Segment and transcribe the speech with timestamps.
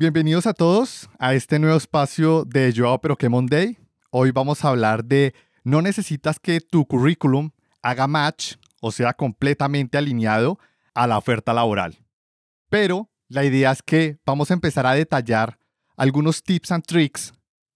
[0.00, 3.78] Bienvenidos a todos a este nuevo espacio de Yo pero que Monday.
[4.10, 5.34] Hoy vamos a hablar de
[5.64, 7.50] no necesitas que tu currículum
[7.82, 10.60] haga match o sea completamente alineado
[10.94, 11.98] a la oferta laboral.
[12.70, 15.58] Pero la idea es que vamos a empezar a detallar
[15.96, 17.32] algunos tips and tricks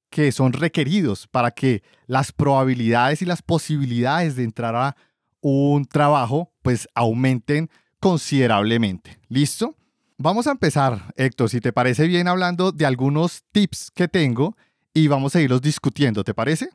[0.09, 4.97] que son requeridos para que las probabilidades y las posibilidades de entrar a
[5.41, 7.69] un trabajo pues aumenten
[7.99, 9.19] considerablemente.
[9.27, 9.75] ¿Listo?
[10.25, 14.57] Vamos a empezar, Héctor, si te parece bien, hablando de algunos tips que tengo
[14.95, 16.71] y vamos a irlos discutiendo, ¿te parece?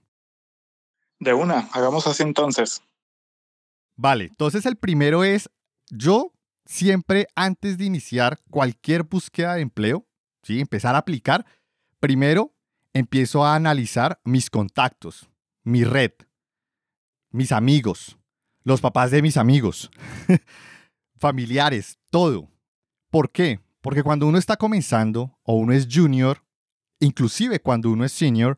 [1.21, 2.81] De una, hagamos así entonces.
[3.95, 5.49] Vale, entonces el primero es,
[5.89, 6.33] yo
[6.65, 10.05] siempre antes de iniciar cualquier búsqueda de empleo,
[10.43, 10.59] ¿sí?
[10.59, 11.45] empezar a aplicar,
[12.01, 12.53] primero
[12.91, 15.29] empiezo a analizar mis contactos,
[15.63, 16.11] mi red,
[17.31, 18.17] mis amigos,
[18.65, 19.89] los papás de mis amigos,
[21.15, 22.49] familiares, todo.
[23.09, 23.59] ¿Por qué?
[23.81, 26.43] Porque cuando uno está comenzando o uno es junior,
[26.99, 28.57] inclusive cuando uno es senior,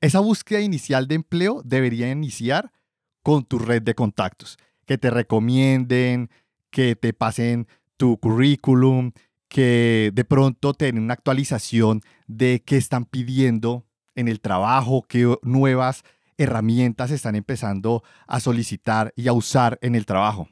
[0.00, 2.72] esa búsqueda inicial de empleo debería iniciar
[3.22, 6.30] con tu red de contactos, que te recomienden,
[6.70, 9.12] que te pasen tu currículum,
[9.48, 16.02] que de pronto te una actualización de qué están pidiendo en el trabajo, qué nuevas
[16.36, 20.48] herramientas están empezando a solicitar y a usar en el trabajo.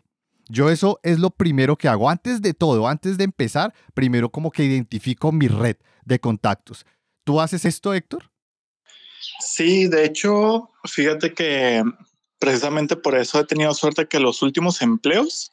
[0.52, 2.10] Yo eso es lo primero que hago.
[2.10, 6.84] Antes de todo, antes de empezar, primero como que identifico mi red de contactos.
[7.24, 8.30] ¿Tú haces esto, Héctor?
[9.40, 11.82] Sí, de hecho, fíjate que
[12.38, 15.52] precisamente por eso he tenido suerte que los últimos empleos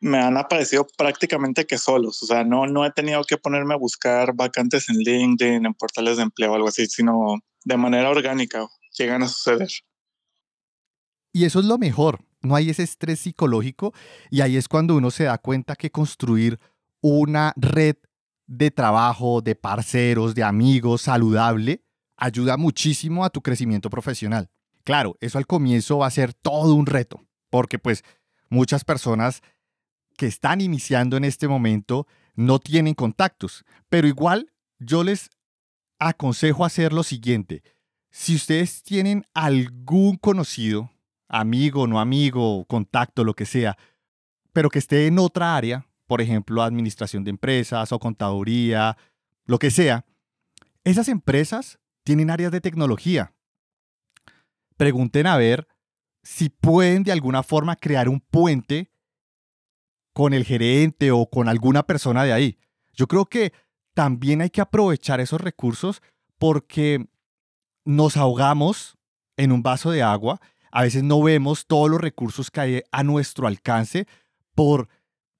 [0.00, 2.22] me han aparecido prácticamente que solos.
[2.22, 6.18] O sea, no, no he tenido que ponerme a buscar vacantes en LinkedIn, en portales
[6.18, 8.68] de empleo o algo así, sino de manera orgánica
[8.98, 9.70] llegan a suceder.
[11.32, 13.92] Y eso es lo mejor, no hay ese estrés psicológico
[14.30, 16.60] y ahí es cuando uno se da cuenta que construir
[17.00, 17.96] una red
[18.46, 21.82] de trabajo, de parceros, de amigos saludable,
[22.16, 24.50] ayuda muchísimo a tu crecimiento profesional.
[24.84, 28.04] Claro, eso al comienzo va a ser todo un reto, porque pues
[28.50, 29.42] muchas personas
[30.16, 35.30] que están iniciando en este momento no tienen contactos, pero igual yo les
[35.98, 37.62] aconsejo hacer lo siguiente.
[38.10, 40.90] Si ustedes tienen algún conocido
[41.28, 43.76] amigo, no amigo, contacto, lo que sea,
[44.52, 48.96] pero que esté en otra área, por ejemplo, administración de empresas o contaduría,
[49.46, 50.04] lo que sea,
[50.84, 53.34] esas empresas tienen áreas de tecnología.
[54.76, 55.66] Pregunten a ver
[56.22, 58.90] si pueden de alguna forma crear un puente
[60.12, 62.58] con el gerente o con alguna persona de ahí.
[62.92, 63.52] Yo creo que
[63.94, 66.02] también hay que aprovechar esos recursos
[66.38, 67.06] porque
[67.84, 68.96] nos ahogamos
[69.36, 70.40] en un vaso de agua
[70.74, 74.08] a veces no vemos todos los recursos que hay a nuestro alcance
[74.56, 74.88] por,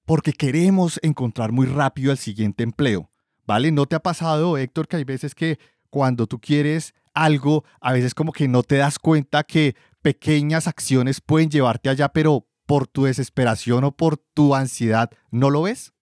[0.05, 3.11] porque queremos encontrar muy rápido el siguiente empleo.
[3.45, 3.69] ¿Vale?
[3.71, 5.59] ¿No te ha pasado, Héctor, que hay veces que
[5.89, 11.19] cuando tú quieres algo, a veces como que no te das cuenta que pequeñas acciones
[11.19, 15.93] pueden llevarte allá, pero por tu desesperación o por tu ansiedad, ¿no lo ves?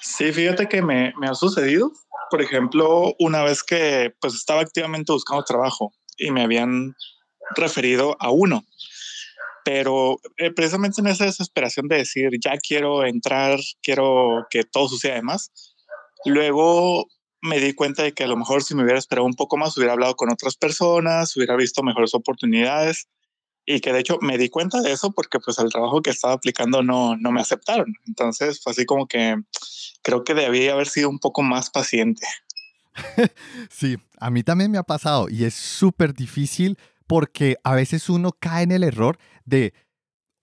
[0.00, 1.92] Sí, fíjate que me, ha sucedido.
[2.30, 6.94] Por ejemplo, una vez que pues estaba activamente buscando trabajo y me habían
[7.50, 8.64] referido a uno.
[9.64, 15.14] Pero eh, precisamente en esa desesperación de decir, ya quiero entrar, quiero que todo suceda
[15.14, 15.52] además,
[16.24, 17.06] luego
[17.40, 19.76] me di cuenta de que a lo mejor si me hubiera esperado un poco más,
[19.76, 23.08] hubiera hablado con otras personas, hubiera visto mejores oportunidades
[23.64, 26.34] y que de hecho me di cuenta de eso porque pues el trabajo que estaba
[26.34, 27.94] aplicando no, no me aceptaron.
[28.06, 29.36] Entonces fue así como que
[30.02, 32.26] creo que debía haber sido un poco más paciente.
[33.70, 36.76] sí, a mí también me ha pasado y es súper difícil
[37.06, 39.74] porque a veces uno cae en el error de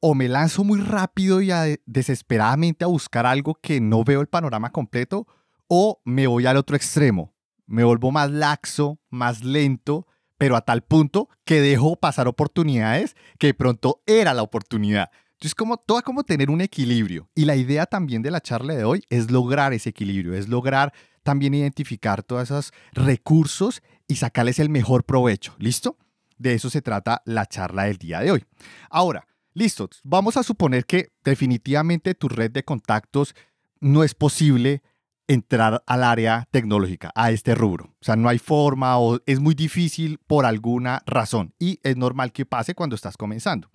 [0.02, 1.52] o me lanzo muy rápido y
[1.86, 5.28] desesperadamente a buscar algo que no veo el panorama completo,
[5.68, 7.34] o me voy al otro extremo,
[7.68, 13.48] me vuelvo más laxo, más lento, pero a tal punto que dejo pasar oportunidades que
[13.48, 15.12] de pronto era la oportunidad.
[15.34, 17.30] Entonces, como todo como tener un equilibrio.
[17.36, 20.94] Y la idea también de la charla de hoy es lograr ese equilibrio, es lograr
[21.24, 25.56] también identificar todos esos recursos y sacarles el mejor provecho.
[25.60, 25.98] ¿Listo?
[26.39, 28.45] De eso se trata la charla del día de hoy.
[28.89, 33.36] Ahora, listo, vamos a suponer que definitivamente tu red de contactos
[33.81, 34.81] no es posible
[35.27, 37.94] entrar al área tecnológica, a este rubro.
[38.01, 42.31] O sea, no hay forma o es muy difícil por alguna razón y es normal
[42.31, 43.69] que pase cuando estás comenzando.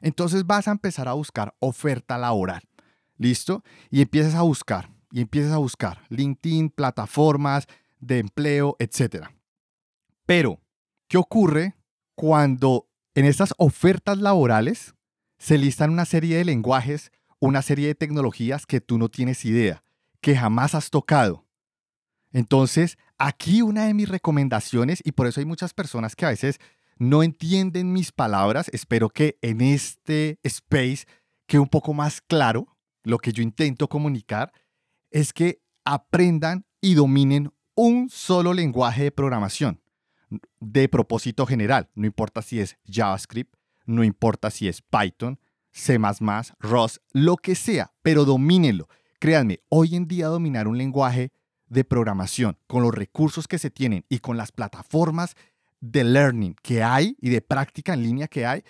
[0.00, 2.62] Entonces vas a empezar a buscar oferta laboral.
[3.18, 3.62] ¿Listo?
[3.90, 7.66] Y empiezas a buscar, y empiezas a buscar LinkedIn, plataformas
[8.00, 9.26] de empleo, etc.
[10.26, 10.60] Pero,
[11.08, 11.74] ¿qué ocurre
[12.14, 14.94] cuando en estas ofertas laborales
[15.38, 19.84] se listan una serie de lenguajes, una serie de tecnologías que tú no tienes idea,
[20.20, 21.44] que jamás has tocado.
[22.32, 26.58] Entonces, aquí una de mis recomendaciones, y por eso hay muchas personas que a veces
[26.96, 31.06] no entienden mis palabras, espero que en este space
[31.46, 34.52] quede un poco más claro lo que yo intento comunicar,
[35.10, 39.83] es que aprendan y dominen un solo lenguaje de programación
[40.60, 41.88] de propósito general.
[41.94, 43.54] No importa si es JavaScript,
[43.86, 45.38] no importa si es Python,
[45.72, 45.98] C,
[46.60, 48.88] Rust, lo que sea, pero domínenlo.
[49.18, 51.32] Créanme, hoy en día dominar un lenguaje
[51.66, 55.34] de programación con los recursos que se tienen y con las plataformas
[55.80, 58.62] de learning que hay y de práctica en línea que hay,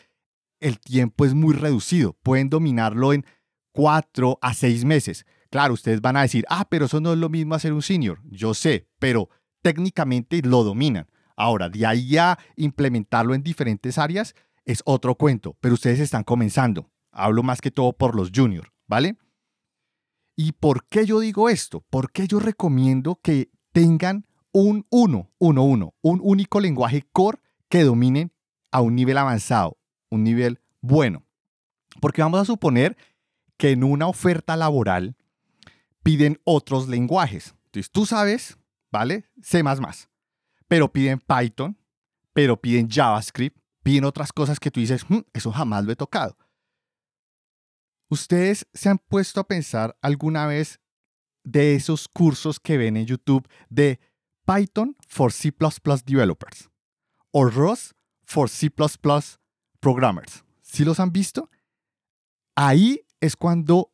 [0.61, 2.15] el tiempo es muy reducido.
[2.23, 3.25] Pueden dominarlo en
[3.73, 5.27] cuatro a seis meses.
[5.50, 8.21] Claro, ustedes van a decir, ah, pero eso no es lo mismo hacer un senior.
[8.25, 9.29] Yo sé, pero
[9.62, 11.07] técnicamente lo dominan.
[11.37, 14.35] Ahora, de ahí a implementarlo en diferentes áreas
[14.65, 16.91] es otro cuento, pero ustedes están comenzando.
[17.11, 19.17] Hablo más que todo por los juniors, ¿vale?
[20.37, 21.85] ¿Y por qué yo digo esto?
[21.91, 27.39] Porque yo recomiendo que tengan un 1, 1, 1, un único lenguaje core
[27.69, 28.33] que dominen
[28.71, 29.79] a un nivel avanzado,
[30.11, 31.25] un nivel bueno.
[32.01, 32.97] Porque vamos a suponer
[33.57, 35.17] que en una oferta laboral
[36.03, 37.55] piden otros lenguajes.
[37.67, 38.59] Entonces tú sabes,
[38.91, 39.25] ¿vale?
[39.43, 39.63] C++,
[40.69, 41.78] pero piden Python,
[42.32, 46.37] pero piden JavaScript, piden otras cosas que tú dices, hmm, eso jamás lo he tocado.
[48.08, 50.81] ¿Ustedes se han puesto a pensar alguna vez
[51.43, 54.00] de esos cursos que ven en YouTube de
[54.46, 55.52] Python for C
[56.05, 56.70] Developers
[57.32, 57.93] o Rust
[58.25, 58.70] for C
[59.81, 60.44] Programmers?
[60.62, 61.50] ¿Sí los han visto?
[62.55, 63.93] Ahí es cuando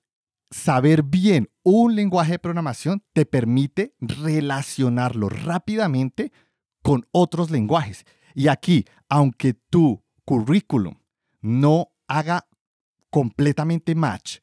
[0.50, 6.32] saber bien un lenguaje de programación te permite relacionarlo rápidamente
[6.82, 8.05] con otros lenguajes.
[8.35, 10.94] Y aquí, aunque tu currículum
[11.41, 12.47] no haga
[13.11, 14.38] completamente match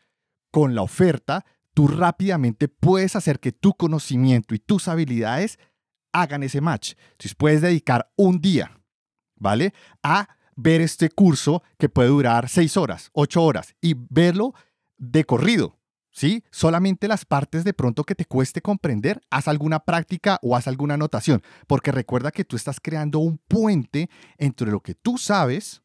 [0.52, 5.60] con la oferta, tú rápidamente puedes hacer que tu conocimiento y tus habilidades
[6.12, 6.94] hagan ese match.
[7.12, 8.72] Entonces puedes dedicar un día,
[9.36, 9.74] ¿vale?
[10.04, 14.54] A ver este curso que puede durar seis horas, ocho horas y verlo
[14.98, 15.77] de corrido.
[16.18, 16.44] ¿Sí?
[16.50, 20.96] Solamente las partes de pronto que te cueste comprender, haz alguna práctica o haz alguna
[20.96, 24.10] anotación, porque recuerda que tú estás creando un puente
[24.40, 25.84] entre lo que tú sabes,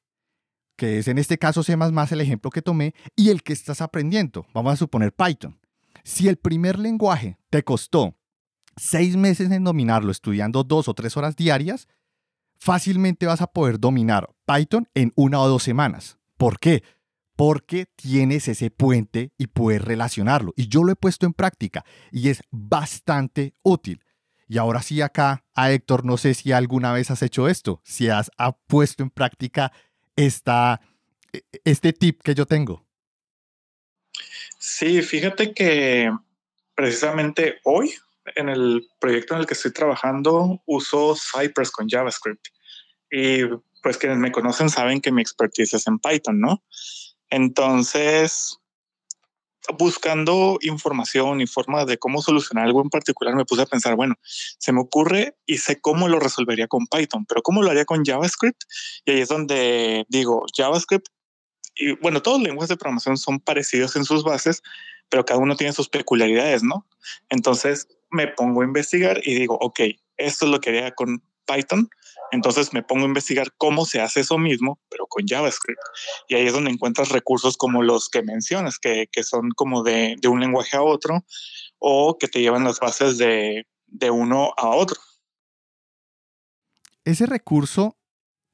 [0.75, 4.47] que es en este caso C++ el ejemplo que tomé, y el que estás aprendiendo.
[4.55, 5.61] Vamos a suponer Python.
[6.03, 8.17] Si el primer lenguaje te costó
[8.79, 11.89] seis meses en dominarlo, estudiando dos o tres horas diarias,
[12.57, 16.17] fácilmente vas a poder dominar Python en una o dos semanas.
[16.39, 16.83] ¿Por qué?
[17.37, 20.53] Porque tienes ese puente y puedes relacionarlo.
[20.57, 24.05] Y yo lo he puesto en práctica y es bastante útil.
[24.49, 28.09] Y ahora sí acá a Héctor, no sé si alguna vez has hecho esto, si
[28.09, 28.31] has,
[28.67, 29.73] puesto en práctica
[30.15, 30.81] esta,
[31.33, 32.87] e, este tip que yo tengo.
[34.59, 36.11] Sí, fíjate que
[36.75, 37.95] precisamente hoy
[38.37, 42.47] en el proyecto en el que estoy trabajando uso Cypress con JavaScript.
[43.11, 43.45] Y
[43.83, 46.63] pues quienes me conocen saben que mi expertise es en Python, ¿no?
[47.33, 48.59] Entonces,
[49.79, 54.17] buscando información y forma de cómo solucionar algo en particular, me puse a pensar, bueno,
[54.59, 58.05] se me ocurre y sé cómo lo resolvería con Python, pero cómo lo haría con
[58.05, 58.61] JavaScript.
[59.07, 61.07] Y ahí es donde digo, JavaScript,
[61.75, 64.63] y bueno, todos los lenguajes de programación son parecidos en sus bases,
[65.09, 66.87] pero cada uno tiene sus peculiaridades, ¿no?
[67.31, 69.81] Entonces me pongo a investigar y digo, ok,
[70.19, 71.89] esto es lo que haría con Python,
[72.33, 75.79] entonces me pongo a investigar cómo se hace eso mismo, pero con JavaScript.
[76.29, 80.41] Y ahí es donde encuentras recursos como los que mencionas, que, son como de, un
[80.41, 81.25] lenguaje a otro
[81.79, 84.99] o que te llevan las bases de, de uno a otro.
[87.05, 87.99] Ese recurso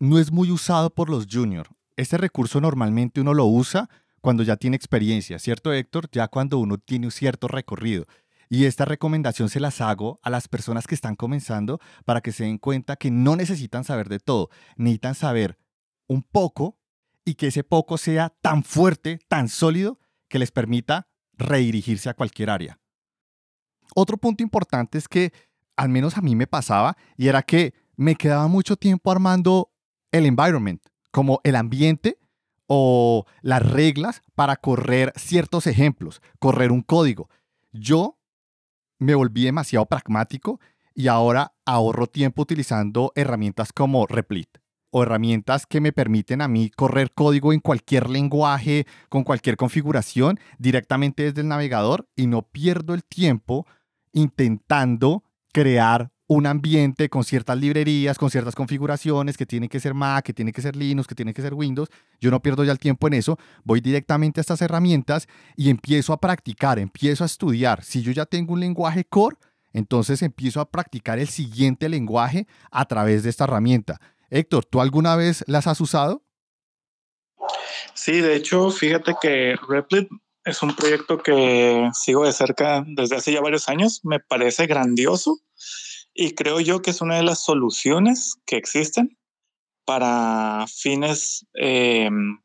[0.01, 1.71] no es muy usado por los juniors.
[1.97, 3.89] Este recurso normalmente uno lo usa
[4.21, 6.09] cuando ya tiene experiencia, ¿cierto Héctor?
[6.11, 8.07] Ya cuando uno tiene un cierto recorrido.
[8.49, 12.45] Y esta recomendación se las hago a las personas que están comenzando para que se
[12.45, 15.59] den cuenta que no necesitan saber de todo, necesitan saber
[16.07, 16.79] un poco
[17.25, 22.51] y que ese poco sea tan fuerte, tan sólido, que les permita redirigirse a cualquier
[22.51, 22.81] área.
[23.95, 25.33] Otro punto importante es que,
[25.77, 29.71] al menos a mí me pasaba, y era que me quedaba mucho tiempo armando
[30.11, 32.19] el environment, como el ambiente
[32.67, 37.29] o las reglas para correr ciertos ejemplos, correr un código.
[37.73, 38.18] Yo
[38.99, 40.61] me volví demasiado pragmático
[40.95, 44.59] y ahora ahorro tiempo utilizando herramientas como Replit
[44.91, 50.39] o herramientas que me permiten a mí correr código en cualquier lenguaje, con cualquier configuración,
[50.59, 53.67] directamente desde el navegador y no pierdo el tiempo
[54.13, 60.25] intentando crear un ambiente con ciertas librerías, con ciertas configuraciones, que tiene que ser Mac,
[60.25, 61.89] que tiene que ser Linux, que tiene que ser Windows.
[62.21, 66.13] Yo no pierdo ya el tiempo en eso, voy directamente a estas herramientas y empiezo
[66.13, 67.83] a practicar, empiezo a estudiar.
[67.83, 69.37] Si yo ya tengo un lenguaje core,
[69.73, 73.99] entonces empiezo a practicar el siguiente lenguaje a través de esta herramienta.
[74.29, 76.23] Héctor, ¿tú alguna vez las has usado?
[77.95, 80.09] Sí, de hecho, fíjate que Replit
[80.45, 84.01] es un proyecto que sigo de cerca desde hace ya varios años.
[84.05, 85.41] Me parece grandioso
[86.21, 89.17] y creo yo que es una de las soluciones que existen
[89.85, 92.41] para fines em,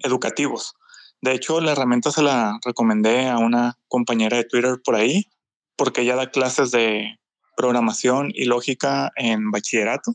[0.00, 0.74] educativos.
[1.22, 5.30] De hecho, la herramienta se la recomendé a una compañera de Twitter por ahí,
[5.74, 7.18] porque ella da clases de
[7.56, 10.12] programación y lógica en bachillerato.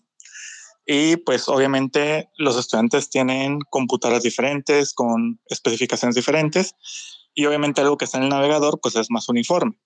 [0.85, 6.75] Y pues obviamente los estudiantes tienen computadoras diferentes, con especificaciones diferentes,
[7.33, 9.79] y obviamente algo que está en el navegador pues es más uniforme.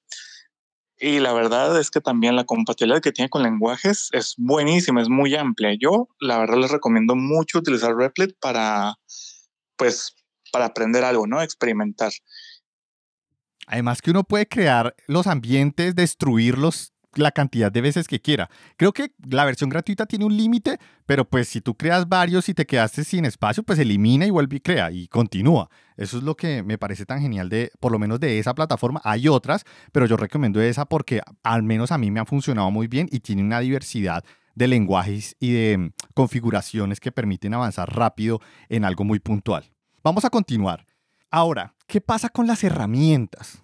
[1.05, 5.09] Y la verdad es que también la compatibilidad que tiene con lenguajes es buenísima, es
[5.09, 5.75] muy amplia.
[5.77, 8.95] Yo la verdad les recomiendo mucho utilizar Replit para
[9.75, 10.15] pues
[10.53, 11.41] para aprender algo, ¿no?
[11.41, 12.13] Experimentar.
[13.67, 18.49] Además que uno puede crear los ambientes, destruirlos la cantidad de veces que quiera.
[18.77, 22.53] Creo que la versión gratuita tiene un límite, pero pues si tú creas varios y
[22.53, 25.69] te quedaste sin espacio, pues elimina y vuelve y crea y continúa.
[25.97, 29.01] Eso es lo que me parece tan genial de, por lo menos de esa plataforma.
[29.03, 32.87] Hay otras, pero yo recomiendo esa porque al menos a mí me ha funcionado muy
[32.87, 34.23] bien y tiene una diversidad
[34.55, 38.39] de lenguajes y de mm, configuraciones que permiten avanzar rápido
[38.69, 39.71] en algo muy puntual.
[40.03, 40.85] Vamos a continuar.
[41.31, 43.62] Ahora, ¿qué pasa con las herramientas?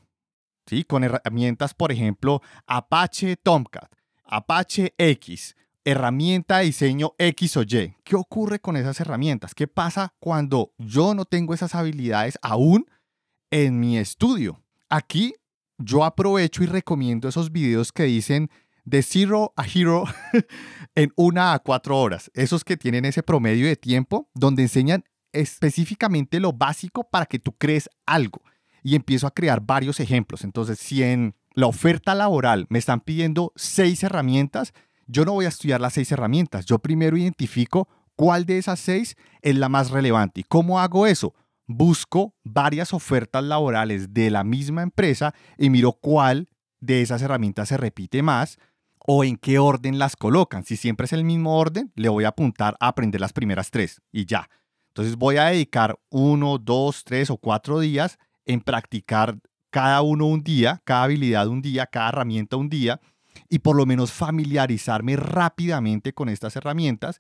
[0.70, 0.84] ¿Sí?
[0.84, 3.92] Con herramientas, por ejemplo, Apache Tomcat,
[4.24, 7.96] Apache X, herramienta de diseño X o Y.
[8.04, 9.56] ¿Qué ocurre con esas herramientas?
[9.56, 12.86] ¿Qué pasa cuando yo no tengo esas habilidades aún
[13.50, 14.62] en mi estudio?
[14.90, 15.34] Aquí
[15.80, 18.52] yo aprovecho y recomiendo esos videos que dicen
[18.86, 20.04] de zero a hero
[20.94, 22.30] en una a cuatro horas.
[22.36, 27.54] Esos que tienen ese promedio de tiempo donde enseñan específicamente lo básico para que tú
[27.54, 28.44] crees algo.
[28.84, 30.44] Y empiezo a crear varios ejemplos.
[30.44, 34.74] Entonces, si en la oferta laboral me están pidiendo seis herramientas,
[35.08, 36.66] yo no voy a estudiar las seis herramientas.
[36.66, 40.42] Yo primero identifico cuál de esas seis es la más relevante.
[40.42, 41.34] ¿Y cómo hago eso?
[41.68, 47.78] Busco varias ofertas laborales de la misma empresa y miro cuál de esas herramientas se
[47.78, 48.58] repite más
[49.06, 50.64] o en qué orden las colocan.
[50.64, 54.02] Si siempre es el mismo orden, le voy a apuntar a aprender las primeras tres
[54.12, 54.50] y ya.
[54.90, 58.20] Entonces voy a dedicar uno, dos, tres o cuatro días
[58.50, 59.38] en practicar
[59.70, 63.00] cada uno un día, cada habilidad un día, cada herramienta un día
[63.48, 67.20] y por lo menos familiarizarme rápidamente con estas herramientas.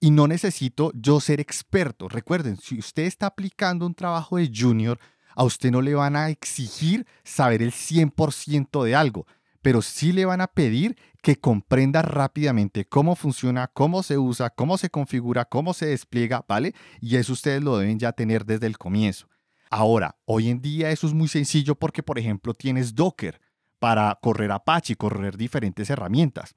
[0.00, 2.08] Y no necesito yo ser experto.
[2.08, 5.00] Recuerden, si usted está aplicando un trabajo de junior,
[5.34, 9.26] a usted no le van a exigir saber el 100% de algo,
[9.60, 14.78] pero sí le van a pedir que comprenda rápidamente cómo funciona, cómo se usa, cómo
[14.78, 16.72] se configura, cómo se despliega, ¿vale?
[17.00, 19.26] Y eso ustedes lo deben ya tener desde el comienzo.
[19.70, 23.40] Ahora, hoy en día eso es muy sencillo porque, por ejemplo, tienes Docker
[23.78, 26.54] para correr Apache, correr diferentes herramientas.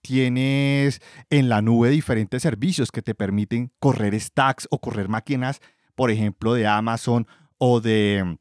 [0.00, 1.00] Tienes
[1.30, 5.60] en la nube diferentes servicios que te permiten correr stacks o correr máquinas,
[5.94, 7.26] por ejemplo, de Amazon
[7.58, 8.38] o de,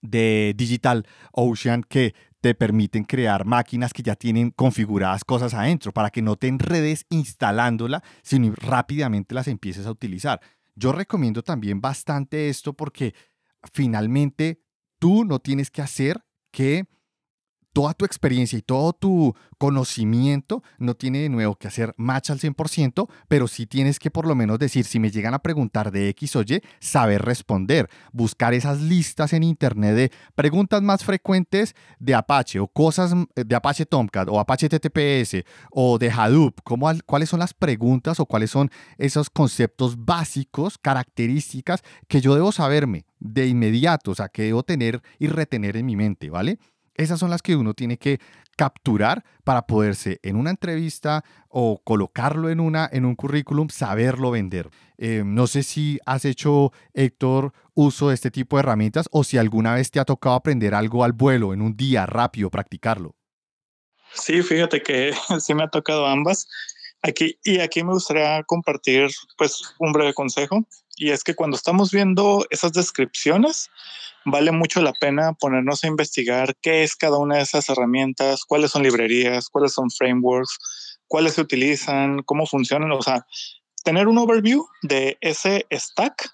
[0.00, 6.10] de Digital Ocean que te permiten crear máquinas que ya tienen configuradas cosas adentro para
[6.10, 10.40] que no te enredes instalándola, sino rápidamente las empieces a utilizar.
[10.74, 13.14] Yo recomiendo también bastante esto porque
[13.72, 14.62] finalmente
[14.98, 16.86] tú no tienes que hacer que
[17.72, 22.40] toda tu experiencia y todo tu conocimiento no tiene de nuevo que hacer match al
[22.40, 26.08] 100%, pero sí tienes que por lo menos decir, si me llegan a preguntar de
[26.10, 32.14] X o Y, saber responder, buscar esas listas en Internet de preguntas más frecuentes de
[32.14, 37.28] Apache o cosas eh, de Apache Tomcat o Apache TTPS o de Hadoop, ¿cómo, cuáles
[37.28, 43.46] son las preguntas o cuáles son esos conceptos básicos, características que yo debo saberme de
[43.46, 46.58] inmediato, o sea, que debo tener y retener en mi mente, ¿vale?
[46.94, 48.20] Esas son las que uno tiene que
[48.56, 54.70] capturar para poderse en una entrevista o colocarlo en, una, en un currículum, saberlo vender.
[54.98, 59.38] Eh, no sé si has hecho, Héctor, uso de este tipo de herramientas o si
[59.38, 63.16] alguna vez te ha tocado aprender algo al vuelo, en un día rápido, practicarlo.
[64.12, 66.48] Sí, fíjate que sí me ha tocado ambas.
[67.02, 70.64] Aquí, y aquí me gustaría compartir pues un breve consejo
[70.96, 73.70] y es que cuando estamos viendo esas descripciones,
[74.24, 78.70] vale mucho la pena ponernos a investigar qué es cada una de esas herramientas, cuáles
[78.70, 83.26] son librerías, cuáles son frameworks, cuáles se utilizan, cómo funcionan, o sea,
[83.84, 86.30] tener un overview de ese stack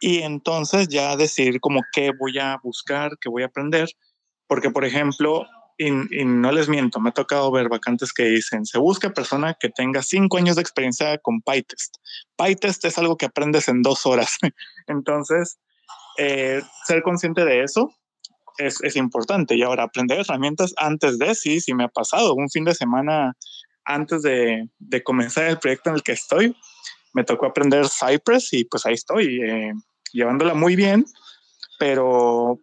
[0.00, 3.88] y entonces ya decidir como qué voy a buscar, qué voy a aprender,
[4.46, 5.46] porque por ejemplo,
[5.78, 9.68] y, no les miento, me ha tocado ver vacantes que dicen, se busca persona que
[9.68, 11.96] tenga cinco años de experiencia con PyTest.
[12.36, 14.38] PyTest es algo que aprendes en dos horas.
[14.86, 15.58] Entonces,
[16.18, 17.94] eh, ser consciente de eso
[18.58, 19.54] es, es, importante.
[19.54, 22.34] Y ahora, aprender herramientas antes de, sí, sí me ha pasado.
[22.34, 23.36] Un fin de semana
[23.84, 26.56] antes de, de comenzar el proyecto en el que estoy,
[27.12, 29.72] me tocó aprender Cypress y pues ahí estoy, eh,
[30.12, 31.04] llevándola muy bien,
[31.78, 32.60] pero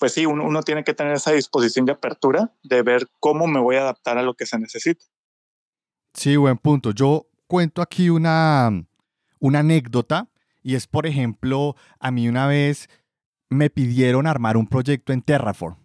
[0.00, 3.76] pues sí, uno, tiene que tener esa disposición de apertura de ver cómo me voy
[3.76, 5.04] a adaptar a lo que se necesita.
[6.14, 6.90] Sí, buen punto.
[6.90, 8.70] Yo cuento aquí una,
[9.38, 10.28] una anécdota
[10.62, 12.88] y es, por ejemplo, a mí una vez
[13.50, 15.76] me pidieron armar un proyecto en Terraform.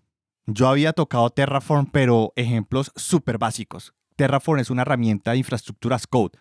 [0.47, 3.93] Yo había tocado Terraform, pero ejemplos súper básicos.
[4.15, 6.37] Terraform es una herramienta de infraestructuras code.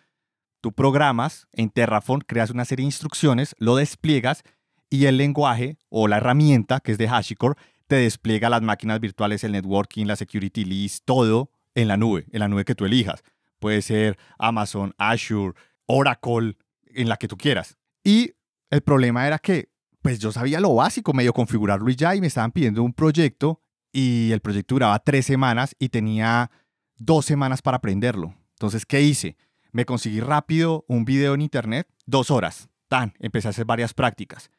[0.61, 4.43] Tú programas en Terraform, creas una serie de instrucciones, lo despliegas
[4.89, 9.43] y el lenguaje o la herramienta, que es de HashiCorp, te despliega las máquinas virtuales,
[9.43, 13.23] el networking, la security list, todo en la nube, en la nube que tú elijas.
[13.59, 15.53] Puede ser Amazon, Azure,
[15.85, 16.55] Oracle,
[16.85, 17.77] en la que tú quieras.
[18.03, 18.33] Y
[18.69, 19.69] el problema era que,
[20.01, 23.61] pues yo sabía lo básico, medio configurarlo y ya, y me estaban pidiendo un proyecto
[23.91, 26.51] y el proyecto duraba tres semanas y tenía
[26.97, 28.35] dos semanas para aprenderlo.
[28.51, 29.35] Entonces, ¿qué hice?
[29.71, 32.69] Me conseguí rápido un video en internet, dos horas.
[32.87, 34.51] Tan, empecé a hacer varias prácticas.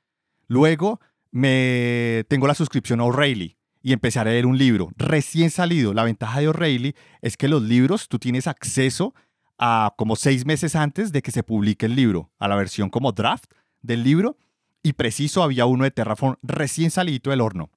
[0.51, 5.95] Luego me tengo la suscripción a O'Reilly y empecé a leer un libro recién salido.
[5.95, 9.15] La ventaja de O'Reilly es que los libros tú tienes acceso
[9.59, 13.13] a como seis meses antes de que se publique el libro, a la versión como
[13.13, 14.39] draft del libro.
[14.83, 17.71] Y preciso había uno de Terraform recién salido del horno.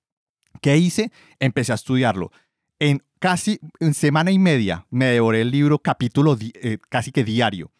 [0.59, 1.11] ¿Qué hice?
[1.39, 2.31] Empecé a estudiarlo.
[2.79, 7.71] En casi en semana y media me devoré el libro capítulo eh, casi que diario.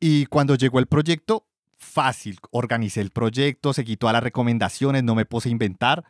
[0.00, 1.46] Y cuando llegó el proyecto,
[1.92, 2.38] fácil.
[2.50, 6.04] Organicé el proyecto, seguí todas las recomendaciones, no me puse a inventar.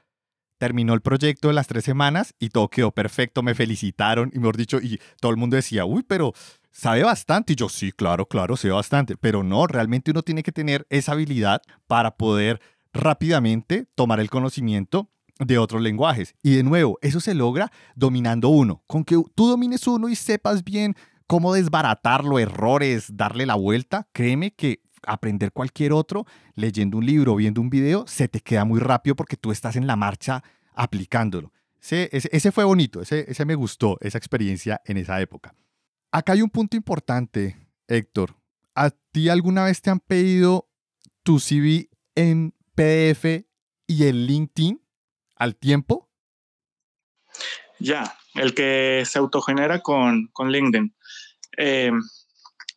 [0.59, 4.57] Terminó el proyecto en las tres semanas y todo quedó perfecto, me felicitaron y mejor
[4.57, 6.33] dicho, y todo el mundo decía, uy, pero
[6.71, 7.55] sabe bastante.
[7.55, 9.17] Y yo, sí, claro, claro, sé bastante.
[9.17, 12.61] Pero no, realmente uno tiene que tener esa habilidad para poder
[12.93, 16.35] rápidamente tomar el conocimiento de otros lenguajes.
[16.43, 18.83] Y de nuevo, eso se logra dominando uno.
[18.87, 20.95] Con que tú domines uno y sepas bien
[21.27, 27.61] cómo desbaratarlo, errores, darle la vuelta, créeme que aprender cualquier otro, leyendo un libro, viendo
[27.61, 30.43] un video, se te queda muy rápido porque tú estás en la marcha
[30.75, 31.53] aplicándolo.
[31.81, 35.55] Ese, ese, fue bonito, ese, ese me gustó, esa experiencia en esa época.
[36.13, 37.57] Acá hay un punto importante,
[37.89, 38.37] Héctor.
[38.75, 40.69] ¿A ti alguna vez te han pedido
[41.23, 43.45] tu CV en PDF
[43.87, 44.81] y en LinkedIn
[45.37, 46.09] al tiempo?
[47.79, 50.95] Ya, el que se autogenera con, con LinkedIn.
[51.59, 51.91] Eh,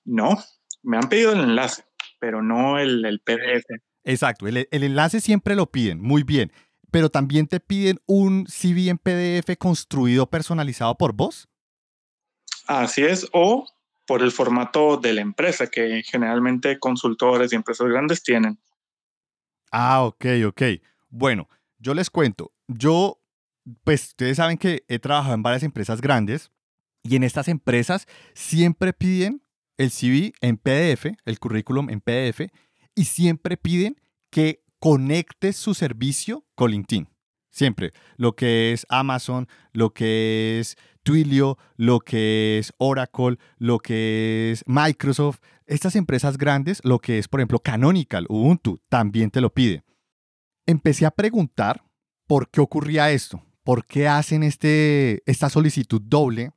[0.06, 0.38] no,
[0.82, 1.84] me han pedido el enlace
[2.20, 3.66] pero no el, PDF.
[4.04, 6.52] Exacto, el, enlace siempre lo piden, muy bien,
[6.92, 11.48] pero también te piden un CV en PDF construido, personalizado por vos.
[12.68, 13.68] Así es, o
[14.08, 18.60] por el formato de la empresa, que generalmente consultores y empresas grandes tienen.
[19.72, 20.62] Ah, ok, ok.
[21.10, 21.50] Bueno,
[21.80, 23.20] yo les cuento, yo,
[23.84, 26.52] pues ustedes saben que he trabajado en varias empresas grandes
[27.04, 29.45] y en estas empresas siempre piden
[29.78, 32.50] el CV en PDF, el currículum en PDF,
[32.96, 37.10] y siempre piden que conectes su servicio con LinkedIn.
[37.52, 37.94] Siempre.
[38.18, 44.64] Lo que es Amazon, lo que es Twilio, lo que es Oracle, lo que es
[44.68, 45.40] Microsoft.
[45.66, 49.84] Estas empresas grandes, lo que es, por ejemplo, Canonical, Ubuntu, también te lo pide.
[50.66, 51.86] Empecé a preguntar
[52.28, 53.42] por qué ocurría esto.
[53.64, 56.52] ¿Por qué hacen este, esta solicitud doble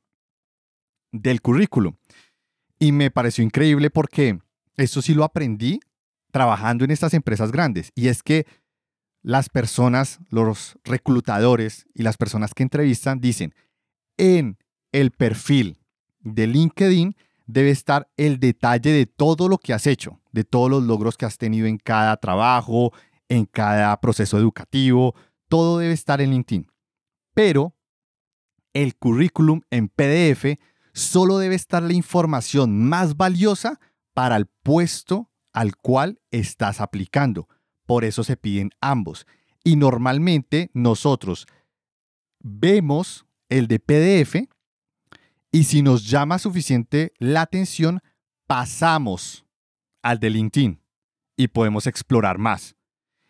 [1.11, 1.95] del currículum?
[2.79, 4.39] Y me pareció increíble porque
[4.77, 5.81] esto sí lo aprendí
[6.31, 7.91] trabajando en estas empresas grandes.
[7.95, 8.47] Y es que
[9.21, 13.53] las personas, los reclutadores y las personas que entrevistan dicen,
[14.17, 14.57] en
[14.91, 15.77] el perfil
[16.21, 17.15] de LinkedIn
[17.45, 21.25] debe estar el detalle de todo lo que has hecho, de todos los logros que
[21.25, 22.93] has tenido en cada trabajo,
[23.27, 25.15] en cada proceso educativo,
[25.47, 26.67] todo debe estar en LinkedIn.
[27.33, 27.75] Pero
[28.73, 30.59] el currículum en PDF
[30.99, 33.79] solo debe estar la información más valiosa
[34.13, 37.47] para el puesto al cual estás aplicando.
[37.85, 39.25] Por eso se piden ambos.
[39.63, 41.47] Y normalmente nosotros
[42.39, 44.49] vemos el de PDF
[45.51, 48.01] y si nos llama suficiente la atención,
[48.47, 49.45] pasamos
[50.03, 50.81] al de LinkedIn
[51.35, 52.75] y podemos explorar más.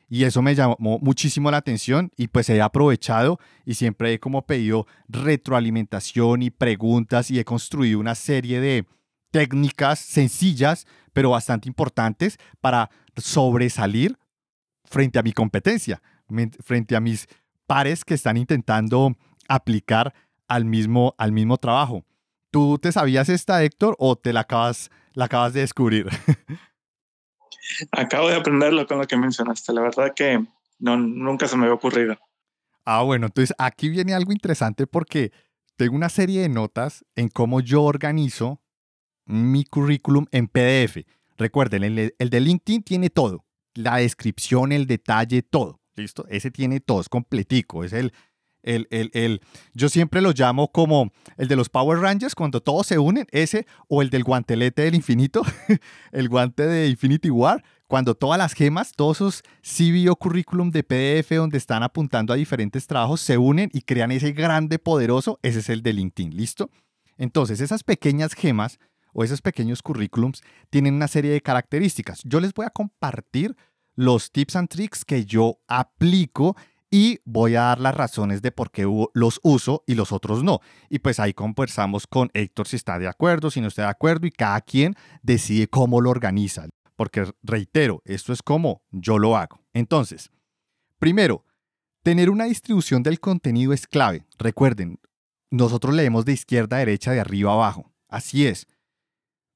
[0.09, 4.45] Y eso me llamó muchísimo la atención y pues he aprovechado y siempre he como
[4.45, 8.87] pedido retroalimentación y preguntas y he construido una serie de
[9.31, 14.17] técnicas sencillas pero bastante importantes para sobresalir
[14.85, 16.01] frente a mi competencia,
[16.63, 17.27] frente a mis
[17.67, 19.15] pares que están intentando
[19.47, 20.13] aplicar
[20.47, 22.03] al mismo, al mismo trabajo.
[22.51, 26.07] ¿Tú te sabías esta, Héctor, o te la acabas, la acabas de descubrir?
[27.91, 29.73] Acabo de aprenderlo con lo que mencionaste.
[29.73, 30.43] La verdad que
[30.79, 32.17] no, nunca se me había ocurrido.
[32.85, 35.31] Ah, bueno, entonces aquí viene algo interesante porque
[35.75, 38.61] tengo una serie de notas en cómo yo organizo
[39.25, 41.05] mi currículum en PDF.
[41.37, 43.45] Recuerden, el, el de LinkedIn tiene todo.
[43.75, 45.79] La descripción, el detalle, todo.
[45.95, 46.25] ¿Listo?
[46.29, 47.83] Ese tiene todo, es completico.
[47.83, 48.13] Es el,
[48.63, 49.41] el, el, el,
[49.73, 53.65] yo siempre lo llamo como el de los Power Rangers, cuando todos se unen, ese,
[53.87, 55.43] o el del guantelete del infinito,
[56.11, 60.83] el guante de Infinity War, cuando todas las gemas, todos esos CV o currículum de
[60.83, 65.59] PDF donde están apuntando a diferentes trabajos, se unen y crean ese grande poderoso, ese
[65.59, 66.69] es el de LinkedIn, ¿listo?
[67.17, 68.79] Entonces, esas pequeñas gemas
[69.13, 72.21] o esos pequeños currículums tienen una serie de características.
[72.23, 73.55] Yo les voy a compartir
[73.95, 76.55] los tips and tricks que yo aplico
[76.91, 80.59] y voy a dar las razones de por qué los uso y los otros no.
[80.89, 84.25] Y pues ahí conversamos con Héctor si está de acuerdo, si no está de acuerdo
[84.27, 86.67] y cada quien decide cómo lo organiza.
[86.95, 89.61] Porque reitero, esto es como yo lo hago.
[89.73, 90.31] Entonces,
[90.97, 91.45] primero,
[92.03, 94.25] tener una distribución del contenido es clave.
[94.37, 94.99] Recuerden,
[95.51, 97.91] nosotros leemos de izquierda a derecha, de arriba a abajo.
[98.07, 98.67] Así es.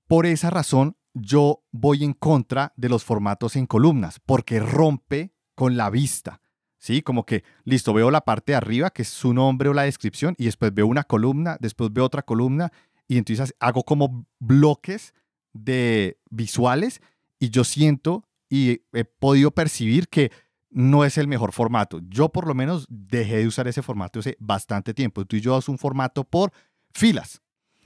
[0.08, 5.78] Por esa razón, yo voy en contra de los formatos en columnas, porque rompe con
[5.78, 6.43] la vista.
[6.84, 7.02] ¿Sí?
[7.02, 10.36] Como que, listo, veo la parte de arriba, que es su nombre o la descripción,
[10.38, 12.74] y después veo una columna, después veo otra columna,
[13.08, 15.14] y entonces hago como bloques
[15.54, 17.02] de visuales,
[17.40, 20.32] y yo siento y he podido percibir que
[20.72, 22.02] no es el mejor formato.
[22.10, 25.24] Yo por lo menos dejé de usar ese formato hace bastante tiempo.
[25.26, 26.52] Tú y yo es un formato por
[26.94, 27.42] filas.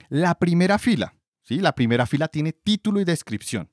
[0.08, 1.60] La primera fila, ¿sí?
[1.60, 3.70] La primera fila tiene título y descripción.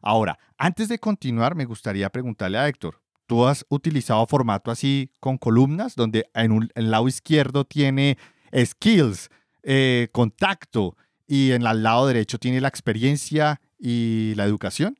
[0.00, 5.38] Ahora, antes de continuar, me gustaría preguntarle a Héctor, tú has utilizado formato así con
[5.38, 8.18] columnas, donde en un, el lado izquierdo tiene
[8.52, 9.30] skills,
[9.62, 14.98] eh, contacto, y en el lado derecho tiene la experiencia y la educación?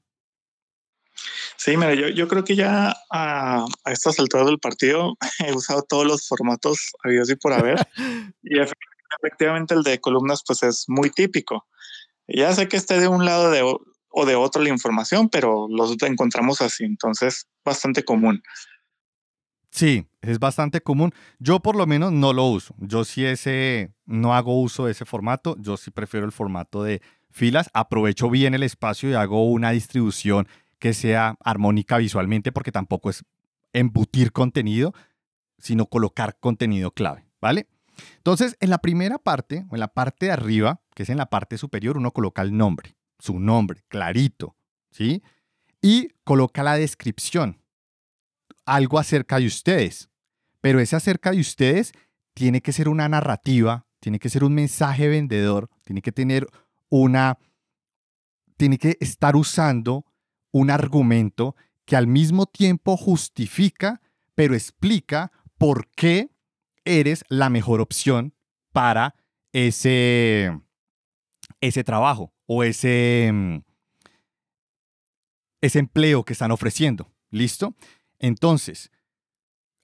[1.56, 5.82] Sí, mira, yo, yo creo que ya a, a, estas alturas del partido he usado
[5.82, 7.78] todos los formatos habidos y por haber.
[8.42, 11.66] y efectivamente el de columnas pues es muy típico.
[12.28, 13.62] Ya sé que esté de un lado de,
[14.10, 18.42] o de otro la información, pero los encontramos así, entonces bastante común.
[19.70, 21.12] Sí, es bastante común.
[21.38, 22.74] Yo por lo menos no lo uso.
[22.78, 25.56] Yo sí ese, no hago uso de ese formato.
[25.58, 27.70] Yo sí prefiero el formato de filas.
[27.74, 33.24] Aprovecho bien el espacio y hago una distribución que sea armónica visualmente porque tampoco es
[33.72, 34.94] embutir contenido,
[35.58, 37.68] sino colocar contenido clave, ¿vale?
[38.16, 41.26] Entonces, en la primera parte, o en la parte de arriba, que es en la
[41.26, 44.56] parte superior, uno coloca el nombre su nombre, clarito,
[44.90, 45.22] ¿sí?
[45.80, 47.62] Y coloca la descripción,
[48.64, 50.10] algo acerca de ustedes.
[50.60, 51.92] Pero ese acerca de ustedes
[52.34, 56.46] tiene que ser una narrativa, tiene que ser un mensaje vendedor, tiene que tener
[56.88, 57.38] una,
[58.56, 60.04] tiene que estar usando
[60.50, 64.00] un argumento que al mismo tiempo justifica,
[64.34, 66.30] pero explica por qué
[66.84, 68.34] eres la mejor opción
[68.72, 69.14] para
[69.52, 70.60] ese,
[71.60, 73.58] ese trabajo o ese, mm,
[75.60, 77.12] ese empleo que están ofreciendo.
[77.30, 77.74] ¿Listo?
[78.18, 78.90] Entonces,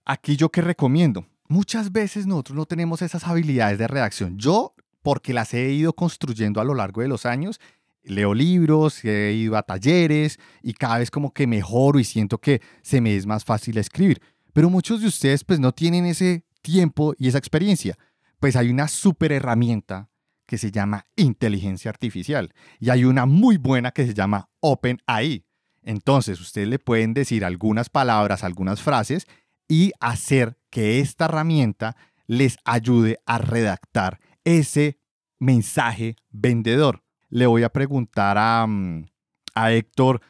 [0.04, 1.26] aquí yo qué recomiendo.
[1.46, 4.38] Muchas veces nosotros no tenemos esas habilidades de redacción.
[4.38, 7.60] Yo, porque las he ido construyendo a lo largo de los años,
[8.02, 12.62] leo libros, he ido a talleres y cada vez como que mejoro y siento que
[12.82, 14.22] se me es más fácil escribir.
[14.54, 17.98] Pero muchos de ustedes pues no tienen ese tiempo y esa experiencia.
[18.40, 20.08] Pues hay una súper herramienta
[20.46, 25.44] que se llama inteligencia artificial y hay una muy buena que se llama OpenAI.
[25.82, 29.26] Entonces, ustedes le pueden decir algunas palabras, algunas frases
[29.68, 34.98] y hacer que esta herramienta les ayude a redactar ese
[35.38, 37.02] mensaje vendedor.
[37.28, 39.06] Le voy a preguntar a, mm,
[39.54, 40.20] a Héctor,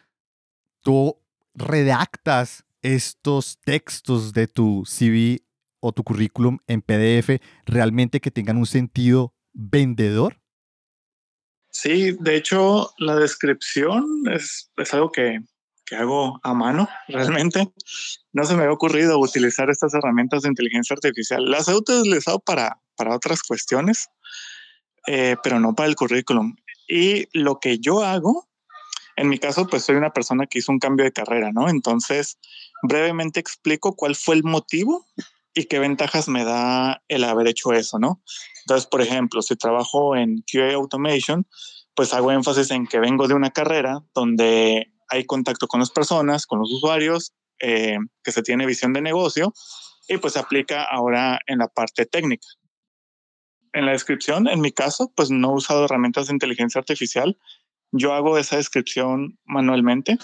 [0.83, 1.17] ¿tú
[1.55, 5.45] redactas estos textos de tu CV
[5.81, 10.37] o tu currículum en PDF realmente que tengan un sentido vendedor?
[11.71, 15.41] Sí, de hecho, la descripción es, es algo que,
[15.85, 17.73] que, hago a mano, realmente.
[18.33, 21.45] No se me ha ocurrido utilizar estas herramientas de inteligencia artificial.
[21.45, 24.09] Las he utilizado para, para otras cuestiones,
[25.07, 26.55] eh, pero no para el currículum.
[26.87, 28.49] Y lo que yo hago,
[29.17, 31.69] en mi caso, pues soy una persona que hizo un cambio de carrera, ¿no?
[31.69, 32.39] Entonces,
[32.83, 35.07] brevemente explico cuál fue el motivo
[35.55, 38.23] y qué ventajas me da el haber hecho eso, ¿no?
[38.65, 41.47] Entonces, por ejemplo, si trabajo en QA Automation,
[41.95, 46.47] pues hago énfasis en que vengo de una carrera donde hay contacto con las personas,
[46.47, 49.53] con los usuarios, eh, que se tiene visión de negocio
[50.09, 52.47] y pues se aplica ahora en la parte técnica.
[53.73, 57.37] en la descripción, en mi caso, pues no he usado herramientas de inteligencia artificial.
[57.91, 60.17] Yo hago esa descripción manualmente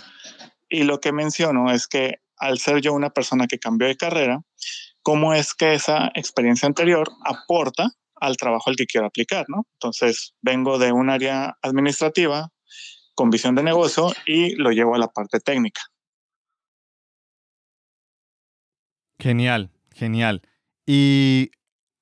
[0.68, 4.44] y lo que menciono es que al ser yo una persona que cambió de carrera,
[5.02, 9.66] ¿cómo es que esa experiencia anterior aporta al trabajo al que quiero aplicar, ¿no?
[9.74, 12.50] Entonces, vengo de un área administrativa
[13.14, 15.82] con visión de negocio y lo llevo a la parte técnica.
[19.18, 20.42] Genial, genial.
[20.86, 21.50] Y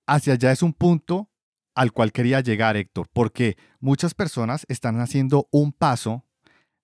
[0.06, 1.30] hacia allá es un punto
[1.74, 6.24] al cual quería llegar, Héctor, porque muchas personas están haciendo un paso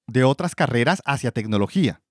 [0.06, 2.02] de otras carreras hacia tecnología.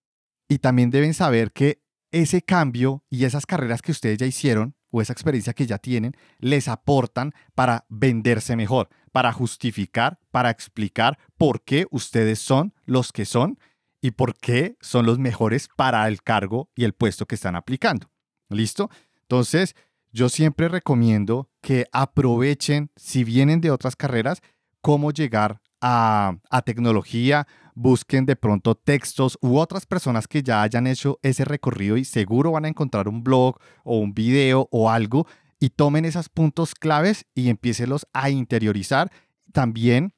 [0.49, 1.81] Y también deben saber que
[2.11, 6.15] ese cambio y esas carreras que ustedes ya hicieron o esa experiencia que ya tienen
[6.39, 13.25] les aportan para venderse mejor, para justificar, para explicar por qué ustedes son los que
[13.25, 13.57] son
[14.01, 18.11] y por qué son los mejores para el cargo y el puesto que están aplicando.
[18.49, 18.91] ¿Listo?
[19.21, 19.75] Entonces,
[20.11, 24.43] yo siempre recomiendo que aprovechen, si vienen de otras carreras,
[24.81, 30.87] cómo llegar a, a, tecnología, busquen de pronto textos u otras personas que ya hayan
[30.87, 35.27] hecho ese recorrido y seguro van a encontrar un blog o un video o algo
[35.59, 39.11] y tomen esos puntos claves y empiecenlos a interiorizar.
[39.51, 40.13] También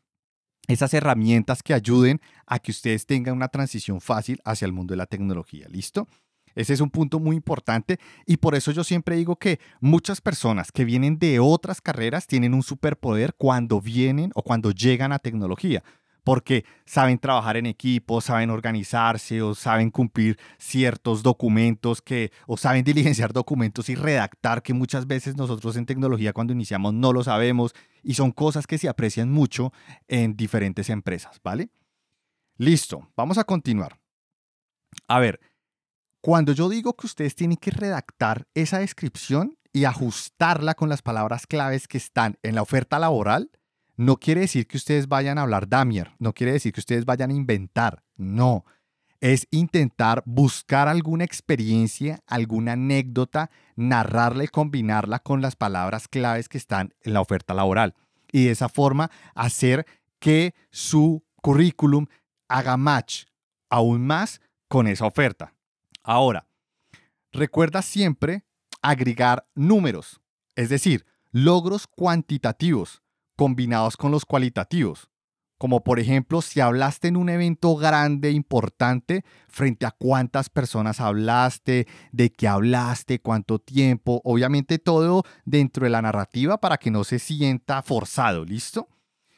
[0.68, 4.98] esas herramientas que ayuden a que ustedes tengan una transición fácil hacia el mundo de
[4.98, 5.68] la tecnología.
[5.70, 6.08] ¿Listo?
[6.56, 10.72] Ese es un punto muy importante y por eso yo siempre digo que muchas personas
[10.72, 15.84] que vienen de otras carreras tienen un superpoder cuando vienen o cuando llegan a tecnología
[16.26, 22.84] porque saben trabajar en equipo, saben organizarse o saben cumplir ciertos documentos que o saben
[22.84, 27.74] diligenciar documentos y redactar que muchas veces nosotros en tecnología cuando iniciamos no lo sabemos
[28.04, 29.72] y son cosas que se aprecian mucho
[30.08, 31.70] en diferentes empresas, ¿vale?
[32.58, 34.00] Listo, vamos a continuar.
[35.08, 35.40] A ver,
[36.22, 41.46] cuando yo digo que ustedes tienen que redactar esa descripción y ajustarla con las palabras
[41.46, 43.52] claves que están en la oferta laboral,
[43.98, 47.32] no quiere decir que ustedes vayan a hablar Damier, no quiere decir que ustedes vayan
[47.32, 48.66] a inventar, no.
[49.22, 56.58] Es intentar buscar alguna experiencia, alguna anécdota, narrarla y combinarla con las palabras claves que
[56.58, 57.96] están en la oferta laboral.
[58.32, 59.86] Y de esa forma hacer
[60.20, 62.08] que su currículum
[62.50, 63.26] haga match
[63.70, 65.54] aún más con esa oferta.
[66.04, 66.48] Ahora,
[67.32, 68.44] recuerda siempre
[68.82, 70.20] agregar números,
[70.56, 73.02] es decir, logros cuantitativos
[73.36, 75.10] combinados con los cualitativos.
[75.58, 81.88] Como por ejemplo, si hablaste en un evento grande, importante, frente a cuántas personas hablaste,
[82.12, 87.20] de qué hablaste, cuánto tiempo, obviamente todo dentro de la narrativa para que no se
[87.20, 88.90] sienta forzado, ¿listo?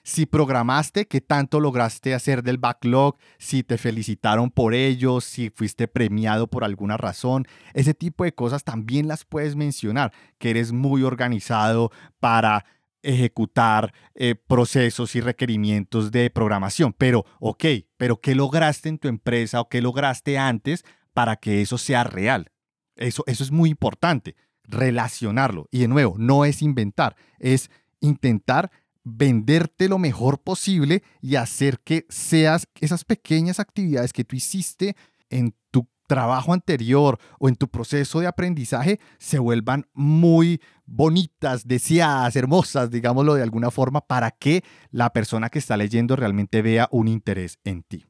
[0.07, 5.89] si programaste, qué tanto lograste hacer del backlog, si te felicitaron por ello, si fuiste
[5.89, 7.45] premiado por alguna razón.
[7.73, 12.63] Ese tipo de cosas también las puedes mencionar, que eres muy organizado para
[13.01, 16.93] ejecutar eh, procesos y requerimientos de programación.
[16.97, 17.65] Pero, ok,
[17.97, 20.83] pero ¿qué lograste en tu empresa o qué lograste antes
[21.13, 22.51] para que eso sea real?
[22.95, 25.67] Eso, eso es muy importante, relacionarlo.
[25.71, 27.69] Y de nuevo, no es inventar, es
[28.01, 28.71] intentar
[29.03, 34.95] venderte lo mejor posible y hacer que seas esas pequeñas actividades que tú hiciste
[35.29, 35.55] en
[36.07, 43.35] trabajo anterior o en tu proceso de aprendizaje se vuelvan muy bonitas, deseadas, hermosas, digámoslo
[43.35, 47.83] de alguna forma, para que la persona que está leyendo realmente vea un interés en
[47.83, 48.05] ti.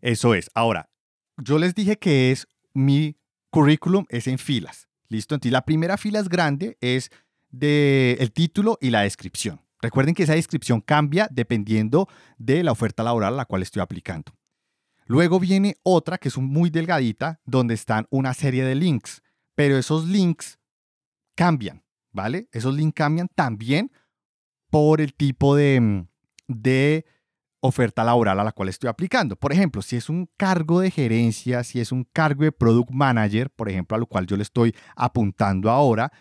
[0.00, 0.48] Eso es.
[0.54, 0.88] Ahora,
[1.36, 3.16] yo les dije que es mi
[3.50, 4.88] currículum es en filas.
[5.08, 5.34] ¿Listo?
[5.34, 7.10] Entonces la primera fila es grande, es
[7.50, 9.60] de el título y la descripción.
[9.82, 12.08] Recuerden que esa descripción cambia dependiendo
[12.38, 14.32] de la oferta laboral a la cual estoy aplicando.
[15.10, 19.24] Luego viene otra que es muy delgadita, donde están una serie de links,
[19.56, 20.60] pero esos links
[21.34, 22.48] cambian, ¿vale?
[22.52, 23.90] Esos links cambian también
[24.70, 26.08] por el tipo de, mm,
[26.46, 27.06] de
[27.58, 29.34] oferta laboral a la cual estoy aplicando.
[29.34, 33.50] Por ejemplo, si es un cargo de gerencia, si es un cargo de product manager,
[33.50, 36.12] por ejemplo, a lo cual yo le estoy apuntando ahora,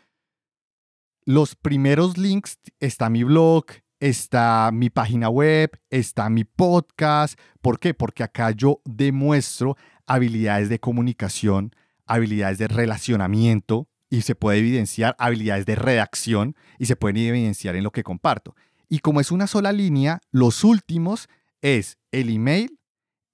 [1.26, 3.66] los primeros links está mi blog,
[4.00, 7.40] está mi página web, está mi podcast.
[7.62, 7.94] ¿Por qué?
[7.94, 15.66] Porque acá yo demuestro habilidades de comunicación, habilidades de relacionamiento y se puede evidenciar habilidades
[15.66, 18.56] de redacción y se pueden evidenciar en lo que comparto.
[18.88, 21.28] Y como es una sola línea, los últimos
[21.62, 22.80] es el email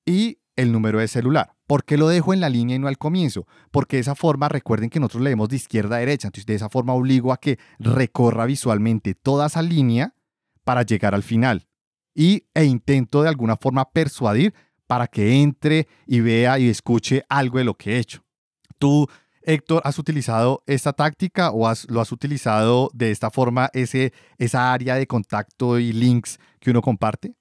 [0.05, 1.53] y el número de celular.
[1.67, 3.47] ¿Por qué lo dejo en la línea y no al comienzo?
[3.71, 6.69] Porque de esa forma, recuerden que nosotros leemos de izquierda a derecha, entonces de esa
[6.69, 10.13] forma obligo a que recorra visualmente toda esa línea
[10.65, 11.65] para llegar al final.
[12.13, 14.53] Y, e intento de alguna forma persuadir
[14.87, 18.23] para que entre y vea y escuche algo de lo que he hecho.
[18.77, 19.07] Tú
[19.47, 24.95] Héctor, ¿has utilizado esta táctica o lo has utilizado de esta forma, ese, esa área
[24.95, 27.35] de contacto y links que uno comparte?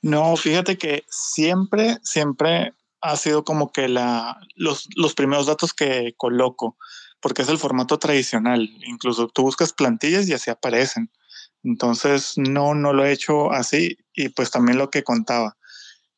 [0.00, 6.14] No, fíjate que siempre, siempre ha sido como que la, los, los primeros datos que
[6.16, 6.76] coloco,
[7.20, 8.70] porque es el formato tradicional.
[8.86, 11.10] Incluso tú buscas plantillas y así aparecen.
[11.68, 13.98] Entonces, no, no lo he hecho así.
[14.14, 15.58] Y pues también lo que contaba,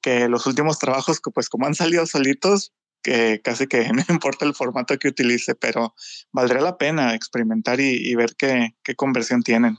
[0.00, 4.54] que los últimos trabajos, pues como han salido solitos, que casi que no importa el
[4.54, 5.94] formato que utilice, pero
[6.30, 9.76] valdría la pena experimentar y, ver qué, qué conversión tienen.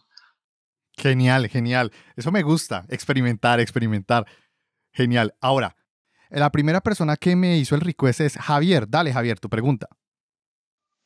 [0.97, 1.93] Genial, genial.
[2.17, 4.25] Eso me gusta, experimentar, experimentar.
[4.91, 5.35] Genial.
[5.39, 5.77] Ahora,
[6.29, 8.89] la primera persona que me hizo el request es Javier.
[8.89, 9.87] Dale, Javier, tu pregunta.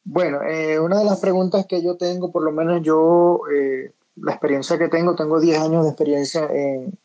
[0.04, 4.32] Bueno, eh, una de las preguntas que yo tengo, por lo menos yo, eh, la
[4.32, 6.98] experiencia que tengo, tengo 10 años de experiencia en,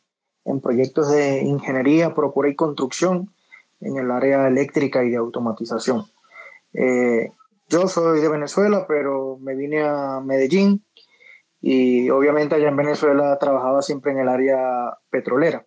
[0.44, 3.32] en proyectos de ingeniería, procura y construcción
[3.80, 6.04] en el área eléctrica y de automatización.
[6.74, 7.30] Eh,
[7.68, 10.84] yo soy de Venezuela, pero me vine a Medellín
[11.60, 15.66] y obviamente allá en Venezuela trabajaba siempre en el área petrolera,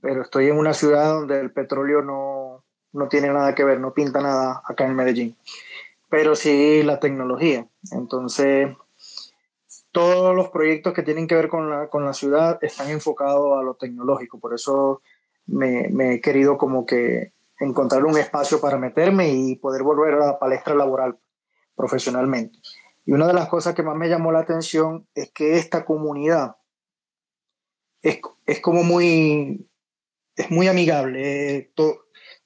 [0.00, 3.94] pero estoy en una ciudad donde el petróleo no, no tiene nada que ver, no
[3.94, 5.36] pinta nada acá en Medellín,
[6.08, 7.66] pero sí la tecnología.
[7.92, 8.70] Entonces,
[9.92, 13.62] todos los proyectos que tienen que ver con la, con la ciudad están enfocados a
[13.62, 15.02] lo tecnológico, por eso
[15.46, 20.26] me, me he querido como que encontrar un espacio para meterme y poder volver a
[20.26, 21.18] la palestra laboral
[21.74, 22.58] profesionalmente.
[23.04, 26.56] Y una de las cosas que más me llamó la atención es que esta comunidad
[28.02, 29.66] es, es como muy,
[30.36, 31.72] es muy amigable.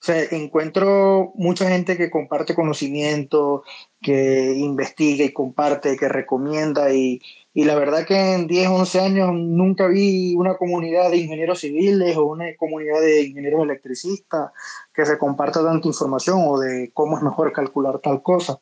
[0.02, 3.62] O sea, encuentro mucha gente que comparte conocimiento,
[4.00, 7.20] que investiga y comparte, que recomienda y,
[7.54, 12.16] y la verdad que en 10, 11 años nunca vi una comunidad de ingenieros civiles
[12.16, 14.50] o una comunidad de ingenieros electricistas
[14.92, 18.60] que se comparta tanta información o de cómo es mejor calcular tal cosa.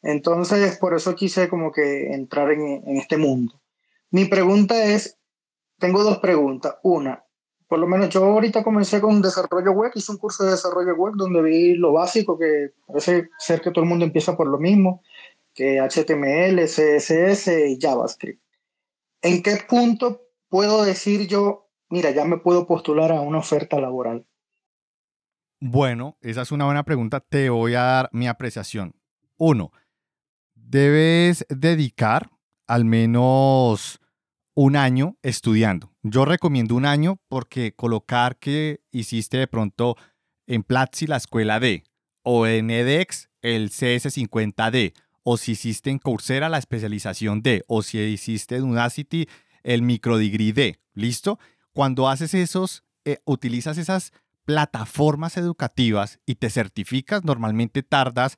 [0.00, 3.60] Entonces, por eso quise como que entrar en, en este mundo.
[4.10, 5.18] Mi pregunta es,
[5.78, 6.76] tengo dos preguntas.
[6.82, 7.26] Una,
[7.72, 11.14] por lo menos yo ahorita comencé con desarrollo web, hice un curso de desarrollo web
[11.16, 15.02] donde vi lo básico, que parece ser que todo el mundo empieza por lo mismo
[15.54, 18.42] que HTML, CSS y JavaScript.
[19.22, 24.26] ¿En qué punto puedo decir yo, mira, ya me puedo postular a una oferta laboral?
[25.58, 27.20] Bueno, esa es una buena pregunta.
[27.20, 28.94] Te voy a dar mi apreciación.
[29.38, 29.72] Uno,
[30.54, 32.28] debes dedicar
[32.66, 33.98] al menos
[34.54, 35.92] un año estudiando.
[36.02, 39.96] Yo recomiendo un año porque colocar que hiciste de pronto
[40.46, 41.84] en Platzi la escuela D
[42.22, 44.92] o en edX el CS50D
[45.24, 49.28] o si hiciste en Coursera la especialización D, o si hiciste en Udacity
[49.62, 50.80] el microdegree D.
[50.94, 51.38] ¿Listo?
[51.72, 54.12] Cuando haces esos, eh, utilizas esas
[54.44, 58.36] plataformas educativas y te certificas, normalmente tardas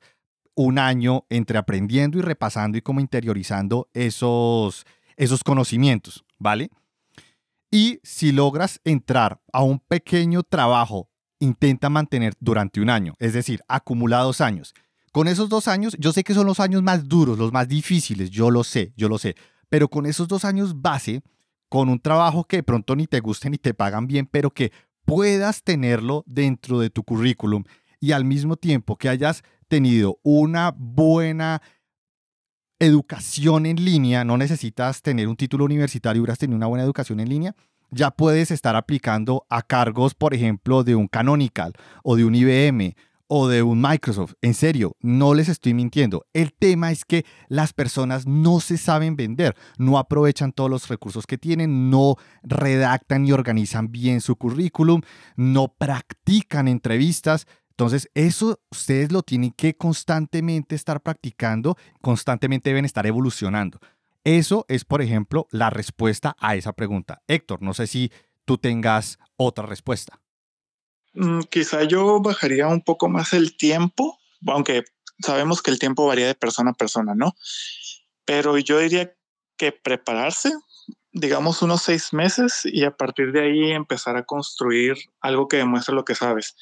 [0.53, 4.85] un año entre aprendiendo y repasando y como interiorizando esos,
[5.17, 6.69] esos conocimientos, ¿vale?
[7.71, 13.61] Y si logras entrar a un pequeño trabajo, intenta mantener durante un año, es decir,
[13.67, 14.73] acumula dos años.
[15.11, 18.29] Con esos dos años, yo sé que son los años más duros, los más difíciles,
[18.29, 19.35] yo lo sé, yo lo sé,
[19.69, 21.21] pero con esos dos años base,
[21.69, 24.71] con un trabajo que de pronto ni te guste ni te pagan bien, pero que
[25.05, 27.63] puedas tenerlo dentro de tu currículum
[27.99, 31.61] y al mismo tiempo que hayas tenido una buena
[32.79, 37.29] educación en línea, no necesitas tener un título universitario, hubieras tenido una buena educación en
[37.29, 37.55] línea,
[37.91, 42.95] ya puedes estar aplicando a cargos, por ejemplo, de un Canonical o de un IBM
[43.27, 44.33] o de un Microsoft.
[44.41, 46.25] En serio, no les estoy mintiendo.
[46.33, 51.25] El tema es que las personas no se saben vender, no aprovechan todos los recursos
[51.25, 55.01] que tienen, no redactan y organizan bien su currículum,
[55.35, 57.47] no practican entrevistas.
[57.77, 63.81] Entonces, eso ustedes lo tienen que constantemente estar practicando, constantemente deben estar evolucionando.
[64.23, 67.21] Eso es, por ejemplo, la respuesta a esa pregunta.
[67.27, 68.13] Héctor, no sé si
[68.45, 70.21] tú tengas otra respuesta.
[71.15, 74.85] Mm, quizá yo bajaría un poco más el tiempo, aunque
[75.19, 77.35] sabemos que el tiempo varía de persona a persona, ¿no?
[78.23, 79.13] Pero yo diría
[79.57, 80.51] que prepararse,
[81.11, 85.93] digamos unos seis meses y a partir de ahí empezar a construir algo que demuestre
[85.93, 86.55] lo que sabes.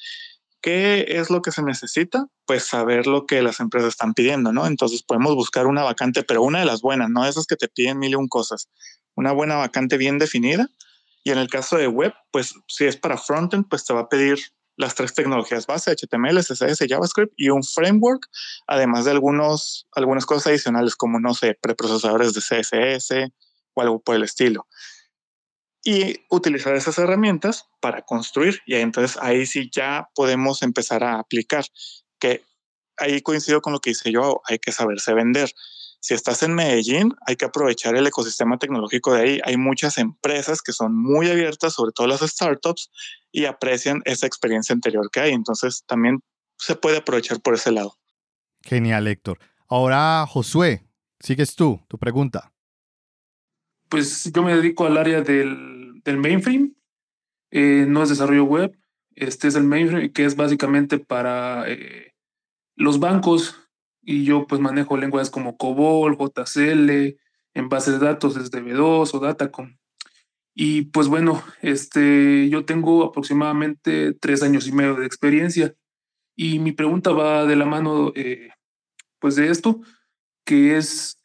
[0.64, 2.26] ¿Qué es lo que se necesita?
[2.46, 4.66] Pues saber lo que las empresas están pidiendo, ¿no?
[4.66, 7.98] Entonces podemos buscar una vacante, pero una de las buenas, no esas que te piden
[7.98, 8.70] mil y un cosas.
[9.14, 10.70] Una buena vacante bien definida
[11.22, 14.08] y en el caso de web, pues si es para frontend, pues te va a
[14.08, 14.38] pedir
[14.76, 18.26] las tres tecnologías base, HTML, CSS, JavaScript y un framework,
[18.66, 23.30] además de algunos, algunas cosas adicionales como, no sé, preprocesadores de CSS
[23.74, 24.66] o algo por el estilo.
[25.84, 28.60] Y utilizar esas herramientas para construir.
[28.66, 31.66] Y entonces ahí sí ya podemos empezar a aplicar.
[32.18, 32.42] Que
[32.96, 35.52] ahí coincido con lo que dice yo, hay que saberse vender.
[36.00, 39.40] Si estás en Medellín, hay que aprovechar el ecosistema tecnológico de ahí.
[39.44, 42.90] Hay muchas empresas que son muy abiertas, sobre todo las startups,
[43.32, 45.32] y aprecian esa experiencia anterior que hay.
[45.32, 46.20] Entonces, también
[46.58, 47.96] se puede aprovechar por ese lado.
[48.62, 49.38] Genial, Héctor.
[49.68, 50.86] Ahora, Josué,
[51.20, 52.53] sigues tú, tu pregunta.
[53.88, 56.72] Pues yo me dedico al área del, del mainframe,
[57.50, 58.76] eh, no es desarrollo web,
[59.14, 62.14] este es el mainframe que es básicamente para eh,
[62.76, 63.60] los bancos
[64.02, 67.16] y yo pues manejo lenguajes como COBOL, JCL,
[67.54, 69.76] en base de datos desde B2 o Datacom.
[70.54, 75.74] Y pues bueno, este, yo tengo aproximadamente tres años y medio de experiencia
[76.36, 78.50] y mi pregunta va de la mano eh,
[79.18, 79.80] pues de esto,
[80.44, 81.18] que es,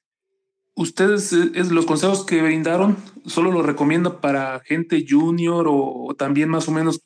[0.80, 6.70] ¿ustedes eh, los consejos que brindaron solo los recomienda para gente junior o, también más
[6.70, 7.02] o menos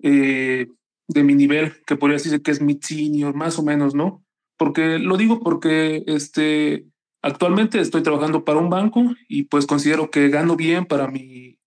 [0.00, 0.68] eh,
[1.08, 4.24] de mi nivel, que podría decirse que es mid senior, más o menos, ¿no?
[4.56, 6.86] Porque lo digo porque este,
[7.20, 11.58] actualmente estoy trabajando para un banco y pues considero que gano bien para mi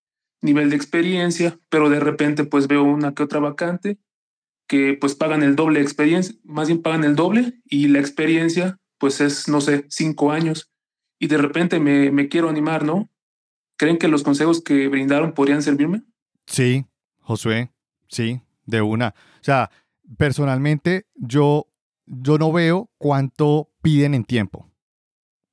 [0.41, 3.97] nivel de experiencia, pero de repente pues veo una que otra vacante
[4.69, 9.19] que pues pagan el doble experiencia, más bien pagan el doble y la experiencia pues
[9.19, 10.70] es, no sé, cinco años
[11.21, 13.07] y de repente me, quiero animar, ¿no?
[13.77, 16.01] ¿Creen que los consejos que brindaron podrían servirme?
[16.47, 16.87] Sí,
[17.19, 17.71] Josué,
[18.07, 19.13] sí, de una.
[19.35, 19.69] O sea,
[20.17, 21.67] personalmente yo
[22.07, 24.67] yo no veo cuánto piden en tiempo.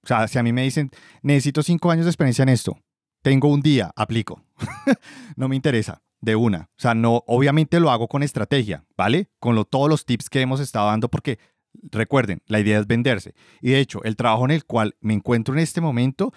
[0.03, 0.91] O sea, si a mí me dicen,
[1.21, 2.79] necesito cinco años de experiencia en esto,
[3.23, 4.43] tengo un día, aplico.
[5.37, 6.71] no me interesa, de una.
[6.79, 9.29] O sea, no, obviamente lo hago con estrategia, ¿vale?
[9.39, 11.39] Con todos los tips que hemos estado dando, porque
[11.83, 13.35] recuerden, la idea es venderse.
[13.61, 16.33] Y de hecho, el trabajo en el cual me encuentro en este momento,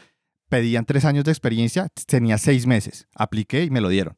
[0.49, 4.15] pedían tres años de experiencia, tenía seis meses, apliqué y me lo dieron,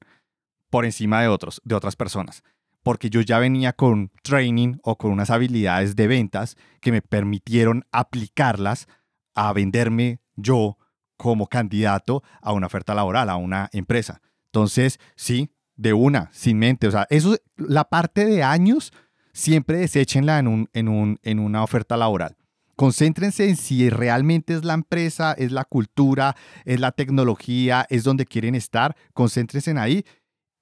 [0.69, 2.43] por encima de otros, de otras personas
[2.83, 7.85] porque yo ya venía con training o con unas habilidades de ventas que me permitieron
[7.91, 8.87] aplicarlas
[9.33, 10.77] a venderme yo
[11.17, 14.21] como candidato a una oferta laboral, a una empresa.
[14.47, 16.87] Entonces, sí, de una, sin mente.
[16.87, 18.91] O sea, eso, la parte de años,
[19.33, 22.37] siempre deséchenla en, un, en, un, en una oferta laboral.
[22.75, 28.25] Concéntrense en si realmente es la empresa, es la cultura, es la tecnología, es donde
[28.25, 28.95] quieren estar.
[29.13, 30.05] Concéntrense en ahí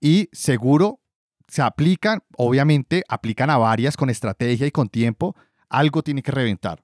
[0.02, 1.00] y seguro
[1.48, 5.36] se aplican, obviamente, aplican a varias con estrategia y con tiempo,
[5.70, 6.84] algo tiene que reventar.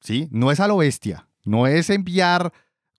[0.00, 0.28] ¿Sí?
[0.30, 2.52] No es a lo bestia, no es enviar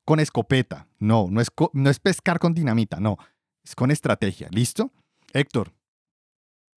[0.05, 3.17] con escopeta, no, no es, no es pescar con dinamita, no,
[3.63, 4.47] es con estrategia.
[4.51, 4.91] ¿Listo?
[5.33, 5.71] Héctor.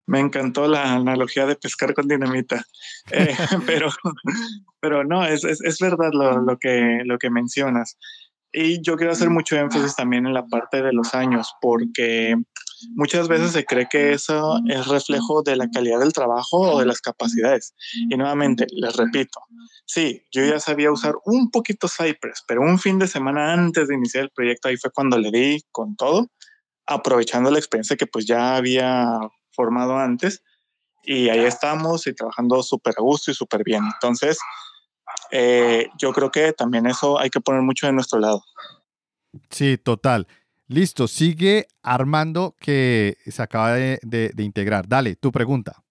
[0.09, 2.65] Me encantó la analogía de pescar con dinamita,
[3.11, 3.37] eh,
[3.67, 3.91] pero,
[4.81, 7.99] pero no, es, es, verdad lo, lo, que, lo que mencionas.
[8.51, 12.37] Y yo quiero hacer mucho énfasis también en la parte de los años, porque
[12.95, 16.87] muchas veces se cree que eso es reflejo de la calidad del trabajo o de
[16.87, 17.75] las capacidades.
[18.09, 19.41] Y nuevamente, les repito,
[19.85, 23.95] sí, yo ya sabía usar un poquito Cypress, pero un fin de semana antes de
[23.95, 26.29] iniciar el proyecto, ahí fue cuando le di con todo,
[26.87, 29.19] aprovechando la experiencia que pues ya había
[29.59, 30.45] formado antes.
[31.03, 33.83] Y ahí estamos y trabajando súper a gusto y súper bien.
[33.93, 34.39] Entonces,
[35.33, 38.45] eh, yo creo que también eso hay que poner mucho de nuestro lado.
[39.51, 40.29] Sí, total.
[40.69, 44.87] Listo, sigue Armando que se acaba de, integrar.
[44.87, 45.83] Dale, tu pregunta.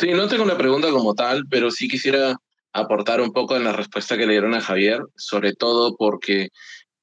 [0.00, 2.36] Sí, no tengo una pregunta como tal, pero sí quisiera
[2.72, 6.48] aportar un poco en la respuesta que le dieron a Javier, sobre todo porque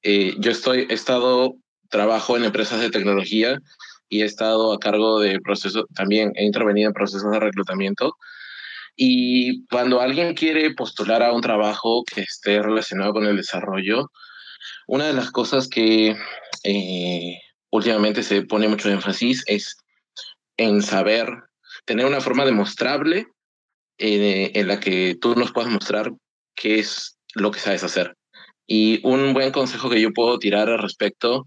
[0.02, 1.54] eh, yo estoy, he estado,
[1.88, 3.60] trabajo en empresas de tecnología
[4.08, 8.16] y he estado a cargo de procesos, también he intervenido en procesos de reclutamiento.
[8.96, 14.10] Y cuando alguien quiere postular a un trabajo que esté relacionado con el desarrollo,
[14.86, 16.16] una de las cosas que
[16.64, 17.38] eh,
[17.70, 19.76] últimamente se pone mucho énfasis es
[20.56, 21.28] en saber,
[21.84, 23.26] tener una forma demostrable
[23.98, 26.12] eh, en la que tú nos puedas mostrar
[26.54, 28.16] qué es lo que sabes hacer.
[28.66, 31.46] Y un buen consejo que yo puedo tirar al respecto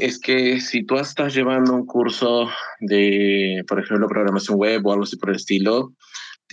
[0.00, 2.48] es que si tú estás llevando un curso
[2.80, 5.92] de, por ejemplo, programación web o algo así por el estilo,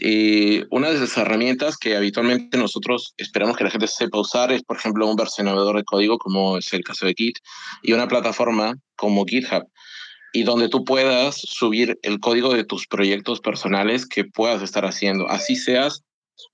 [0.01, 4.63] eh, una de las herramientas que habitualmente nosotros esperamos que la gente sepa usar es,
[4.63, 7.37] por ejemplo, un versionador de código, como es el caso de Git,
[7.81, 9.63] y una plataforma como GitHub,
[10.33, 15.29] y donde tú puedas subir el código de tus proyectos personales que puedas estar haciendo.
[15.29, 16.03] Así seas,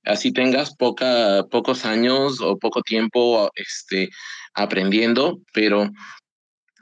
[0.06, 4.10] así tengas poca, pocos años o poco tiempo este,
[4.54, 5.89] aprendiendo, pero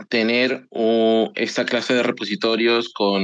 [0.08, 0.68] tener
[1.36, 3.24] esta clase de repositorios con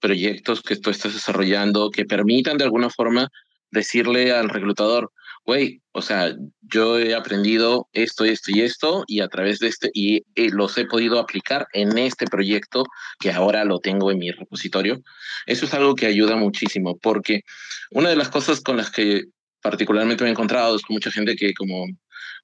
[0.00, 3.28] proyectos que tú estás desarrollando que permitan de alguna forma
[3.70, 5.10] decirle al reclutador,
[5.44, 9.90] güey, o sea, yo he aprendido esto, esto y esto, y a través de este,
[9.92, 12.84] y, los he podido aplicar en este proyecto
[13.18, 15.02] que ahora lo tengo en mi repositorio.
[15.46, 17.42] Eso es algo que ayuda muchísimo, porque
[17.90, 19.24] una de las cosas con las que
[19.60, 21.86] particularmente me he encontrado es con mucha gente que como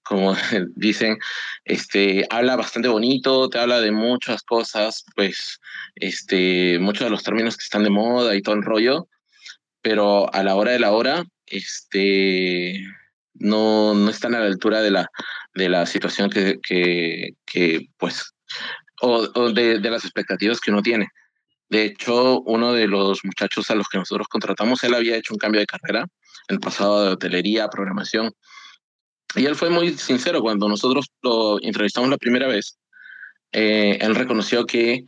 [0.02, 0.34] como
[0.74, 1.18] dicen,
[1.64, 5.60] este, habla bastante bonito, te habla de muchas cosas, pues,
[5.94, 9.08] este, muchos de los términos que están de moda y todo el rollo,
[9.82, 12.84] pero a la hora de la hora, este,
[13.34, 15.08] no, no están a la altura de la,
[15.54, 18.34] de la situación que, que, que pues,
[19.02, 21.08] o, de, de, las expectativas que uno tiene.
[21.68, 25.38] De hecho, uno de los muchachos a los que nosotros contratamos, él había hecho un
[25.38, 26.06] cambio de carrera,
[26.48, 28.32] el pasado de hotelería, programación,
[29.34, 32.78] y él fue muy sincero cuando nosotros lo entrevistamos la primera vez.
[33.52, 35.04] Eh, él reconoció que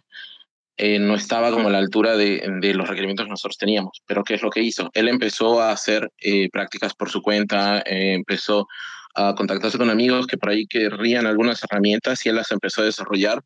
[0.76, 2.42] eh, no estaba como a la altura de,
[2.74, 4.02] los requerimientos que nosotros teníamos.
[4.06, 4.90] Pero ¿qué es lo que hizo?
[4.94, 8.66] Él empezó a hacer eh, prácticas por su cuenta, empezó
[9.14, 12.86] a contactarse con amigos que por ahí querrían algunas herramientas y él las empezó a
[12.86, 13.42] desarrollar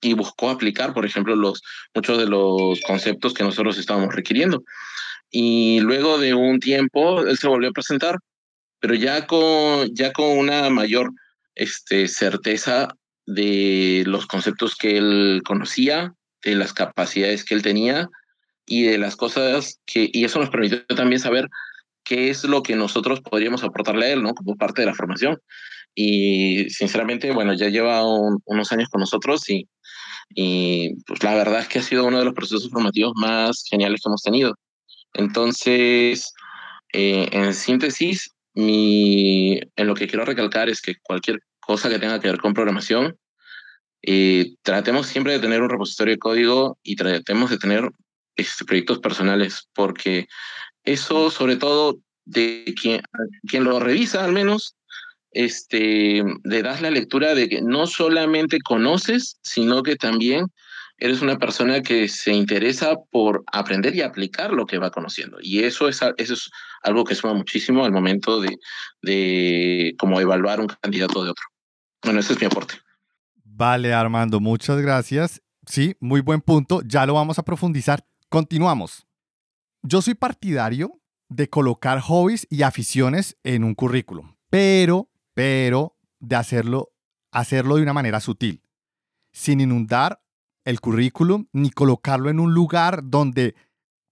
[0.00, 1.62] y buscó aplicar, por ejemplo, los,
[1.94, 4.62] muchos de los conceptos que nosotros estábamos requiriendo.
[5.30, 8.16] Y luego de un tiempo, él se volvió a presentar,
[8.80, 11.12] pero ya con, ya con una mayor
[11.54, 12.88] este, certeza
[13.26, 18.08] de los conceptos que él conocía, de las capacidades que él tenía
[18.66, 21.48] y de las cosas que, y eso nos permitió también saber
[22.04, 24.34] qué es lo que nosotros podríamos aportarle a él, ¿no?
[24.34, 25.38] Como parte de la formación.
[25.94, 29.68] Y sinceramente, bueno, ya lleva unos años con nosotros y,
[30.34, 34.00] y pues la verdad es que ha sido uno de los procesos formativos más geniales
[34.00, 34.54] que hemos tenido.
[35.14, 36.32] Entonces,
[36.92, 42.20] eh, en síntesis, mi, en lo que quiero recalcar es que cualquier cosa que tenga
[42.20, 43.16] que ver con programación,
[44.02, 47.90] eh, tratemos siempre de tener un repositorio de código y tratemos de tener
[48.36, 50.26] este, proyectos personales, porque
[50.84, 53.02] eso, sobre todo, de quien,
[53.46, 54.76] quien lo revisa al menos,
[55.32, 60.46] este, le das la lectura de que no solamente conoces, sino que también
[61.00, 65.38] eres una persona que se interesa por aprender y aplicar lo que va conociendo.
[65.40, 66.50] Y eso es, eso es
[66.82, 68.58] algo que suma muchísimo al momento de,
[69.02, 71.44] de como evaluar un candidato de otro.
[72.02, 72.74] Bueno, ese es mi aporte.
[73.44, 75.42] Vale, Armando, muchas gracias.
[75.66, 76.82] Sí, muy buen punto.
[76.84, 78.06] Ya lo vamos a profundizar.
[78.28, 79.06] Continuamos.
[79.82, 86.92] Yo soy partidario de colocar hobbies y aficiones en un currículum, pero, pero de hacerlo,
[87.30, 88.62] hacerlo de una manera sutil,
[89.32, 90.20] sin inundar
[90.64, 93.54] el currículum ni colocarlo en un lugar donde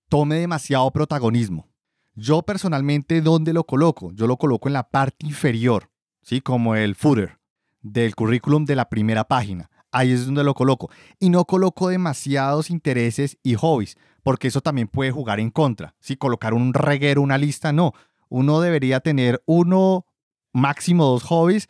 [0.08, 1.68] tome demasiado protagonismo.
[2.14, 4.10] Yo personalmente, ¿dónde lo coloco?
[4.12, 5.90] Yo lo coloco en la parte inferior,
[6.22, 6.40] ¿sí?
[6.40, 7.38] Como el footer
[7.80, 9.70] del currículum de la primera página.
[9.92, 10.90] Ahí es donde lo coloco.
[11.18, 15.94] Y no coloco demasiados intereses y hobbies, porque eso también puede jugar en contra.
[16.00, 17.92] Si colocar un reguero, una lista, no.
[18.28, 20.04] Uno debería tener uno,
[20.52, 21.68] máximo dos hobbies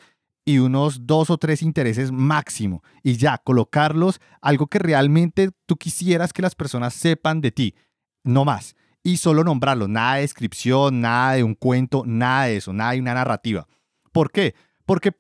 [0.49, 6.33] y unos dos o tres intereses máximo y ya colocarlos algo que realmente tú quisieras
[6.33, 7.75] que las personas sepan de ti,
[8.25, 8.75] no más.
[9.03, 13.01] Y solo nombrarlos, nada de descripción, nada de un cuento, nada de eso, nada de
[13.01, 13.69] una narrativa.
[14.11, 14.55] ¿Por qué?
[14.87, 15.13] Porque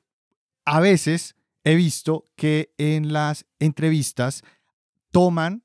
[0.64, 4.42] a veces he visto que en las entrevistas
[5.10, 5.62] toman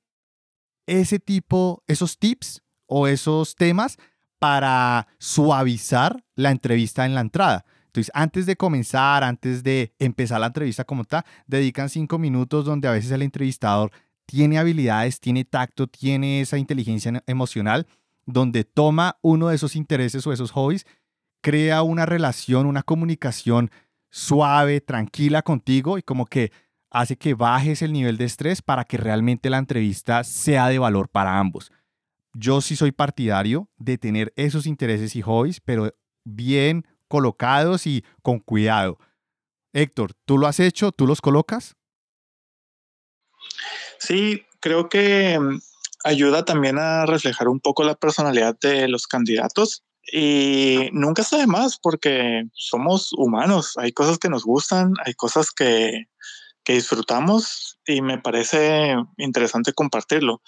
[0.88, 3.96] ese tipo, esos tips o esos temas
[4.40, 7.64] para suavizar la entrevista en la entrada.
[7.94, 12.88] Entonces, antes de comenzar, antes de empezar la entrevista como tal, dedican cinco minutos donde
[12.88, 13.92] a veces el entrevistador
[14.26, 17.86] tiene habilidades, tiene tacto, tiene esa inteligencia emocional,
[18.26, 20.88] donde toma uno de esos intereses o esos hobbies,
[21.42, 23.70] crea una relación, una comunicación
[24.10, 26.52] suave, tranquila contigo y como que
[26.90, 31.10] hace que bajes el nivel de estrés para que realmente la entrevista sea de valor
[31.10, 31.72] para ambos.
[32.34, 38.40] Yo sí soy partidario de tener esos intereses y hobbies, pero bien colocados y con
[38.40, 38.98] cuidado.
[39.72, 40.92] Héctor, ¿tú lo has hecho?
[40.92, 41.76] ¿Tú los colocas?
[44.00, 45.60] Sí, creo que mm,
[46.06, 51.46] ayuda también a reflejar un poco la personalidad de los candidatos y nunca está de
[51.46, 56.08] más porque somos humanos, hay cosas que nos gustan, hay cosas que,
[56.64, 60.42] que disfrutamos y me parece interesante compartirlo.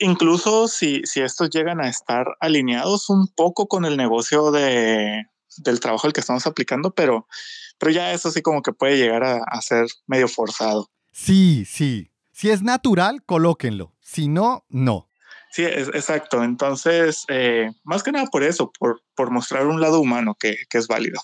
[0.00, 5.80] Incluso si, si estos llegan a estar alineados un poco con el negocio de, del
[5.80, 7.26] trabajo al que estamos aplicando, pero,
[7.78, 10.90] pero ya eso sí como que puede llegar a, ser medio forzado.
[11.12, 12.10] Sí, sí.
[12.32, 13.94] Si es natural, colóquenlo.
[14.00, 15.08] Si no, no.
[15.50, 16.42] Sí, es, exacto.
[16.42, 20.78] Entonces, eh, más que nada por eso, por, por mostrar un lado humano que, que
[20.78, 21.20] es válido.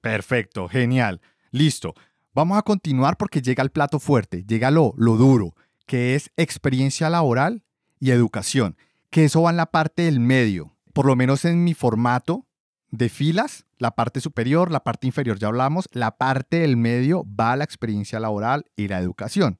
[0.00, 1.20] Perfecto, genial.
[1.50, 1.94] Listo.
[2.32, 7.10] Vamos a continuar porque llega el plato fuerte, llega lo, lo duro, que es experiencia
[7.10, 7.64] laboral
[7.98, 8.76] y educación,
[9.10, 10.76] que eso va en la parte del medio.
[10.92, 12.46] Por lo menos en mi formato,
[12.90, 17.52] de filas, la parte superior, la parte inferior ya hablamos, la parte del medio va
[17.52, 19.58] a la experiencia laboral y la educación.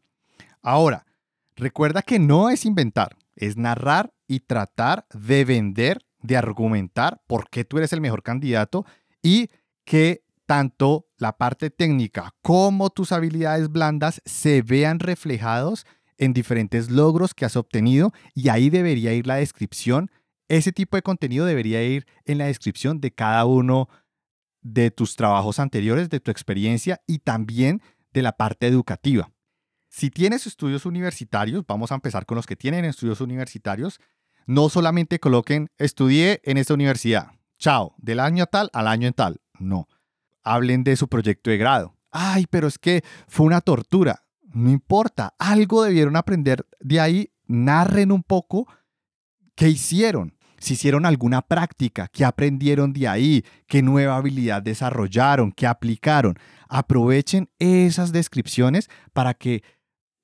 [0.63, 1.07] Ahora,
[1.57, 7.65] recuerda que no es inventar, es narrar y tratar de vender, de argumentar por qué
[7.65, 8.85] tú eres el mejor candidato
[9.23, 9.51] y
[9.85, 15.87] que tanto la parte técnica como tus habilidades blandas se vean reflejados
[16.19, 20.11] en diferentes logros que has obtenido y ahí debería ir la descripción.
[20.51, 23.89] Ese tipo de contenido debería ir en la descripción de cada uno
[24.63, 27.81] de tus trabajos anteriores, de tu experiencia y también
[28.13, 29.31] de la parte educativa.
[29.89, 34.01] Si tienes estudios universitarios, vamos a empezar con los que tienen estudios universitarios,
[34.45, 39.41] no solamente coloquen estudié en esta universidad, chao, del año tal al año en tal,
[39.61, 39.87] no
[40.43, 41.95] hablen de su proyecto de grado.
[42.11, 44.25] Ay, pero es que fue una tortura.
[44.53, 48.67] No importa, algo debieron aprender de ahí, narren un poco
[49.55, 55.67] qué hicieron, si hicieron alguna práctica, qué aprendieron de ahí, qué nueva habilidad desarrollaron, qué
[55.67, 56.37] aplicaron.
[56.69, 59.65] Aprovechen esas descripciones para que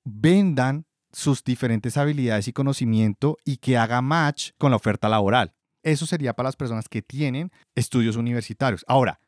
[0.05, 5.53] vendan sus diferentes habilidades y conocimiento y que haga match con la oferta laboral.
[5.83, 8.85] Eso sería para las personas que tienen estudios universitarios.
[8.87, 9.19] Ahora,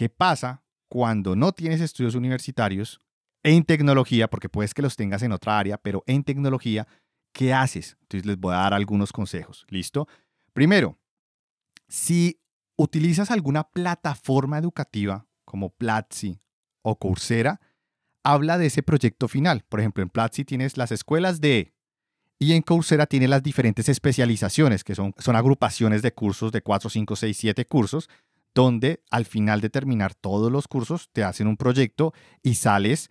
[0.00, 3.00] ¿Qué pasa cuando no tienes estudios universitarios
[3.42, 4.28] en tecnología?
[4.28, 6.86] Porque puedes que los tengas en otra área, pero en tecnología,
[7.34, 7.98] ¿qué haces?
[8.00, 9.66] Entonces les voy a dar algunos consejos.
[9.68, 10.08] ¿Listo?
[10.52, 10.98] Primero,
[11.88, 12.40] si
[12.76, 16.40] utilizas alguna plataforma educativa como Platzi
[16.82, 17.60] o Coursera,
[18.22, 19.64] habla de ese proyecto final.
[19.68, 21.74] Por ejemplo, en Platzi tienes las escuelas de
[22.38, 26.88] y en Coursera tiene las diferentes especializaciones, que son, son agrupaciones de cursos de 4,
[26.88, 28.08] 5, 6, 7 cursos,
[28.54, 33.10] donde al final de terminar todos los cursos te hacen un proyecto y sales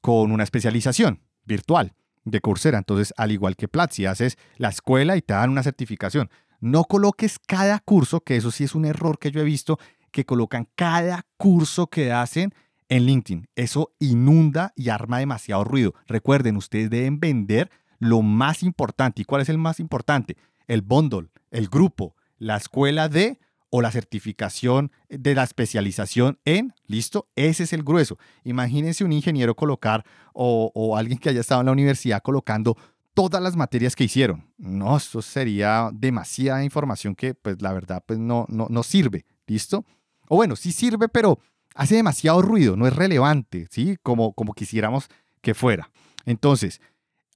[0.00, 1.94] con una especialización virtual
[2.24, 2.78] de Coursera.
[2.78, 6.30] Entonces, al igual que Platzi, haces la escuela y te dan una certificación.
[6.60, 9.78] No coloques cada curso, que eso sí es un error que yo he visto,
[10.10, 12.54] que colocan cada curso que hacen
[12.88, 13.48] en LinkedIn.
[13.56, 15.94] Eso inunda y arma demasiado ruido.
[16.06, 19.22] Recuerden, ustedes deben vender lo más importante.
[19.22, 20.36] ¿Y cuál es el más importante?
[20.66, 23.38] El bundle, el grupo, la escuela de
[23.70, 28.16] o la certificación de la especialización en, listo, ese es el grueso.
[28.44, 32.76] Imagínense un ingeniero colocar o, alguien que haya estado en la universidad colocando
[33.16, 34.44] todas las materias que hicieron.
[34.58, 39.86] No, eso sería demasiada información que pues la verdad pues no, no, no sirve, ¿listo?
[40.28, 41.40] O bueno, sí sirve, pero
[41.74, 43.96] hace demasiado ruido, no es relevante, ¿sí?
[44.02, 45.08] Como, como quisiéramos
[45.40, 45.90] que fuera.
[46.26, 46.82] Entonces,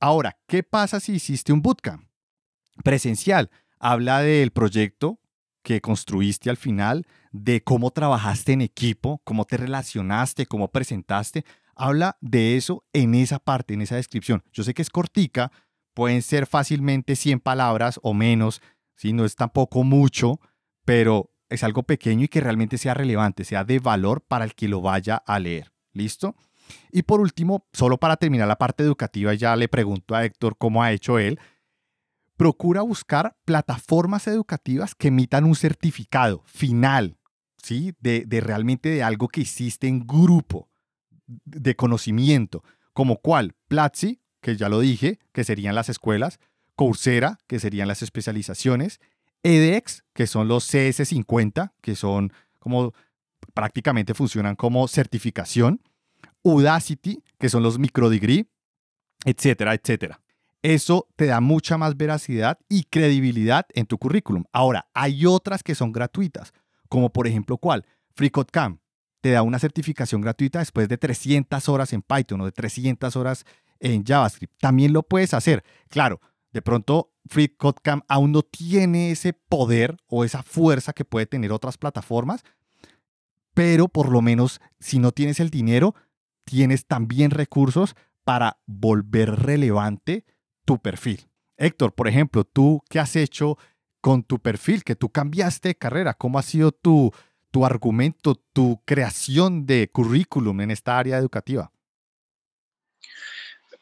[0.01, 2.05] ahora, ¿qué pasa si hiciste un bootcamp
[2.85, 3.51] presencial?
[3.78, 5.18] Habla del proyecto
[5.62, 11.47] que construiste al final, de cómo trabajaste en equipo, cómo te relacionaste, cómo presentaste.
[11.74, 14.43] Habla de eso en esa parte, en esa descripción.
[14.53, 15.51] Yo sé que es cortica,
[16.01, 18.62] pueden ser fácilmente 100 palabras o menos,
[18.96, 20.40] si no es tampoco mucho,
[20.86, 24.66] pero es algo pequeño y que realmente sea relevante, sea de valor para el que
[24.66, 25.74] lo vaya a leer.
[25.92, 26.36] ¿Listo?
[26.90, 30.82] Y por último, solo para terminar la parte educativa, ya le pregunto a Héctor cómo
[30.82, 31.38] ha hecho él
[32.38, 37.18] procura buscar plataformas educativas que emitan un certificado final,
[37.62, 37.92] ¿sí?
[38.01, 40.70] De, realmente de algo que hiciste en grupo,
[41.26, 46.38] de conocimiento, como cuál, Platzi, que ya lo dije, que serían las escuelas,
[46.74, 49.01] Coursera, que serían las especializaciones,
[49.43, 52.93] edX, que son los CS50, que son como
[53.55, 55.80] prácticamente funcionan como certificación,
[56.43, 58.47] Udacity, que son los microdegree,
[59.24, 60.20] etcétera, etcétera.
[60.62, 64.45] Eso te da mucha más veracidad y credibilidad en tu currículum.
[64.53, 66.53] Ahora, hay otras que son gratuitas,
[66.88, 67.86] como por ejemplo, ¿cuál?
[68.14, 68.80] FreeCodeCamp
[69.20, 73.45] te da una certificación gratuita después de 300 horas en Python o de 300 horas
[73.81, 74.55] en JavaScript.
[74.61, 75.64] También lo puedes hacer.
[75.89, 76.20] Claro,
[76.53, 81.78] de pronto FreeCodeCamp aún no tiene ese poder o esa fuerza que puede tener otras
[81.78, 82.43] plataformas,
[83.55, 85.95] pero por lo menos si no tienes el dinero,
[86.45, 90.24] tienes también recursos para volver relevante
[90.64, 91.28] tu perfil.
[91.57, 93.59] Héctor, por ejemplo, tú qué has hecho
[94.01, 97.12] con tu perfil, que tú cambiaste de carrera, ¿cómo ha sido tu,
[97.51, 101.70] tu argumento, tu creación de currículum en esta área educativa?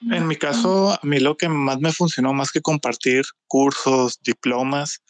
[0.01, 5.03] En mi caso, a mí lo que más me funcionó, más que compartir cursos, diplomas,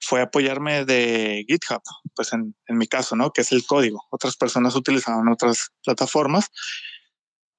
[0.00, 1.80] fue apoyarme de GitHub,
[2.14, 3.30] pues en, en mi caso, ¿no?
[3.30, 4.02] Que es el código.
[4.10, 6.50] Otras personas utilizaban otras plataformas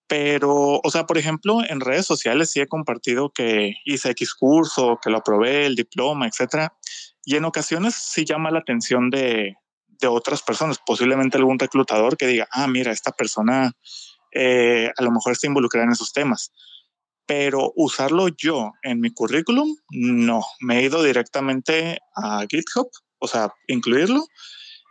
[0.08, 5.00] pero, o sea, por ejemplo, en redes sociales sí he compartido que hice X curso,
[5.02, 6.78] que lo aprobé, el diploma, etcétera.
[7.24, 9.56] Y en ocasiones sí llama la atención de,
[9.88, 13.72] de otras personas, posiblemente algún reclutador que diga, ah, mira, esta persona
[14.32, 16.52] eh, a lo mejor está involucrada en esos temas.
[17.28, 20.44] Pero usarlo yo en mi currículum, no.
[20.62, 24.26] Me he ido directamente a GitHub, o sea, incluirlo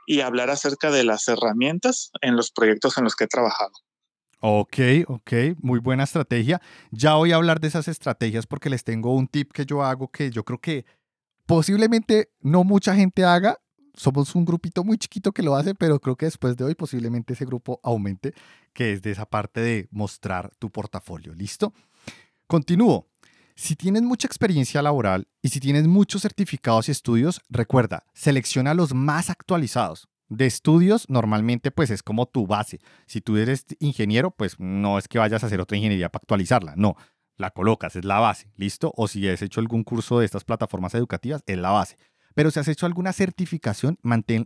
[0.06, 3.72] y hablar acerca de las herramientas en los proyectos en los que he trabajado.
[4.40, 4.76] Ok,
[5.08, 5.32] ok,
[5.62, 6.60] muy buena estrategia.
[6.90, 10.08] Ya voy a hablar de esas estrategias porque les tengo un tip que yo hago
[10.08, 10.84] que yo creo que
[11.46, 13.58] posiblemente no mucha gente haga.
[13.94, 17.32] Somos un grupito muy chiquito que lo hace, pero creo que después de hoy posiblemente
[17.32, 18.34] ese grupo aumente,
[18.74, 21.32] que es de esa parte de mostrar tu portafolio.
[21.32, 21.72] ¿Listo?
[22.46, 23.08] Continúo.
[23.56, 28.94] Si tienes mucha experiencia laboral y si tienes muchos certificados y estudios, recuerda, selecciona los
[28.94, 32.80] más actualizados de estudios normalmente pues es como tu base.
[33.06, 36.74] Si tú eres ingeniero, pues no es que vayas a hacer otra ingeniería para actualizarla,
[36.76, 36.96] no,
[37.36, 38.92] la colocas, es la base, ¿listo?
[38.96, 41.96] O si has hecho algún curso de estas plataformas educativas, es la base.
[42.34, 43.98] Pero si has hecho alguna certificación,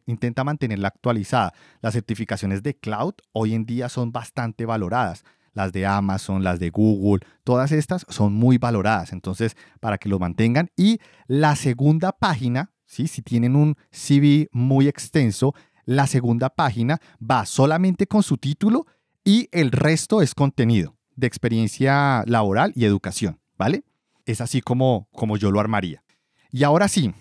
[0.07, 1.55] intenta mantenerla actualizada.
[1.81, 5.25] Las certificaciones de cloud hoy en día son bastante valoradas.
[5.59, 9.13] Las de Amazon, las de Google, todas estas son muy valoradas.
[9.13, 10.71] Entonces, para que lo mantengan.
[10.77, 15.55] Y la segunda página, si tienen un CV muy extenso,
[15.85, 18.87] la segunda página va solamente con su título
[19.25, 23.83] y el resto es contenido de experiencia laboral y educación, ¿vale?
[24.27, 26.05] Es así como, como yo lo armaría.
[26.53, 27.13] Y ahora sí,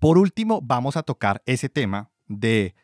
[0.00, 2.74] por último, vamos a tocar ese tema de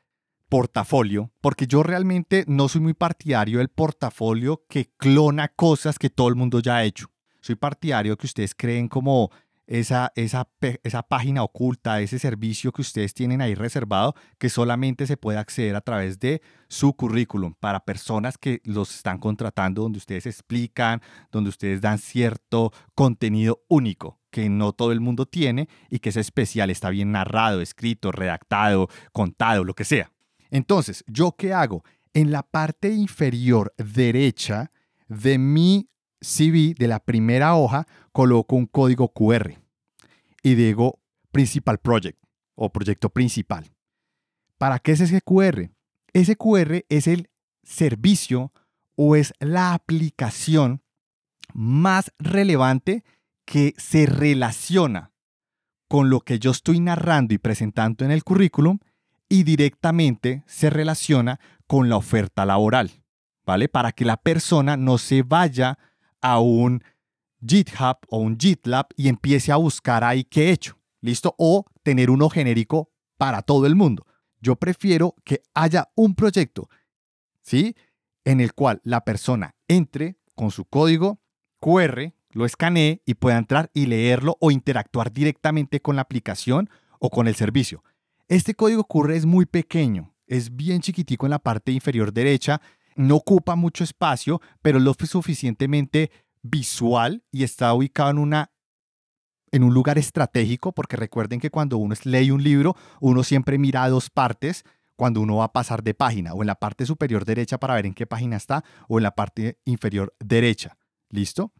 [0.51, 6.28] portafolio, porque yo realmente no soy muy partidario del portafolio que clona cosas que todo
[6.28, 7.07] el mundo ya ha hecho.
[7.40, 9.30] Soy partidario que ustedes creen como
[9.68, 10.48] esa, esa,
[10.82, 15.76] esa página oculta, ese servicio que ustedes tienen ahí reservado, que solamente se puede acceder
[15.76, 21.51] a través de su currículum para personas que los están contratando, donde ustedes explican, donde
[21.51, 26.70] ustedes dan cierto contenido único que no todo el mundo tiene y que es especial,
[26.70, 30.11] está bien narrado, escrito, redactado, contado, lo que sea.
[30.51, 31.84] Entonces, ¿yo qué hago?
[32.12, 34.72] En la parte inferior derecha
[35.09, 35.88] de mi
[36.20, 39.55] CV, de la primera hoja, coloco un código QR
[40.42, 42.18] y digo Principal Project
[42.55, 43.72] o proyecto principal.
[44.59, 45.70] ¿Para qué es ese QR?
[46.12, 47.30] Ese QR es el
[47.62, 48.53] servicio
[48.96, 50.82] o es la aplicación
[51.55, 53.05] más relevante
[53.44, 55.12] que se relaciona
[55.88, 58.78] con lo que yo estoy narrando y presentando en el currículum
[59.30, 62.90] y directamente se relaciona con la oferta laboral,
[63.46, 63.68] ¿vale?
[63.68, 65.78] Para que la persona no se vaya
[66.20, 66.82] a un
[67.40, 71.34] GitHub o un GitLab y empiece a buscar ahí qué he hecho, ¿listo?
[71.38, 74.04] O tener uno genérico para todo el mundo.
[74.40, 76.68] Yo prefiero que haya un proyecto,
[77.40, 77.76] ¿sí?
[78.24, 81.22] En el cual la persona entre con su código
[81.60, 86.68] QR, lo escanee y pueda entrar y leerlo o interactuar directamente con la aplicación
[86.98, 87.84] o con el servicio.
[88.30, 92.62] Este código QR es muy pequeño, es bien chiquitico en la parte inferior derecha,
[92.94, 98.52] no ocupa mucho espacio, pero lo suficientemente visual y está ubicado en una
[99.50, 103.82] en un lugar estratégico, porque recuerden que cuando uno lee un libro, uno siempre mira
[103.82, 104.62] a dos partes
[104.94, 107.86] cuando uno va a pasar de página, o en la parte superior derecha para ver
[107.86, 110.78] en qué página está, o en la parte inferior derecha.
[111.08, 111.52] ¿Listo?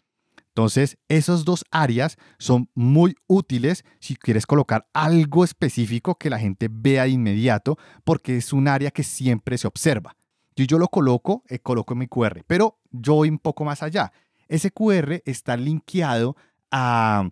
[0.51, 6.68] Entonces, esas dos áreas son muy útiles si quieres colocar algo específico que la gente
[6.70, 10.16] vea de inmediato, porque es un área que siempre se observa.
[10.57, 13.82] Yo, yo lo coloco, eh, coloco en mi QR, pero yo voy un poco más
[13.82, 14.12] allá.
[14.48, 16.36] Ese QR está linkeado
[16.72, 17.30] a,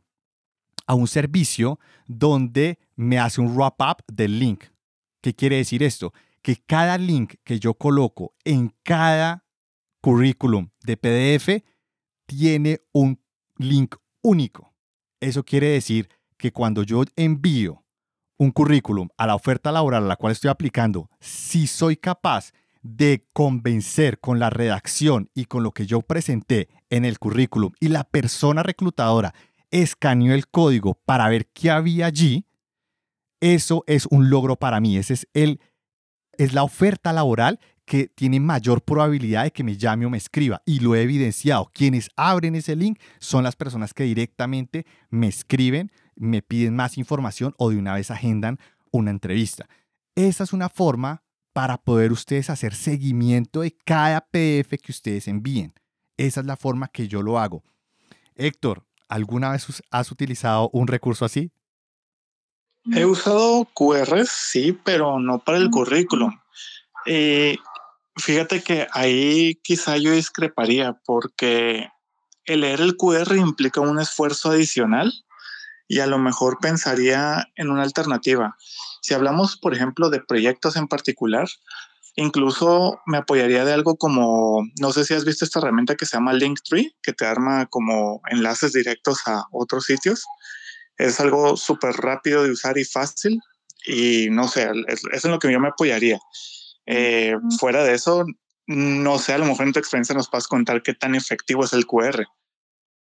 [0.87, 4.65] a un servicio donde me hace un wrap-up del link.
[5.21, 6.13] ¿Qué quiere decir esto?
[6.41, 9.45] Que cada link que yo coloco en cada
[10.01, 11.65] currículum de PDF
[12.29, 13.19] tiene un
[13.57, 14.75] link único.
[15.19, 17.85] Eso quiere decir que cuando yo envío
[18.37, 22.53] un currículum a la oferta laboral a la cual estoy aplicando, si soy capaz
[22.83, 27.89] de convencer con la redacción y con lo que yo presenté en el currículum y
[27.89, 29.35] la persona reclutadora
[29.71, 32.47] escaneó el código para ver qué había allí,
[33.41, 34.99] eso es un logro para mí.
[34.99, 35.61] Ese es el
[36.37, 37.59] es la oferta laboral
[37.89, 41.71] que tiene mayor probabilidad de que me llame o me escriba y lo he evidenciado.
[41.73, 47.55] Quienes abren ese link son las personas que directamente me escriben, me piden más información
[47.57, 48.59] o de una vez agendan
[48.91, 49.69] una entrevista.
[50.15, 51.23] Esa es una forma
[51.55, 55.73] para poder ustedes hacer seguimiento de cada PDF que ustedes envíen.
[56.19, 57.65] Esa es la forma que yo lo hago.
[58.35, 61.51] Héctor, ¿alguna vez has utilizado un recurso así?
[62.95, 66.39] He usado QRs, sí, pero no para el currículum.
[67.07, 67.59] Y
[68.19, 71.89] fíjate que ahí quizá yo discreparía porque
[72.45, 75.13] el leer el QR implica un esfuerzo adicional
[75.87, 78.57] y a lo mejor pensaría en una alternativa.
[79.01, 81.49] Si hablamos, por ejemplo, de proyectos en particular,
[82.17, 86.17] incluso me apoyaría de algo como, no sé si has visto esta herramienta que se
[86.17, 90.25] llama Linktree, que te arma como enlaces directos a otros sitios.
[90.97, 93.41] Es algo súper rápido de usar y fácil.
[93.87, 96.19] y no sé, es, en lo que yo me apoyaría.
[96.91, 98.25] Eh, fuera de eso,
[98.67, 101.75] no sé, a lo mejor en tu experiencia nos puedes contar qué tan efectivo es
[101.75, 102.25] el QR.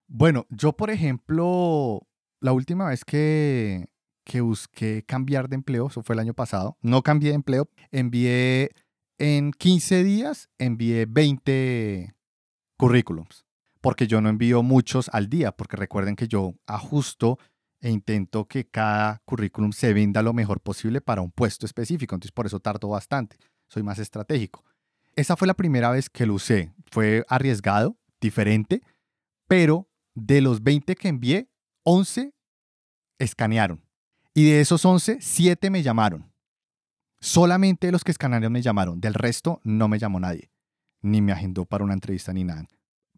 [0.09, 2.01] Bueno, yo por ejemplo,
[2.41, 3.87] la última vez que,
[4.25, 8.71] que busqué cambiar de empleo, eso fue el año pasado, no cambié de empleo, envié
[9.19, 12.13] en 15 días, envié 20
[12.77, 13.45] currículums,
[13.79, 17.39] porque yo no envío muchos al día, porque recuerden que yo ajusto
[17.79, 22.33] e intento que cada currículum se venda lo mejor posible para un puesto específico, entonces
[22.33, 23.37] por eso tardo bastante,
[23.67, 24.63] soy más estratégico.
[25.15, 28.81] Esa fue la primera vez que lo usé, fue arriesgado, diferente,
[29.47, 31.49] pero de los 20 que envié,
[31.83, 32.33] 11
[33.19, 33.83] escanearon.
[34.33, 36.31] Y de esos 11, 7 me llamaron.
[37.19, 39.01] Solamente los que escanearon me llamaron.
[39.01, 40.51] Del resto, no me llamó nadie.
[41.01, 42.67] Ni me agendó para una entrevista ni nada.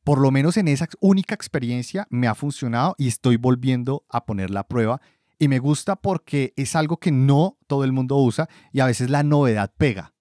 [0.03, 4.49] Por lo menos en esa única experiencia me ha funcionado y estoy volviendo a poner
[4.49, 5.01] la prueba.
[5.37, 9.09] Y me gusta porque es algo que no todo el mundo usa y a veces
[9.09, 10.13] la novedad pega.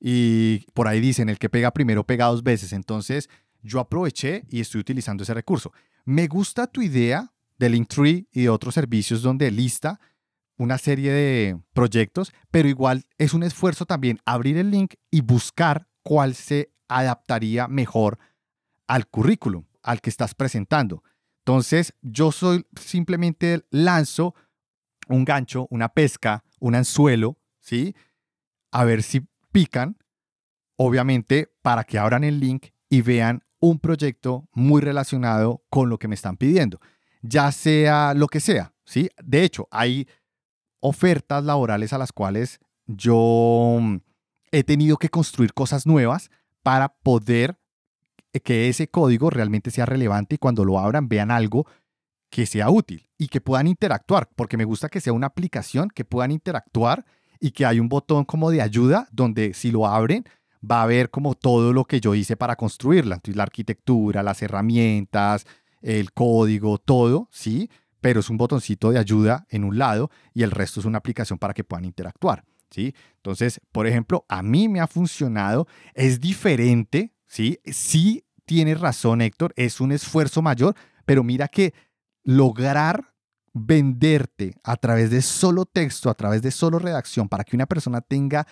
[0.00, 2.72] Y por ahí dicen, el que pega primero pega dos veces.
[2.72, 3.28] Entonces,
[3.62, 5.72] yo aproveché y estoy utilizando ese recurso.
[6.04, 10.00] Me gusta tu idea de Linktree y de otros servicios donde lista
[10.56, 15.88] una serie de proyectos, pero igual es un esfuerzo también abrir el link y buscar
[16.02, 18.18] cuál se adaptaría mejor
[18.86, 21.02] al currículum, al que estás presentando.
[21.38, 24.34] Entonces, yo soy simplemente lanzo
[25.08, 27.94] un gancho, una pesca, un anzuelo, ¿sí?
[28.70, 29.96] A ver si pican,
[30.76, 36.08] obviamente, para que abran el link y vean un proyecto muy relacionado con lo que
[36.08, 36.80] me están pidiendo,
[37.22, 39.10] ya sea lo que sea, ¿sí?
[39.22, 40.08] De hecho, hay
[40.80, 43.96] ofertas laborales a las cuales yo mm,
[44.50, 46.30] he tenido que construir cosas nuevas
[46.62, 47.58] para poder
[48.44, 51.66] que ese código realmente sea relevante y cuando lo abran vean algo
[52.30, 56.04] que sea útil y que puedan interactuar, porque me gusta que sea una aplicación que
[56.04, 57.04] puedan interactuar
[57.40, 60.24] y que hay un botón como de ayuda donde si lo abren
[60.68, 63.16] va a ver como todo lo que yo hice para construirla.
[63.16, 65.46] Entonces, la arquitectura, las herramientas,
[65.80, 67.70] el código, todo, ¿sí?
[68.00, 71.38] Pero es un botoncito de ayuda en un lado y el resto es una aplicación
[71.38, 72.94] para que puedan interactuar, ¿sí?
[73.16, 77.58] Entonces, por ejemplo, a mí me ha funcionado, es diferente, ¿sí?
[77.64, 80.74] Sí tienes razón, Héctor, es un esfuerzo mayor,
[81.06, 81.72] pero mira que
[82.22, 83.09] lograr
[83.52, 88.00] venderte a través de solo texto, a través de solo redacción, para que una persona
[88.00, 88.46] tenga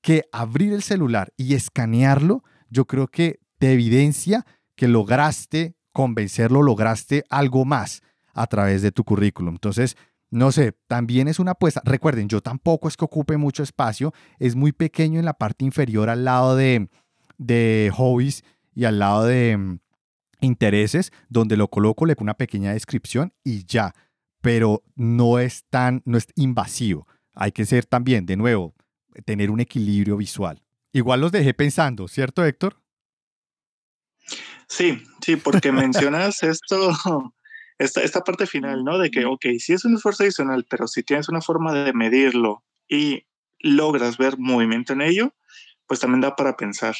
[0.00, 7.24] que abrir el celular y escanearlo, yo creo que te evidencia que lograste convencerlo, lograste
[7.28, 8.02] algo más
[8.32, 9.54] a través de tu currículum.
[9.54, 9.96] Entonces,
[10.30, 11.82] no sé, también es una apuesta.
[11.84, 16.08] Recuerden, yo tampoco es que ocupe mucho espacio, es muy pequeño en la parte inferior
[16.08, 16.88] al lado de,
[17.36, 19.78] de hobbies y al lado de mm,
[20.40, 23.92] intereses, donde lo coloco, le pongo una pequeña descripción y ya,
[24.40, 27.06] pero no es tan, no es invasivo.
[27.34, 28.74] Hay que ser también, de nuevo,
[29.24, 30.62] tener un equilibrio visual.
[30.92, 32.76] Igual los dejé pensando, ¿cierto, Héctor?
[34.66, 36.92] Sí, sí, porque mencionas esto,
[37.78, 38.98] esta, esta parte final, ¿no?
[38.98, 42.64] De que, ok, sí es un esfuerzo adicional, pero si tienes una forma de medirlo
[42.88, 43.24] y
[43.58, 45.34] logras ver movimiento en ello,
[45.86, 46.94] pues también da para pensar.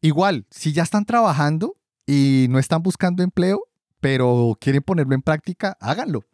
[0.00, 1.76] Igual, si ya están trabajando
[2.06, 3.64] y no están buscando empleo,
[4.06, 6.24] pero quieren ponerlo en práctica, háganlo.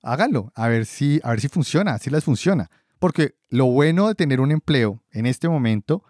[0.00, 2.70] Háganlo, a ver si, a ver si funciona, si les funciona.
[3.00, 6.04] Porque lo bueno de tener un empleo en este momento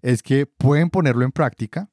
[0.00, 1.90] es que pueden ponerlo en práctica,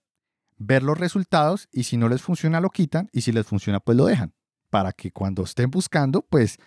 [0.60, 3.98] ver los resultados y si no les funciona lo quitan y si les funciona pues
[3.98, 4.36] lo dejan
[4.70, 6.60] para que cuando estén buscando pues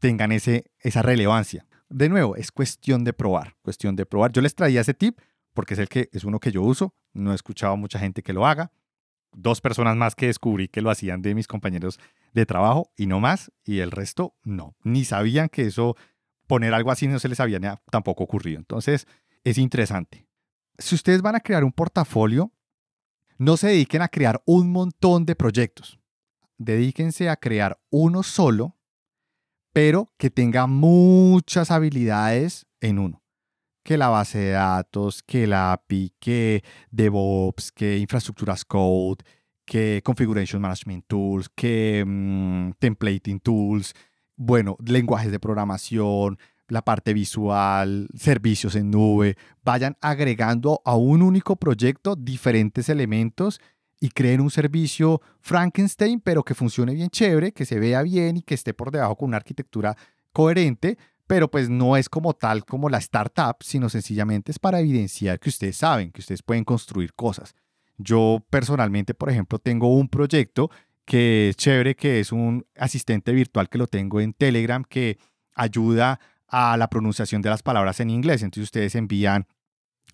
[0.00, 1.66] tengan ese, esa relevancia.
[1.88, 4.32] De nuevo, es cuestión de probar, cuestión de probar.
[4.32, 5.18] Yo les traía ese tip
[5.54, 8.22] porque es el que es uno que yo uso, no he escuchado a mucha gente
[8.22, 8.70] que lo haga.
[9.34, 11.98] Dos personas más que descubrí que lo hacían de mis compañeros
[12.32, 15.96] de trabajo y no más, y el resto no, ni sabían que eso
[16.46, 18.58] poner algo así no se les había tampoco ocurrido.
[18.58, 19.06] Entonces,
[19.42, 20.28] es interesante.
[20.78, 22.52] Si ustedes van a crear un portafolio,
[23.38, 25.98] no se dediquen a crear un montón de proyectos.
[26.56, 28.76] Dedíquense a crear uno solo,
[29.72, 33.23] pero que tenga muchas habilidades en uno.
[33.84, 39.22] Que la base de datos, que la API, que DevOps, que infraestructuras code,
[39.64, 43.94] que configuration management tools, que mm, templating tools,
[44.36, 51.56] bueno, lenguajes de programación, la parte visual, servicios en nube, vayan agregando a un único
[51.56, 53.60] proyecto diferentes elementos
[54.00, 58.42] y creen un servicio Frankenstein, pero que funcione bien chévere, que se vea bien y
[58.42, 59.96] que esté por debajo con una arquitectura
[60.32, 65.40] coherente, pero pues no es como tal como la startup, sino sencillamente es para evidenciar
[65.40, 67.54] que ustedes saben que ustedes pueden construir cosas.
[67.96, 70.70] Yo personalmente, por ejemplo, tengo un proyecto
[71.04, 75.18] que es chévere, que es un asistente virtual que lo tengo en Telegram, que
[75.54, 76.18] ayuda
[76.48, 78.42] a la pronunciación de las palabras en inglés.
[78.42, 79.46] Entonces ustedes envían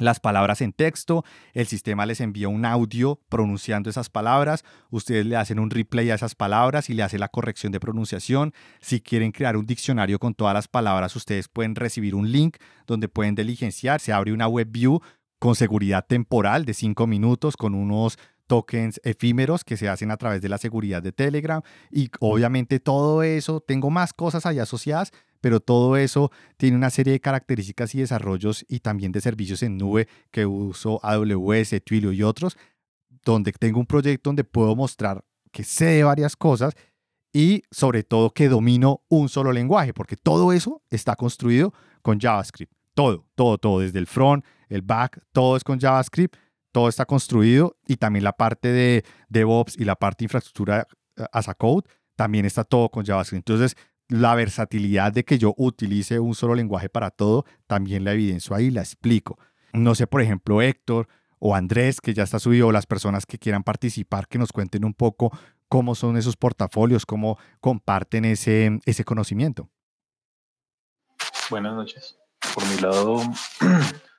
[0.01, 5.37] las palabras en texto, el sistema les envía un audio pronunciando esas palabras, ustedes le
[5.37, 8.53] hacen un replay a esas palabras y le hace la corrección de pronunciación.
[8.81, 13.09] Si quieren crear un diccionario con todas las palabras, ustedes pueden recibir un link donde
[13.09, 15.01] pueden diligenciar, se abre una web view
[15.39, 18.19] con seguridad temporal de cinco minutos, con unos
[18.51, 23.23] tokens efímeros que se hacen a través de la seguridad de Telegram y obviamente todo
[23.23, 28.01] eso, tengo más cosas allá asociadas, pero todo eso tiene una serie de características y
[28.01, 32.59] desarrollos y también de servicios en nube que uso AWS, Twilio y otros,
[33.25, 36.75] donde tengo un proyecto donde puedo mostrar que sé de varias cosas
[37.33, 41.73] y sobre todo que domino un solo lenguaje, porque todo eso está construido
[42.03, 42.73] con JavaScript.
[42.95, 46.35] Todo, todo, todo, desde el front, el back, todo es con JavaScript
[46.73, 51.25] todo está construido y también la parte de DevOps y la parte de infraestructura eh,
[51.33, 53.49] as a code, también está todo con JavaScript.
[53.49, 53.77] Entonces,
[54.09, 58.71] la versatilidad de que yo utilice un solo lenguaje para todo, también la evidencio ahí,
[58.71, 59.39] la explico.
[59.73, 61.09] No sé, por ejemplo, Héctor
[61.39, 64.85] o Andrés, que ya está subido, o las personas que quieran participar, que nos cuenten
[64.85, 65.31] un poco
[65.69, 69.71] cómo son esos portafolios, cómo comparten ese, ese conocimiento.
[71.49, 72.17] Buenas noches.
[72.55, 73.23] Por mi lado,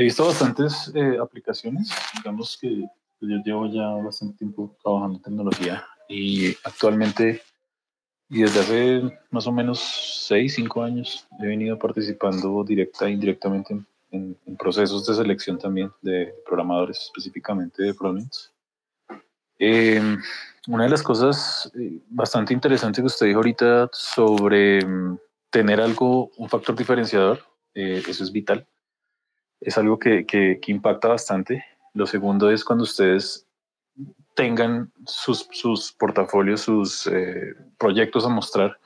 [0.00, 2.88] He visto bastantes eh, aplicaciones, digamos que
[3.20, 7.42] yo llevo ya bastante tiempo trabajando en tecnología y actualmente
[8.30, 9.78] y desde hace más o menos
[10.26, 13.78] 6, 5 años he venido participando directa e indirectamente
[14.10, 18.50] en, procesos de selección también de programadores, específicamente de frontends.
[19.58, 20.18] Em,
[20.66, 25.18] una de las cosas eh, bastante interesantes que usted dijo ahorita sobre mm,
[25.50, 27.38] tener algo, un factor diferenciador,
[27.74, 28.66] eh, eso es vital
[29.60, 31.64] es algo que, que, impacta bastante.
[31.94, 33.46] Lo segundo es cuando ustedes
[34.34, 38.78] tengan sus, sus portafolios, sus eh, proyectos a mostrar,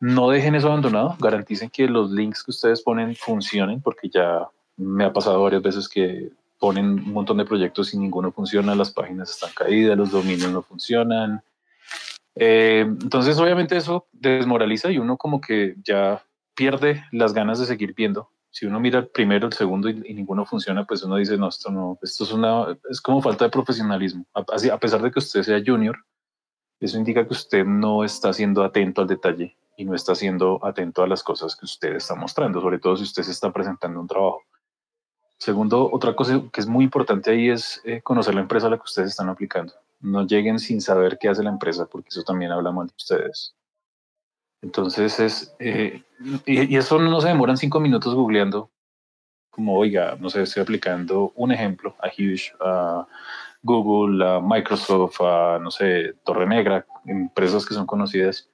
[0.00, 5.04] no dejen eso abandonado, garanticen que los links que ustedes ponen funcionen, porque ya me
[5.04, 9.30] ha pasado varias veces que ponen un montón de proyectos y ninguno funciona, las páginas
[9.30, 11.42] están caídas, los dominios no funcionan.
[12.34, 16.22] Eh, entonces, obviamente eso desmoraliza y uno como que ya
[16.54, 20.46] pierde las ganas de seguir viendo si uno mira el primero, el segundo y, ninguno
[20.46, 24.24] funciona, pues uno dice, no, esto no, esto es una, es como falta de profesionalismo.
[24.32, 25.98] A, a pesar de que usted sea junior,
[26.80, 31.02] eso indica que usted no está siendo atento al detalle y no está siendo atento
[31.02, 34.06] a las cosas que usted está mostrando, sobre todo si usted se está presentando un
[34.06, 34.40] trabajo.
[35.36, 38.78] Segundo, otra cosa que es muy importante ahí es eh, conocer la empresa a la
[38.78, 39.74] que ustedes están aplicando.
[40.00, 43.54] No lleguen sin saber qué hace la empresa, porque eso también habla mal de ustedes.
[44.62, 46.02] Entonces es, eh,
[46.46, 48.70] y, eso no se demoran cinco minutos googleando,
[49.50, 53.06] como, oiga, no sé, estoy aplicando un ejemplo a Huge, a
[53.62, 58.50] Google, a Microsoft, a, no sé, Torre Negra, empresas que son conocidas.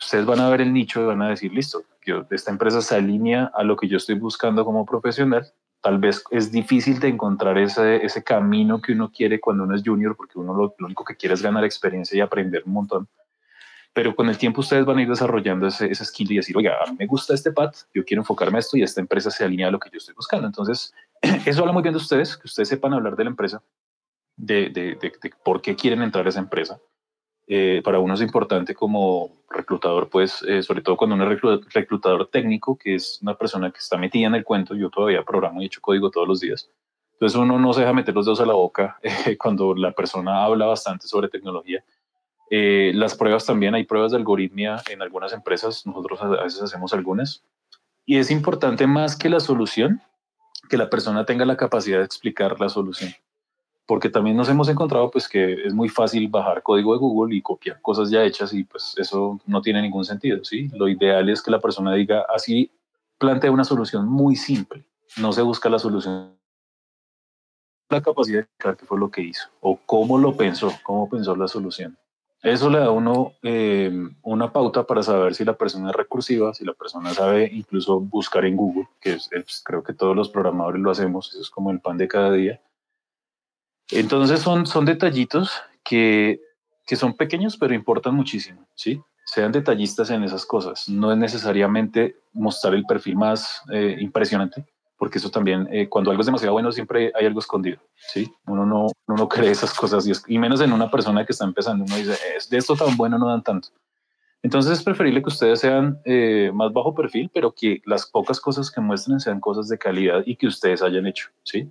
[0.00, 2.94] Ustedes van a ver el nicho y van a decir, listo, yo, esta empresa se
[2.94, 5.52] alinea a lo que yo estoy buscando como profesional.
[5.80, 9.82] Tal vez es difícil de encontrar ese, ese camino que uno quiere cuando uno es
[9.84, 13.08] junior, porque uno lo, lo único que quiere es ganar experiencia y aprender un montón
[13.92, 16.76] pero con el tiempo ustedes van a ir desarrollando ese, ese skill y decir, oiga,
[16.82, 19.44] a mí me gusta este path, yo quiero enfocarme a esto y esta empresa se
[19.44, 20.46] alinea a lo que yo estoy buscando.
[20.46, 20.94] Entonces,
[21.46, 23.62] eso habla muy bien de ustedes, que ustedes sepan hablar de la empresa,
[24.36, 25.12] de, de, de,
[25.44, 26.80] por qué quieren entrar a esa empresa.
[27.46, 31.40] Eh, para uno es importante como reclutador, pues, eh, sobre todo cuando uno es
[31.74, 35.60] reclutador técnico, que es una persona que está metida en el cuento, yo todavía programo
[35.60, 36.70] y hecho código todos los días.
[37.12, 40.44] Entonces uno no se deja meter los dedos a la boca eh, cuando la persona
[40.44, 41.84] habla bastante sobre tecnología
[42.54, 46.92] eh, las pruebas también, hay pruebas de algoritmia en algunas empresas, nosotros a veces hacemos
[46.92, 47.42] algunas.
[48.04, 50.02] Y es importante más que la solución,
[50.68, 53.10] que la persona tenga la capacidad de explicar la solución.
[53.86, 57.40] Porque también nos hemos encontrado pues que es muy fácil bajar código de Google y
[57.40, 60.68] copiar cosas ya hechas y pues eso no tiene ningún sentido, ¿sí?
[60.74, 62.70] Lo ideal es que la persona diga así,
[63.16, 64.84] plantea una solución muy simple,
[65.16, 66.36] no se busca la solución
[67.88, 71.34] la capacidad de explicar qué fue lo que hizo o cómo lo pensó, cómo pensó
[71.34, 71.96] la solución.
[72.42, 76.52] Eso le da a uno eh, una pauta para saber si la persona es recursiva,
[76.52, 79.30] si la persona sabe incluso buscar en Google, que es,
[79.64, 82.60] creo que todos los programadores lo hacemos, eso es como el pan de cada día.
[83.92, 86.40] Entonces son, son detallitos que,
[86.84, 89.00] que son pequeños pero importan muchísimo, ¿sí?
[89.24, 90.88] Sean detallistas en esas cosas.
[90.88, 94.66] No es necesariamente mostrar el perfil más eh, impresionante,
[95.02, 98.32] porque eso también, eh, cuando algo es demasiado bueno, siempre hay algo escondido, ¿sí?
[98.46, 101.84] Uno no, uno no cree esas cosas, y, menos en una persona que está empezando,
[101.84, 103.70] uno dice, es de esto tan bueno no dan tanto.
[104.44, 108.70] Entonces es preferible que ustedes sean eh, más bajo perfil, pero que las pocas cosas
[108.70, 111.68] que muestren sean cosas de calidad y que ustedes hayan hecho, ¿sí?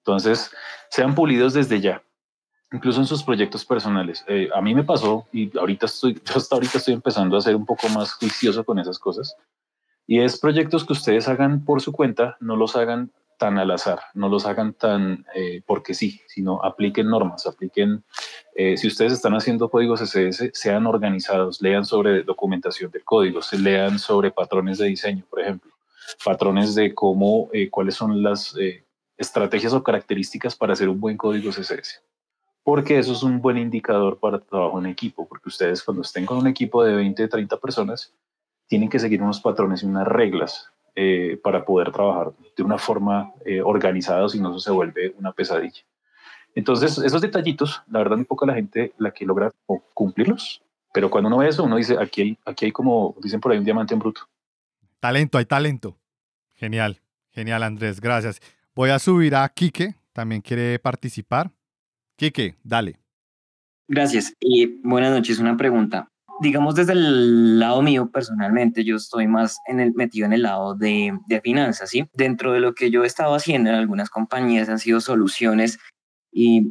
[0.00, 0.54] Entonces,
[0.90, 2.02] sean pulidos desde ya,
[2.70, 4.22] incluso en sus proyectos personales.
[4.28, 7.56] Eh, a mí me pasó, y ahorita estoy, yo hasta ahorita estoy empezando a ser
[7.56, 9.34] un poco más juicioso con esas cosas,
[10.06, 14.00] Y es proyectos que ustedes hagan por su cuenta, no los hagan tan al azar,
[14.14, 18.04] no los hagan tan eh, porque sí, sino apliquen normas, apliquen,
[18.54, 23.58] eh, si ustedes están haciendo códigos SS, sean organizados, lean sobre documentación del código, se
[23.58, 25.72] lean sobre patrones de diseño, por ejemplo,
[26.24, 28.54] patrones de cómo, eh, cuáles son las
[29.16, 32.02] estrategias o características para hacer un buen código CSS.
[32.62, 36.38] Porque eso es un buen indicador para trabajo en equipo, porque ustedes cuando estén con
[36.38, 38.14] un equipo de 20, 30 personas,
[38.66, 43.32] tienen que seguir unos patrones y unas reglas eh, para poder trabajar de una forma
[43.44, 45.82] eh, organizada, si no eso se vuelve una pesadilla.
[46.54, 49.50] Entonces, esos detallitos, la verdad, muy poca la gente la que logra
[49.92, 50.62] cumplirlos,
[50.92, 53.58] pero cuando uno ve eso, uno dice, aquí hay, aquí hay como, dicen por ahí,
[53.58, 54.28] un diamante en bruto.
[55.00, 55.98] Talento, hay talento.
[56.54, 57.00] Genial,
[57.32, 58.40] genial, Andrés, gracias.
[58.74, 61.50] Voy a subir a Quique, también quiere participar.
[62.16, 63.00] Quique, dale.
[63.88, 65.40] Gracias y buenas noches.
[65.40, 66.08] Una pregunta
[66.40, 70.74] digamos desde el lado mío personalmente, yo estoy más en el, metido en el lado
[70.74, 72.08] de, de finanzas, ¿sí?
[72.12, 75.78] Dentro de lo que yo he estado haciendo en algunas compañías han sido soluciones
[76.32, 76.66] y,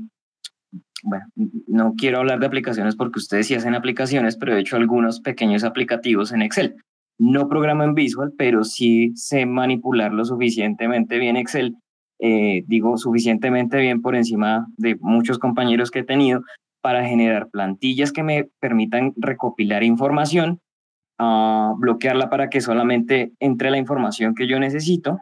[1.03, 1.25] bueno,
[1.67, 5.63] no quiero hablar de aplicaciones porque ustedes sí hacen aplicaciones, pero he hecho algunos pequeños
[5.63, 6.75] aplicativos en Excel.
[7.19, 11.77] No programo en Visual, pero sí sé manipular lo suficientemente bien Excel
[12.25, 16.41] eh, digo, suficientemente bien por encima de muchos compañeros que he tenido
[16.83, 20.59] para generar plantillas que me permitan recopilar información,
[21.17, 25.19] uh, bloquearla para que solamente entre la información que yo necesito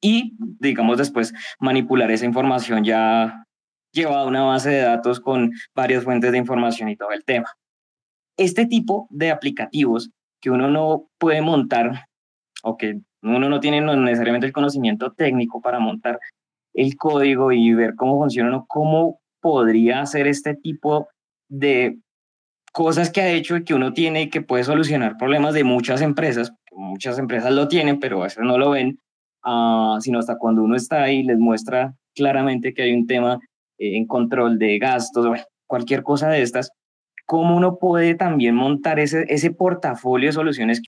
[0.00, 3.44] y, digamos, después manipular esa información ya
[3.92, 7.50] llevada a una base de datos con varias fuentes de información y todo el tema.
[8.38, 12.06] Este tipo de aplicativos que uno no puede montar
[12.62, 16.18] o que uno no tiene necesariamente el conocimiento técnico para montar
[16.72, 21.06] el código y ver cómo funciona, cómo podría hacer este tipo
[21.48, 22.00] de
[22.72, 26.02] cosas que ha hecho y que uno tiene y que puede solucionar problemas de muchas
[26.02, 26.52] empresas.
[26.72, 28.98] Muchas empresas lo tienen, pero a veces no lo ven,
[29.44, 33.38] uh, sino hasta cuando uno está ahí les muestra claramente que hay un tema
[33.78, 35.24] eh, en control de gastos,
[35.68, 36.72] cualquier cosa de estas,
[37.24, 40.82] cómo uno puede también montar ese, ese portafolio de soluciones.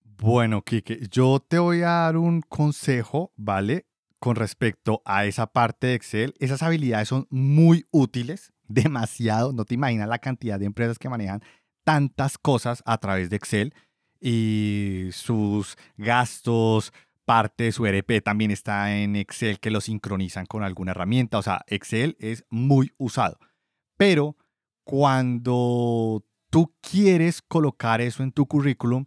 [0.00, 3.84] Bueno, Kike, yo te voy a dar un consejo, ¿vale?
[4.18, 6.34] Con respecto a esa parte de Excel.
[6.38, 9.52] Esas habilidades son muy útiles, demasiado.
[9.52, 11.42] No te imaginas la cantidad de empresas que manejan
[11.84, 13.74] tantas cosas a través de Excel
[14.20, 16.92] y sus gastos,
[17.24, 21.38] parte de su ERP también está en Excel que lo sincronizan con alguna herramienta.
[21.38, 23.38] O sea, Excel es muy usado.
[23.96, 24.36] Pero
[24.84, 29.06] cuando tú quieres colocar eso en tu currículum,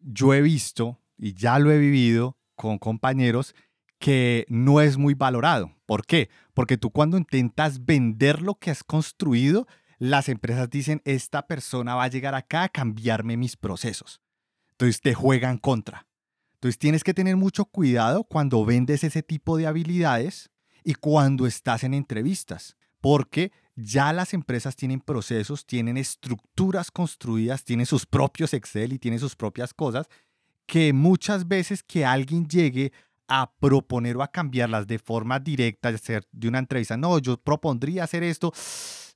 [0.00, 3.54] yo he visto y ya lo he vivido con compañeros
[4.00, 5.76] que no es muy valorado.
[5.86, 6.30] ¿Por qué?
[6.54, 12.04] Porque tú cuando intentas vender lo que has construido, las empresas dicen, esta persona va
[12.04, 14.22] a llegar acá a cambiarme mis procesos.
[14.72, 16.06] Entonces te juegan contra.
[16.54, 20.50] Entonces tienes que tener mucho cuidado cuando vendes ese tipo de habilidades
[20.82, 27.84] y cuando estás en entrevistas, porque ya las empresas tienen procesos, tienen estructuras construidas, tienen
[27.84, 30.08] sus propios Excel y tienen sus propias cosas,
[30.64, 32.92] que muchas veces que alguien llegue
[33.30, 38.02] a proponer o a cambiarlas de forma directa, hacer de una entrevista, no, yo propondría
[38.02, 38.52] hacer esto,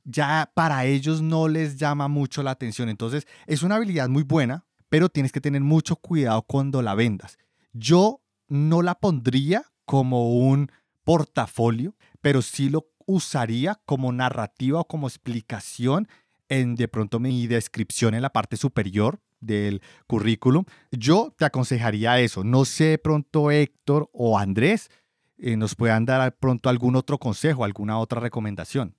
[0.04, 2.88] ya para ellos no les llama mucho la atención.
[2.88, 7.38] Entonces, es una habilidad muy buena, pero tienes que tener mucho cuidado cuando la vendas.
[7.72, 10.70] Yo no la pondría como un
[11.02, 16.06] portafolio, pero sí lo usaría como narrativa o como explicación
[16.48, 20.64] en de pronto mi descripción en la parte superior del currículum.
[20.90, 22.44] Yo te aconsejaría eso.
[22.44, 24.90] No sé pronto Héctor o Andrés
[25.38, 28.96] eh, nos puedan dar pronto algún otro consejo, alguna otra recomendación.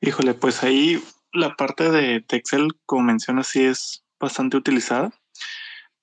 [0.00, 1.02] Híjole, pues ahí
[1.32, 5.12] la parte de Excel, como mencionas, sí es bastante utilizada.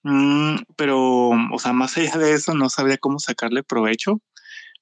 [0.04, 4.22] Mm, pero, o sea, más allá de eso, no sabría cómo sacarle provecho.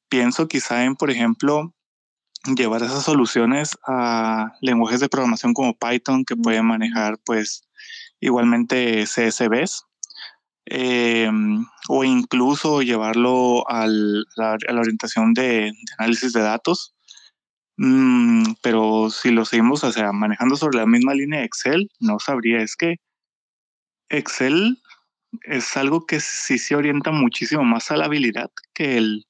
[0.10, 1.73] Pienso quizá en, por ejemplo,
[2.56, 7.64] llevar esas soluciones a lenguajes de programación como Python que puede manejar, pues,
[8.22, 9.84] igualmente CSVs,
[10.65, 16.93] em, o incluso llevarlo a la orientación de, análisis de datos.
[17.77, 22.19] Mm, pero si lo seguimos, o sea, manejando sobre la misma línea de Excel, no
[22.19, 22.61] sabría.
[22.61, 22.98] Es que
[24.10, 24.77] Excel
[25.43, 29.26] es algo que sí se orienta muchísimo más a la habilidad que el,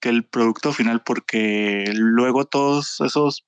[0.00, 3.44] que el producto final, porque luego todos esos,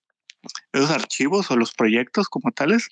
[0.73, 2.91] esos archivos o los proyectos como tales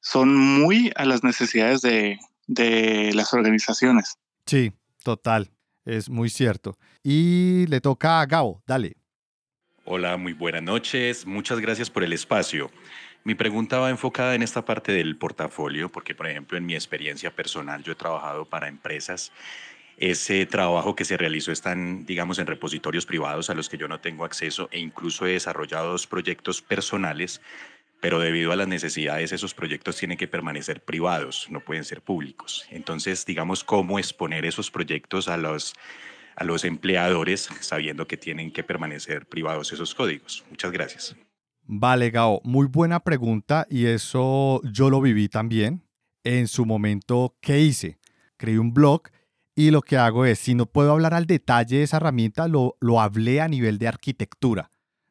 [0.00, 4.18] son muy a las necesidades de, de las organizaciones.
[4.46, 4.72] Sí,
[5.04, 5.50] total,
[5.84, 6.76] es muy cierto.
[7.02, 8.96] Y le toca a Gabo, dale.
[9.84, 11.26] Hola, muy buenas noches.
[11.26, 12.70] Muchas gracias por el espacio.
[13.24, 17.34] Mi pregunta va enfocada en esta parte del portafolio, porque por ejemplo en mi experiencia
[17.34, 19.32] personal yo he trabajado para empresas.
[19.98, 24.00] Ese trabajo que se realizó están, digamos, en repositorios privados a los que yo no
[24.00, 27.42] tengo acceso e incluso he desarrollado dos proyectos personales,
[28.00, 32.66] pero debido a las necesidades esos proyectos tienen que permanecer privados, no pueden ser públicos.
[32.70, 35.74] Entonces, digamos, cómo exponer esos proyectos a los
[36.36, 40.44] a los empleadores sabiendo que tienen que permanecer privados esos códigos.
[40.48, 41.16] Muchas gracias.
[41.62, 45.84] Vale, Gao, muy buena pregunta y eso yo lo viví también.
[46.24, 47.98] En su momento, ¿qué hice?
[48.38, 49.02] Creé un blog
[49.54, 52.76] y lo que hago es, si no puedo hablar al detalle de esa herramienta, lo,
[52.80, 54.70] lo hablé a nivel de arquitectura,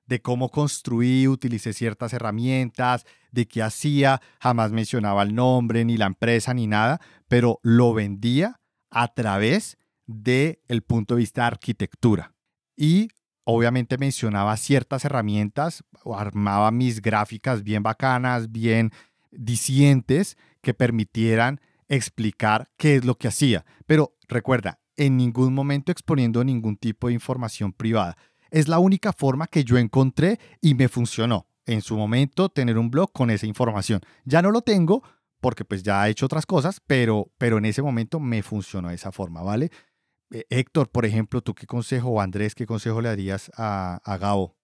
[0.09, 6.07] de cómo construí, utilicé ciertas herramientas, de qué hacía, jamás mencionaba el nombre, ni la
[6.07, 8.59] empresa, ni nada, pero lo vendía
[8.89, 9.77] a través
[10.07, 12.33] del el punto de vista de arquitectura.
[12.75, 13.09] Y
[13.43, 18.91] obviamente mencionaba ciertas herramientas, armaba mis gráficas bien bacanas, bien
[19.31, 23.63] dicientes, que permitieran explicar qué es lo que hacía.
[23.85, 28.17] Pero recuerda, en ningún momento exponiendo ningún tipo de información privada.
[28.51, 32.89] Es la única forma que yo encontré y me funcionó en su momento tener un
[32.89, 34.01] blog con esa información.
[34.25, 35.03] Ya no lo tengo
[35.39, 38.95] porque pues ya he hecho otras cosas, pero, pero en ese momento me funcionó de
[38.95, 39.71] esa forma, ¿vale?
[40.31, 44.17] Eh, Héctor, por ejemplo, ¿tú qué consejo, o Andrés, qué consejo le darías a, a
[44.17, 44.57] Gabo?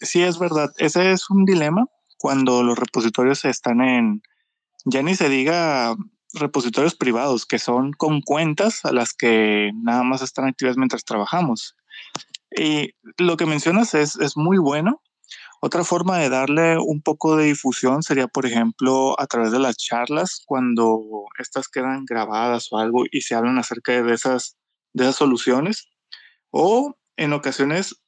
[0.00, 0.70] Sí, es verdad.
[0.78, 1.86] Ese es un dilema
[2.18, 4.22] cuando los repositorios están en,
[4.84, 5.96] ya ni se diga
[6.34, 11.74] repositorios privados, que son con cuentas a las que nada más están activas mientras trabajamos.
[12.56, 15.02] Y lo que mencionas es, es muy bueno,
[15.60, 19.76] otra forma de darle un poco de difusión sería, por ejemplo, a través de las
[19.76, 24.56] charlas, cuando estas quedan grabadas o algo y se hablan acerca de esas,
[24.92, 25.88] de esas soluciones.
[26.50, 28.00] O en ocasiones,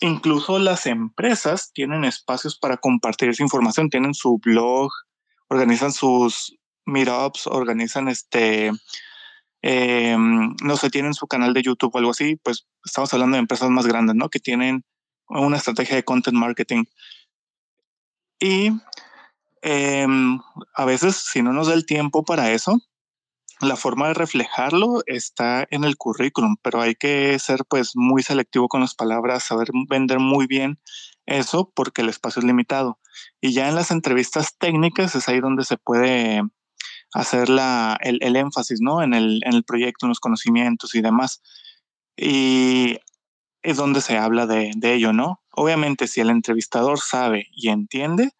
[0.00, 4.90] incluso las empresas tienen espacios para compartir esa información, tienen su blog,
[5.48, 6.54] organizan sus
[6.84, 8.72] meetups, organizan este,
[9.62, 13.40] em, no sé, tienen su canal de YouTube o algo así, pues estamos hablando de
[13.40, 14.28] empresas más grandes, ¿no?
[14.28, 14.84] Que tienen
[15.28, 16.84] una estrategia de content marketing.
[18.40, 18.72] Y
[19.62, 20.40] em,
[20.74, 22.80] a veces, si no nos da el tiempo para eso,
[23.60, 28.68] la forma de reflejarlo está en el currículum, pero hay que ser pues muy selectivo
[28.68, 30.78] con las palabras, saber vender muy bien
[31.26, 32.98] eso porque el espacio es limitado.
[33.40, 36.42] Y ya en las entrevistas técnicas es ahí donde se puede
[37.12, 39.02] hacer la, el, el énfasis, ¿no?
[39.02, 41.42] En el, en el proyecto, en los conocimientos y demás.
[42.16, 42.98] Y
[43.62, 45.40] es donde se habla de, de, ello, ¿no?
[45.52, 48.30] Obviamente, si el entrevistador sabe y entiende,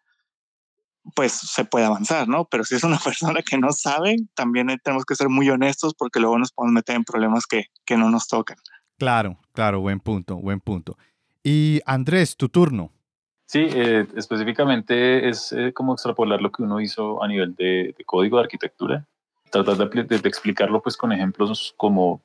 [1.15, 2.45] pues se puede avanzar, ¿no?
[2.45, 6.19] Pero si es una persona que no sabe, también tenemos que ser muy honestos porque
[6.19, 8.57] luego nos podemos meter en problemas que, que no nos tocan.
[8.97, 10.97] Claro, claro, buen punto, buen punto.
[11.43, 12.91] Y Andrés, tu turno.
[13.51, 18.37] Sí, eh, específicamente es eh, como extrapolar lo que uno hizo a nivel de, código
[18.37, 19.05] de arquitectura,
[19.49, 22.21] tratar de, explicarlo pues con ejemplos como,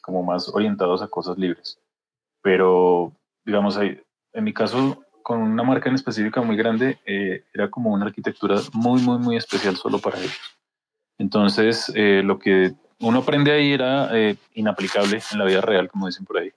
[0.00, 1.78] como más orientados a cosas libres
[2.40, 3.12] pero
[3.44, 4.00] digamos, ahí,
[4.32, 8.58] en mi caso, con una marca en específica muy grande, eh, era como una arquitectura
[8.72, 10.56] muy, muy, muy especial solo para ellos.
[11.18, 14.10] Entonces, lo que uno aprende ahí era
[14.54, 16.50] inaplicable en la vida real, como dicen por ahí.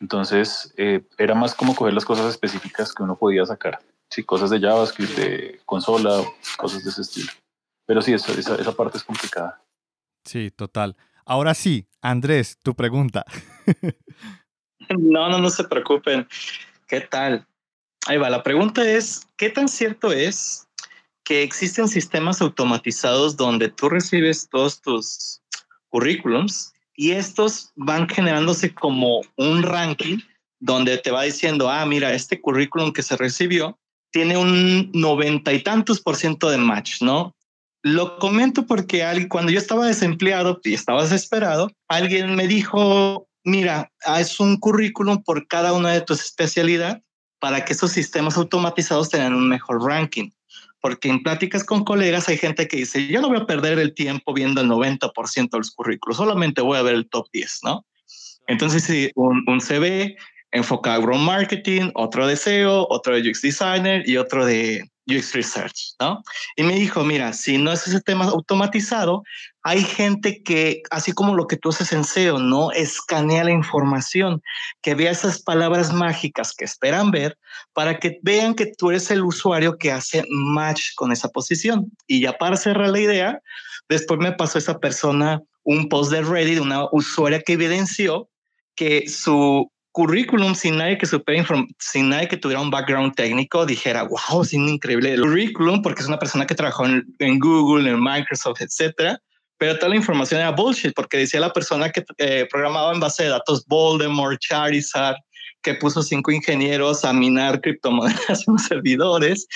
[0.00, 3.80] Entonces, eh, era más como coger las cosas específicas que uno podía sacar.
[4.10, 6.24] Sí, cosas de JavaScript, de consola,
[6.56, 7.32] cosas de ese estilo.
[7.86, 9.62] Pero sí, esa, esa, esa parte es complicada.
[10.24, 10.96] Sí, total.
[11.24, 13.24] Ahora sí, Andrés, tu pregunta.
[14.98, 16.26] No, no, no se preocupen.
[16.88, 17.46] ¿Qué tal?
[18.06, 18.28] Ahí va.
[18.28, 20.66] La pregunta es, ¿qué tan cierto es
[21.22, 25.42] que existen sistemas automatizados donde tú recibes todos tus
[25.90, 30.18] currículums y estos van generándose como un ranking
[30.60, 33.78] donde te va diciendo, ah, mira, este currículum que se recibió
[34.12, 37.34] tiene un noventa y tantos por ciento de match, ¿no?
[37.82, 44.38] Lo comento porque cuando yo estaba desempleado y estaba desesperado, alguien me dijo, mira, es
[44.38, 47.02] un currículum por cada una de tus especialidades
[47.38, 50.28] para que esos sistemas automatizados tengan un mejor ranking.
[50.80, 53.94] Porque en pláticas con colegas hay gente que dice, yo no voy a perder el
[53.94, 57.86] tiempo viendo el 90% de los currículos, solamente voy a ver el top 10, ¿no?
[58.46, 60.16] Entonces, si un, un CV
[60.52, 65.94] enfocado en marketing, otro de SEO, otro de UX designer y otro de UX research,
[66.00, 66.22] ¿no?
[66.56, 69.22] Y me dijo, mira, si no es ese tema automatizado,
[69.62, 74.42] hay gente que, así como lo que tú haces en SEO, no escanea la información,
[74.82, 77.36] que vea esas palabras mágicas que esperan ver
[77.72, 81.90] para que vean que tú eres el usuario que hace match con esa posición.
[82.06, 83.40] Y ya para cerrar la idea,
[83.88, 88.28] después me pasó esa persona un post de Reddit, una usuaria que evidenció
[88.74, 91.44] que su currículum sin nadie que supiera
[91.78, 96.08] sin nadie que tuviera un background técnico dijera, wow, es increíble el currículum porque es
[96.08, 99.20] una persona que trabajó en, en Google, en Microsoft, etcétera.
[99.58, 103.24] Pero toda la información era bullshit porque decía la persona que eh, programaba en base
[103.24, 105.16] de datos Voldemort, Charizard,
[105.62, 109.46] que puso cinco ingenieros a minar criptomonedas en los servidores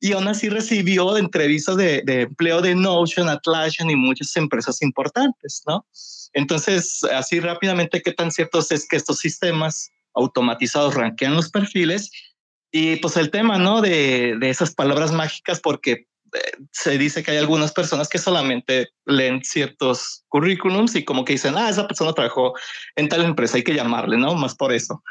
[0.00, 5.62] y aún así recibió entrevistas de, de empleo de Notion, Atlassian y muchas empresas importantes,
[5.66, 5.84] ¿no?
[6.32, 12.10] Entonces, así rápidamente, ¿qué tan cierto es que estos sistemas automatizados ranquean los perfiles?
[12.72, 13.80] Y pues el tema, ¿no?
[13.80, 16.38] De, de esas palabras mágicas, porque eh,
[16.70, 21.54] se dice que hay algunas personas que solamente leen ciertos currículums y como que dicen,
[21.56, 22.54] ah, esa persona trabajó
[22.96, 24.34] en tal empresa, hay que llamarle, ¿no?
[24.34, 25.02] Más por eso.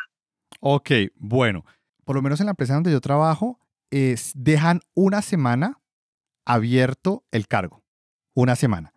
[0.61, 1.65] Ok, bueno,
[2.05, 3.59] por lo menos en la empresa donde yo trabajo,
[3.91, 5.81] es, dejan una semana
[6.45, 7.83] abierto el cargo,
[8.33, 8.93] una semana.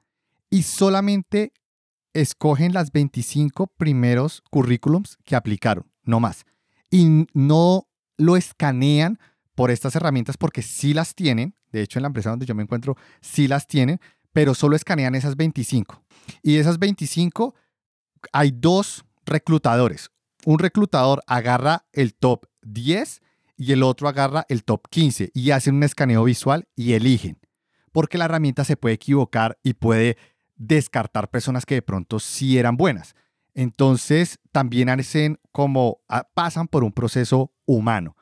[0.50, 1.52] Y solamente
[2.14, 6.44] escogen las 25 primeros currículums que aplicaron, no más.
[6.90, 9.18] Y no lo escanean
[9.54, 11.54] por estas herramientas porque sí las tienen.
[11.70, 14.00] De hecho, en la empresa donde yo me encuentro, sí las tienen,
[14.32, 16.02] pero solo escanean esas 25.
[16.42, 17.54] Y esas 25,
[18.32, 20.10] hay dos reclutadores.
[20.44, 23.22] Un reclutador agarra el top 10
[23.56, 27.38] y el otro agarra el top 15 y hacen un escaneo visual y eligen.
[27.92, 30.16] Porque la herramienta se puede equivocar y puede
[30.56, 33.14] descartar personas que de pronto sí eran buenas.
[33.54, 38.16] Entonces, también hacen como ah, pasan por un proceso humano.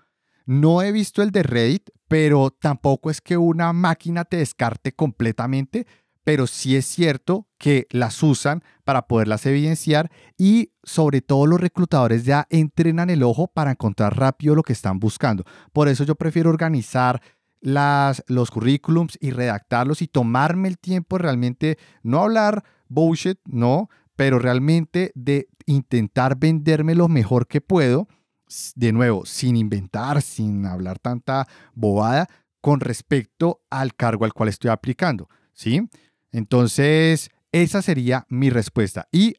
[0.47, 5.86] No he visto el de Reddit, pero tampoco es que una máquina te descarte completamente,
[6.24, 12.24] pero sí es cierto que las usan para poderlas evidenciar y sobre todo los reclutadores
[12.24, 15.44] ya entrenan el ojo para encontrar rápido lo que están buscando.
[15.73, 17.23] Por eso yo prefiero organizar
[17.61, 24.39] las, los currículums y redactarlos y tomarme el tiempo realmente, no hablar bullshit, no, pero
[24.39, 28.09] realmente de intentar venderme lo mejor que puedo,
[28.74, 32.28] de nuevo, sin inventar, sin hablar tanta bobada
[32.61, 35.89] con respecto al cargo al cual estoy aplicando, ¿sí?
[36.32, 39.09] Entonces, esa sería mi respuesta.
[39.11, 39.35] Y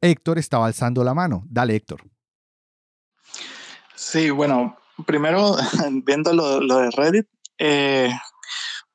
[0.00, 1.44] Héctor estaba alzando la mano.
[1.48, 2.02] Dale, Héctor.
[3.94, 4.76] Sí, bueno,
[5.06, 5.56] primero,
[6.04, 7.26] viendo lo, lo de Reddit,
[7.58, 8.10] eh,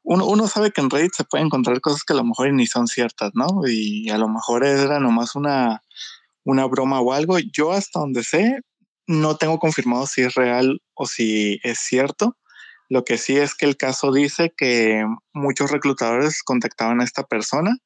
[0.03, 2.88] uno, sabe que en Reddit se puede encontrar cosas que a lo mejor ni son
[2.88, 3.61] ciertas, ¿no?
[3.67, 5.81] Y a lo mejor era nomás una,
[6.43, 7.38] una broma o algo.
[7.39, 8.61] Yo hasta donde sé,
[9.07, 12.38] no tengo confirmado si es real o si es cierto.
[12.89, 17.77] Lo que sí es que el caso dice que muchos reclutadores contactaban a esta persona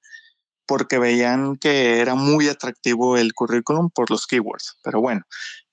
[0.65, 4.79] porque veían que era muy atractivo el currículum por los keywords.
[4.83, 5.21] Pero bueno,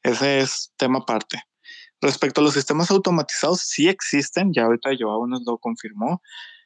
[0.03, 1.43] ese es tema aparte.
[2.03, 6.21] Respecto a los sistemas automatizados, sí existen, ya ahorita Joao nos lo confirmó,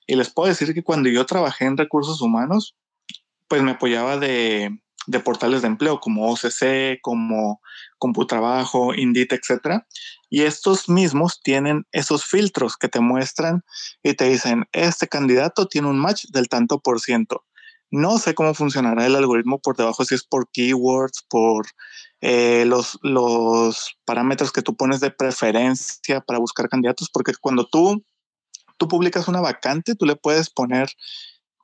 [0.06, 2.74] y les puedo decir que cuando yo trabajé en recursos humanos,
[3.46, 4.70] pues me apoyaba de,
[5.06, 7.60] de portales de empleo como OCC, como
[7.98, 9.82] Computrabajo, Indeed, etc.
[10.28, 13.62] Y estos mismos tienen esos filtros que te muestran
[14.02, 17.44] y te dicen, este candidato tiene un match del tanto por ciento.
[17.90, 21.66] No sé cómo funcionará el algoritmo por debajo, si es por keywords, por
[22.20, 28.04] eh, los, los parámetros que tú pones de preferencia para buscar candidatos, porque cuando tú,
[28.76, 30.88] tú publicas una vacante, tú le puedes poner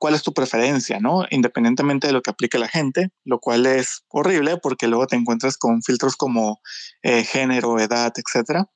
[0.02, 1.26] cuál es tu preferencia, ¿no?
[1.30, 5.56] Independientemente de lo que aplique la gente, lo cual es horrible porque luego te encuentras
[5.56, 6.60] con filtros como
[7.02, 8.66] eh, género, edad, etc.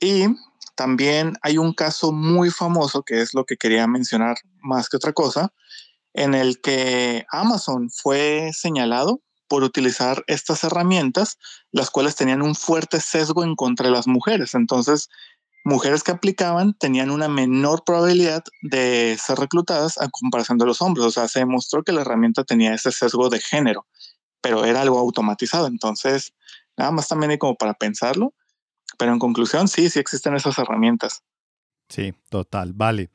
[0.00, 0.26] Y
[0.74, 5.12] también hay un caso muy famoso, que es lo que quería mencionar más que otra
[5.12, 5.52] cosa,
[6.14, 11.38] en el que Amazon fue señalado por utilizar estas herramientas,
[11.70, 14.54] las cuales tenían un fuerte sesgo en contra de las mujeres.
[14.54, 15.10] Entonces,
[15.64, 21.04] mujeres que aplicaban tenían una menor probabilidad de ser reclutadas a comparación de los hombres.
[21.04, 23.86] O sea, se demostró que la herramienta tenía ese sesgo de género,
[24.40, 25.66] pero era algo automatizado.
[25.66, 26.32] Entonces,
[26.76, 28.32] nada más también hay como para pensarlo.
[28.98, 31.22] Pero en conclusión, sí, sí existen esas herramientas.
[31.88, 33.10] Sí, total, vale.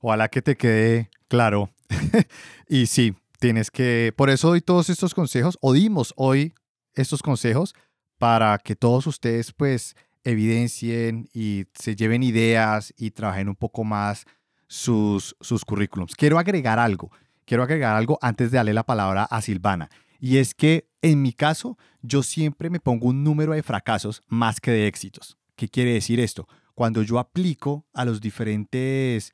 [0.00, 1.70] Ojalá que te quede claro
[2.68, 6.54] y sí, tienes que, por eso doy todos estos consejos, o dimos hoy
[6.94, 7.74] estos consejos
[8.18, 9.94] para que todos ustedes pues
[10.24, 14.24] evidencien y se lleven ideas y trabajen un poco más
[14.66, 16.14] sus, sus currículums.
[16.14, 17.10] Quiero agregar algo,
[17.44, 19.88] quiero agregar algo antes de darle la palabra a Silvana.
[20.18, 24.60] Y es que en mi caso, yo siempre me pongo un número de fracasos más
[24.60, 25.38] que de éxitos.
[25.54, 26.48] ¿Qué quiere decir esto?
[26.74, 29.32] Cuando yo aplico a los diferentes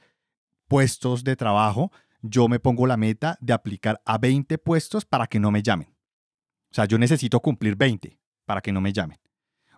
[0.68, 1.90] puestos de trabajo,
[2.22, 5.88] yo me pongo la meta de aplicar a 20 puestos para que no me llamen.
[6.70, 9.18] O sea, yo necesito cumplir 20 para que no me llamen.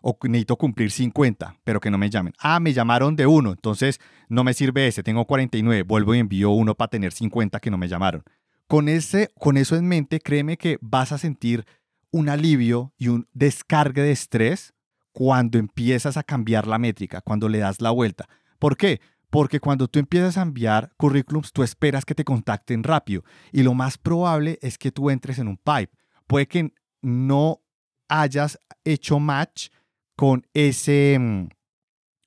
[0.03, 2.35] O necesito cumplir 50, pero que no me llamen.
[2.39, 6.51] Ah, me llamaron de uno, entonces no me sirve ese, tengo 49, vuelvo y envío
[6.51, 8.23] uno para tener 50 que no me llamaron.
[8.67, 11.65] Con, ese, con eso en mente, créeme que vas a sentir
[12.11, 14.75] un alivio y un descargue de estrés
[15.13, 18.29] cuando empiezas a cambiar la métrica, cuando le das la vuelta.
[18.59, 19.01] ¿Por qué?
[19.35, 23.75] Porque cuando tú empiezas a enviar currículums, tú esperas que te contacten rápido y lo
[23.75, 25.91] más probable es que tú entres en un pipe.
[26.29, 27.61] Puede que no
[28.09, 29.71] hayas hecho match
[30.15, 31.49] con ese, mm,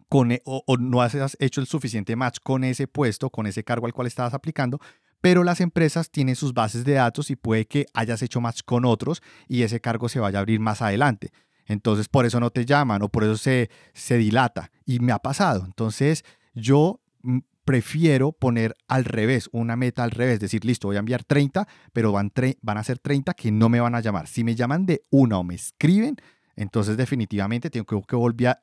[0.09, 3.85] con, e, o, no hayas hecho el suficiente match con ese puesto, con ese cargo
[3.85, 4.77] al cual estabas aplicando,
[5.21, 8.83] pero las empresas tienen sus bases de datos y puede que hayas hecho match con
[8.83, 11.31] otros y ese cargo se vaya a abrir más adelante.
[11.67, 14.71] Entonces, por eso no te llaman o por eso se, se dilata.
[14.85, 15.63] Y me ha pasado.
[15.65, 16.25] Entonces,
[16.57, 21.23] yo mm, prefiero poner al revés, una meta al revés, decir, listo, voy a enviar
[21.23, 22.31] 30, pero van,
[22.61, 24.27] van a ser 30 que no me van a llamar.
[24.27, 26.17] Si me llaman de una o me escriben,
[26.55, 28.61] entonces definitivamente tengo que, volver a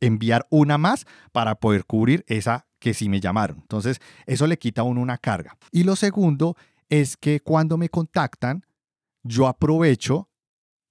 [0.00, 3.58] enviar una más para poder cubrir esa que sí me llamaron.
[3.58, 5.56] Entonces, eso le quita a uno una carga.
[5.70, 6.56] Y lo segundo
[6.88, 8.64] es que cuando me contactan,
[9.22, 10.27] yo aprovecho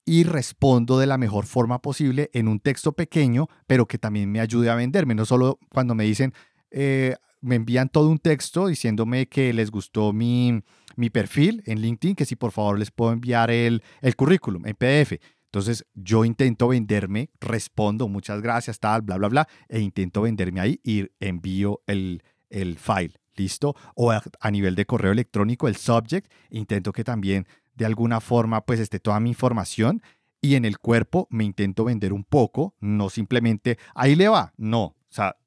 [0.07, 4.39] y respondo de la mejor forma posible en un texto pequeño, pero que también me
[4.39, 5.13] ayude a venderme.
[5.13, 6.34] No solo cuando me dicen,
[6.71, 10.63] eh, me envían todo un texto diciéndome que les gustó mi,
[10.95, 14.75] mi perfil en LinkedIn, que si por favor les puedo enviar el, el currículum en
[14.75, 15.19] PDF.
[15.43, 20.79] Entonces yo intento venderme, respondo, muchas gracias, tal, bla, bla, bla, e intento venderme ahí
[20.85, 23.75] y envío el, el file, ¿listo?
[23.95, 27.45] O a, nivel de correo electrónico, el subject, intento que también
[27.78, 30.02] de alguna forma pues esté toda mi información
[30.41, 34.84] y en el cuerpo me intento vender un poco, no simplemente ahí le va, no,
[34.84, 35.38] o sea,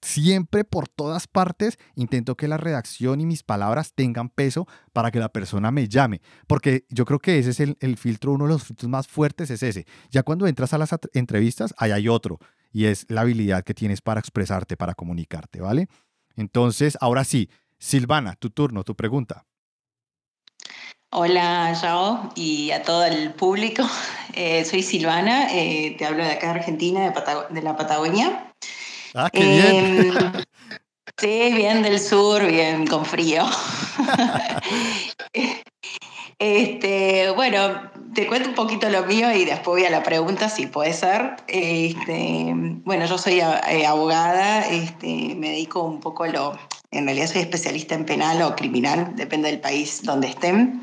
[0.00, 5.18] siempre por todas partes intento que la redacción y mis palabras tengan peso para que
[5.18, 8.64] la persona me llame, porque yo creo que ese es el, filtro, uno de los
[8.64, 9.86] filtros más fuertes es ese.
[10.10, 12.38] Ya cuando entras a las entrevistas, ahí hay otro,
[12.72, 15.88] y es la habilidad que tienes para expresarte, para comunicarte, ¿vale?
[16.36, 19.44] Entonces, ahora sí, Silvana, tu turno, tu pregunta.
[21.10, 23.82] Hola, Yao, y a todo el público.
[24.34, 27.12] Eh, soy Silvana, eh, te hablo de acá de Argentina, de,
[27.50, 28.52] de la Patagonia.
[29.12, 30.14] Ah, qué bien.
[30.14, 30.14] Em,
[31.18, 33.44] sí, bien del sur, bien con frío.
[36.40, 40.66] Este, bueno, te cuento un poquito lo mío y después voy a la pregunta si
[40.66, 41.34] puede ser.
[41.48, 42.52] Este,
[42.84, 46.56] bueno, yo soy eh, abogada, este, me dedico un poco a lo,
[46.90, 50.80] en realidad soy especialista en penal o criminal, depende del país donde estén.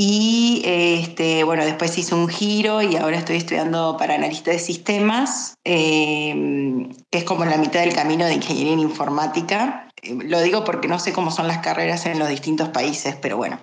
[0.00, 5.56] Y este, bueno, después hice un giro y ahora estoy estudiando para analista de sistemas,
[5.64, 9.90] eh, es como la mitad del camino de ingeniería en informática.
[10.00, 13.36] Eh, lo digo porque no sé cómo son las carreras en los distintos países, pero
[13.36, 13.58] bueno.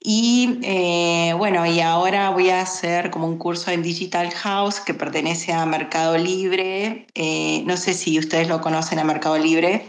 [0.00, 4.94] Y eh, bueno, y ahora voy a hacer como un curso en Digital House que
[4.94, 7.06] pertenece a Mercado Libre.
[7.64, 9.84] no sé si ustedes lo conocen a Mercado Libre.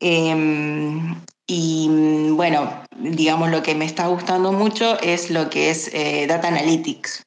[0.00, 6.26] Y mm, bueno, digamos, lo que me está gustando mucho es lo que es eh,
[6.26, 7.24] Data Analytics.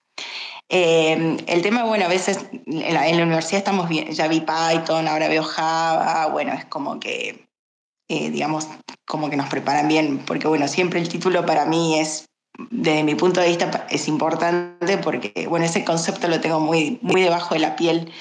[0.70, 5.30] Em, el tema, bueno, a veces en la, universidad estamos bien, ya vi Python, ahora
[5.30, 7.48] veo Java, bueno, es como que,
[8.10, 8.68] eh, digamos,
[9.06, 12.26] como que nos preparan bien, porque bueno, siempre el título para mí es,
[12.70, 17.22] desde mi punto de vista, es importante porque, bueno, ese concepto lo tengo muy, muy
[17.22, 18.12] debajo de la piel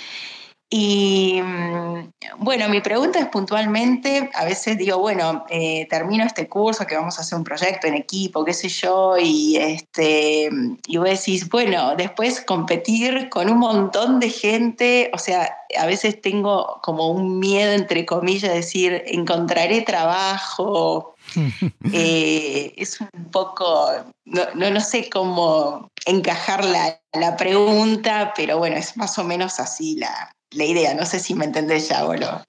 [0.69, 6.87] y mm, bueno, mi pregunta es puntualmente, a veces digo, bueno, eh, termino este curso
[6.87, 10.51] que vamos a hacer un proyecto en equipo, qué sé yo, y, este,
[10.89, 16.21] y vos decís, bueno, después competir con un montón de gente, o sea, a veces
[16.21, 21.15] tengo como un miedo, entre comillas, de decir, encontraré trabajo.
[21.93, 23.91] Eh, es un poco,
[24.25, 29.97] no, no, sé cómo encajar la, la pregunta, pero bueno, es más o menos así
[29.97, 30.95] la, la idea.
[30.95, 32.43] No sé si me entendés ya, boludo.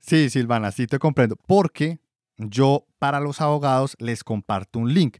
[0.00, 1.36] Sí, Silvana, sí te comprendo.
[1.46, 1.98] Porque
[2.36, 5.18] yo para los abogados les comparto un link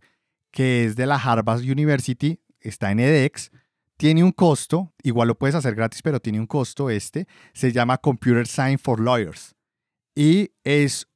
[0.51, 3.51] que es de la Harvard University, está en edX,
[3.97, 7.98] tiene un costo, igual lo puedes hacer gratis, pero tiene un costo este, se llama
[7.98, 9.55] Computer Science for Lawyers
[10.15, 11.09] y es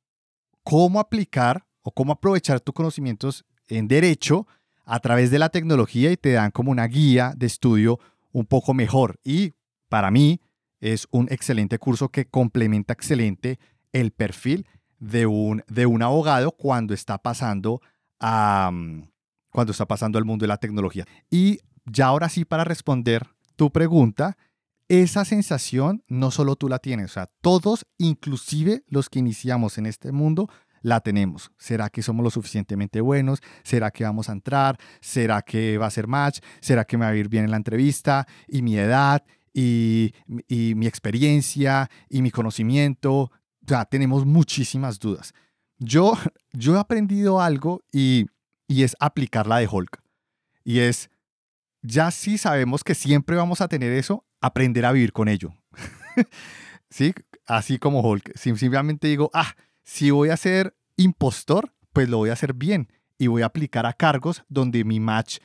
[0.65, 4.47] cómo aplicar o cómo aprovechar tus conocimientos en derecho
[4.85, 7.99] a través de la tecnología y te dan como una guía de estudio
[8.33, 9.21] un poco mejor.
[9.23, 9.53] Y
[9.89, 10.41] para mí,
[10.81, 13.59] es un excelente curso que complementa excelente
[13.93, 14.67] el perfil
[14.99, 17.81] de un, de un abogado cuando está pasando
[18.21, 19.09] a, mm,
[19.51, 21.05] cuando está pasando al mundo de la tecnología.
[21.31, 23.27] Y ya ahora sí para responder
[23.57, 24.37] tu pregunta,
[24.89, 29.87] esa sensación no solo tú la tienes, o sea, todos, inclusive los que iniciamos en
[29.87, 30.49] este mundo,
[30.81, 31.51] la tenemos.
[31.59, 33.41] ¿Será que somos lo suficientemente buenos?
[33.65, 34.79] ¿Será que vamos a entrar?
[35.01, 36.39] ¿Será que va a ser match?
[36.61, 38.27] ¿Será que me va a ir bien en la entrevista?
[38.47, 39.25] ¿Y mi edad?
[39.59, 43.31] Y, mi experiencia y mi conocimiento.
[43.61, 45.35] ya tenemos muchísimas dudas.
[45.79, 46.13] Yo,
[46.53, 48.27] yo he aprendido algo y,
[48.67, 50.03] y es aplicar la de Hulk.
[50.65, 51.11] Y es,
[51.83, 55.53] ya sí sabemos que siempre vamos a tener eso, aprender a vivir con ello.
[56.91, 57.15] ¿Sí?
[57.47, 58.37] Así como Hulk.
[58.37, 59.55] Simplemente digo, ah,
[59.85, 63.87] si voy a ser impostor, pues lo voy a hacer bien y voy a aplicar
[63.87, 65.39] a cargos donde mi match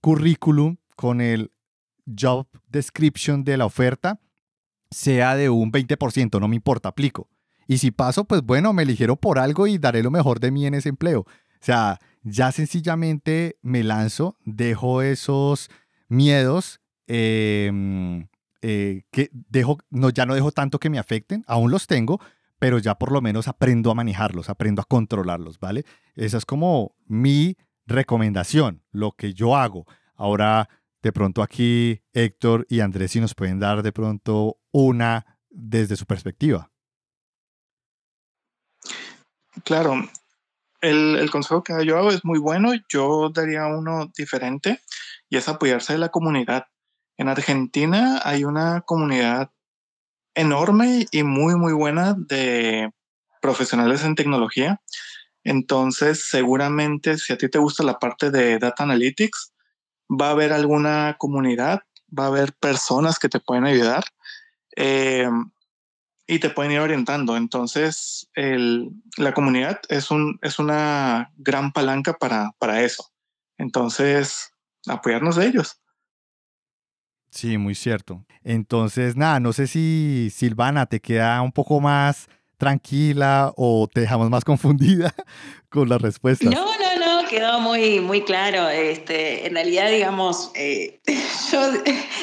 [0.00, 1.50] currículum con el
[2.06, 4.20] job description de la oferta
[4.90, 7.28] sea de un 20%, no me importa, aplico.
[7.66, 10.66] Y si paso, pues bueno, me eligieron por algo y daré lo mejor de mí
[10.66, 11.20] en ese empleo.
[11.20, 11.26] O
[11.60, 15.68] sea, ya sencillamente me lanzo, dejo esos
[16.08, 18.28] miedos, em,
[18.62, 22.20] eh, que dejo, no, ya no dejo tanto que me afecten, aún los tengo,
[22.58, 25.84] pero ya por lo menos aprendo a manejarlos, aprendo a controlarlos, ¿vale?
[26.14, 27.56] Esa es como mi
[27.86, 29.86] recomendación, lo que yo hago.
[30.14, 30.68] Ahora,
[31.06, 36.04] de pronto aquí Héctor y Andrés si nos pueden dar de pronto una desde su
[36.04, 36.72] perspectiva.
[39.62, 39.94] Claro,
[40.80, 42.72] el, consejo que yo hago es muy bueno.
[42.88, 44.80] Yo daría uno diferente
[45.28, 46.66] y es apoyarse de la comunidad.
[47.16, 49.52] En Argentina hay una comunidad
[50.34, 52.90] enorme y muy, muy buena de
[53.40, 54.82] profesionales en tecnología.
[55.44, 59.52] Entonces, seguramente si a ti te gusta la parte de Data Analytics,
[60.08, 61.82] va a haber alguna comunidad,
[62.16, 64.04] va a haber personas que te pueden ayudar.
[64.76, 65.28] Eh,
[66.26, 67.36] y te pueden ir orientando.
[67.36, 73.12] Entonces, la comunidad es, un, es una gran palanca para, para eso.
[73.58, 74.52] Entonces,
[74.86, 75.80] apoyarnos de ellos.
[77.30, 78.24] Sí, muy cierto.
[78.42, 84.30] Entonces, nada, no sé si Silvana te queda un poco más tranquila o te dejamos
[84.30, 85.14] más confundida
[85.68, 86.50] con las respuestas.
[86.50, 86.66] No,
[87.36, 88.70] quedó muy, muy claro.
[88.70, 90.98] Este, en realidad, digamos, eh,
[91.52, 91.60] yo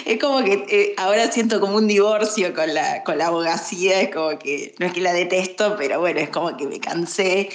[0.06, 4.10] es como que eh, ahora siento como un divorcio con la, con la abogacía, es
[4.14, 7.50] como que, no es que la detesto, pero bueno, es como que me cansé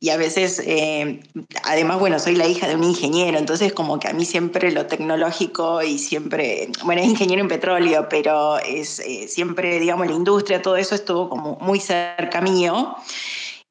[0.00, 1.20] y a veces, eh,
[1.64, 4.86] además, bueno, soy la hija de un ingeniero, entonces como que a mí siempre lo
[4.86, 10.76] tecnológico y siempre, bueno, es ingeniero en petróleo, pero es siempre, digamos, la industria, todo
[10.76, 12.96] eso estuvo como muy cerca mío.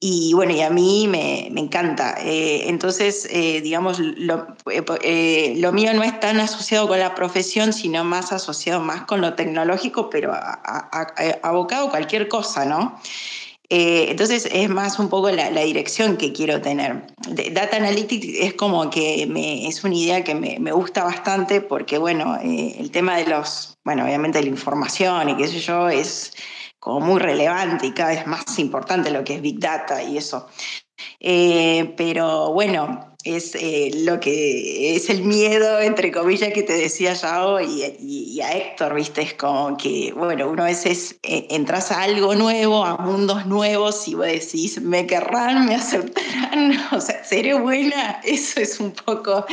[0.04, 2.16] Y bueno, y a mí me, me encanta.
[2.24, 4.48] Eh, entonces, eh, digamos, lo,
[5.04, 9.22] eh, lo, mío no es tan asociado con la profesión, sino más asociado más con
[9.22, 10.34] lo tecnológico, pero
[11.44, 13.00] abocado a cualquier cosa, ¿no?
[13.74, 17.08] entonces es más un poco la, la dirección que quiero tener.
[17.54, 21.98] Data Analytics es como que me, es una idea que me, me gusta bastante porque,
[21.98, 26.34] bueno, el tema de los, bueno, obviamente la información y qué sé yo, es
[26.82, 30.48] como muy relevante y cada vez más importante lo que es Big Data y eso.
[31.20, 37.14] Eh, pero bueno, es eh, lo que es el miedo, entre comillas, que te decía
[37.14, 39.22] Yao y, a Héctor, ¿viste?
[39.22, 44.08] Es como que, bueno, uno a veces eh, entras a algo nuevo, a mundos nuevos
[44.08, 48.20] y vos decís, me querrán, me aceptarán, o sea, ¿seré buena?
[48.24, 49.46] Eso es un poco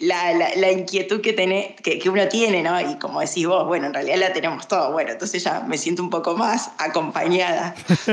[0.00, 2.80] la, la, inquietud que, tiene, que, que, uno tiene, ¿no?
[2.80, 6.02] Y como decís vos, bueno, en realidad la tenemos todo, bueno, entonces ya me siento
[6.02, 7.74] un poco más acompañada.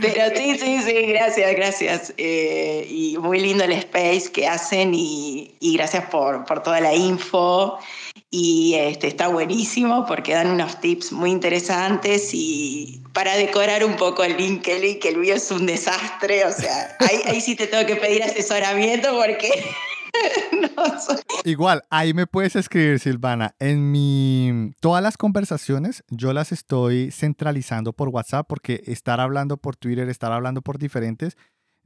[0.00, 2.14] Pero sí, sí, sí, gracias, gracias.
[2.16, 7.78] Eh, y muy lindo el space que hacen y, gracias por, por, toda la info.
[8.30, 14.22] Y este, está buenísimo porque dan unos tips muy interesantes y para decorar un poco
[14.22, 17.86] el LinkedIn, que el mío es un desastre, o sea, ahí, ahí sí te tengo
[17.86, 19.50] que pedir asesoramiento porque
[21.44, 23.54] Igual, ahí me puedes escribir, Silvana.
[23.58, 24.72] En mi.
[24.80, 30.32] Todas las conversaciones yo las estoy centralizando por WhatsApp porque estar hablando por Twitter, estar
[30.32, 31.36] hablando por diferentes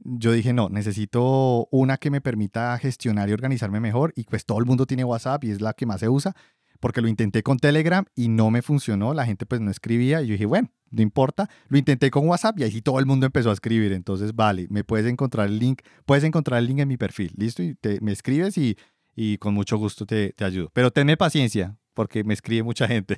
[0.03, 4.13] yo dije, no, necesito una que me permita gestionar y organizarme mejor.
[4.15, 6.35] Y pues todo el mundo tiene WhatsApp y es la que más se usa,
[6.79, 9.13] porque lo intenté con Telegram y no me funcionó.
[9.13, 10.21] La gente pues no escribía.
[10.21, 11.49] Y yo dije, bueno, no importa.
[11.67, 13.93] Lo intenté con WhatsApp y ahí sí todo el mundo empezó a escribir.
[13.93, 17.33] Entonces, vale, me puedes encontrar el link, puedes encontrar el link en mi perfil.
[17.37, 18.77] Listo, y te, me escribes y,
[19.15, 20.69] y con mucho gusto te, te ayudo.
[20.73, 23.17] Pero tenme paciencia, porque me escribe mucha gente.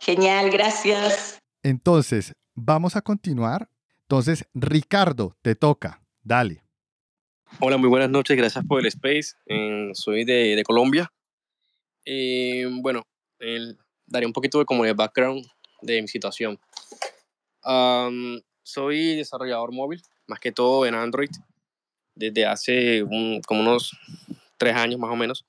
[0.00, 1.38] Genial, gracias.
[1.62, 3.68] Entonces, vamos a continuar
[4.08, 6.00] entonces, Ricardo, te toca.
[6.22, 6.64] Dale.
[7.60, 8.38] Hola, muy buenas noches.
[8.38, 9.34] Gracias por el space.
[9.92, 11.12] soy de, de Colombia.
[12.80, 13.02] bueno,
[14.06, 15.46] daré un poquito de como de background
[15.82, 16.58] de mi situación.
[18.62, 21.30] soy desarrollador móvil, más que todo en Android,
[22.14, 23.04] desde hace
[23.46, 23.94] como unos
[24.56, 25.44] tres años más o menos.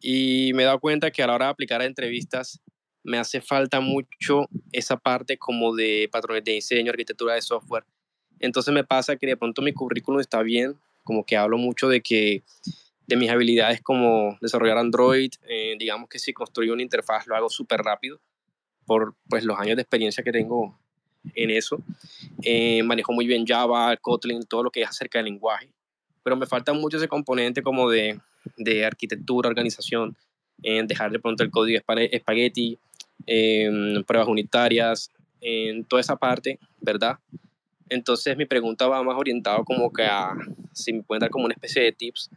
[0.00, 2.60] Y me he dado cuenta que a la hora de aplicar a entrevistas
[3.04, 7.84] me hace falta mucho esa parte como de patrones de diseño, arquitectura de software.
[8.40, 12.00] Entonces me pasa que de pronto mi currículum está bien, como que hablo mucho de
[12.00, 12.42] que
[13.06, 17.50] de mis habilidades como desarrollar Android, eh, digamos que si construyo una interfaz lo hago
[17.50, 18.18] súper rápido
[18.86, 20.78] por pues los años de experiencia que tengo
[21.34, 21.78] en eso.
[22.42, 25.70] Eh, manejo muy bien Java, Kotlin, todo lo que es acerca del lenguaje.
[26.22, 28.18] pero me falta mucho ese componente como de,
[28.56, 30.16] de arquitectura, organización,
[30.62, 32.78] en dejar de pronto el código espagueti,
[33.26, 35.10] en pruebas unitarias,
[35.40, 37.18] en toda esa parte, ¿verdad?
[37.88, 40.34] Entonces mi pregunta va más orientado como que a
[40.72, 42.30] si me pueden dar como una especie de tips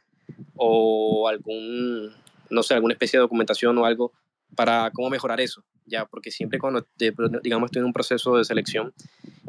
[0.56, 2.14] o algún,
[2.50, 4.12] no sé, alguna especie de documentación o algo
[4.56, 6.86] para cómo mejorar eso, ya, porque siempre cuando,
[7.44, 8.94] digamos, estoy en un proceso de selección,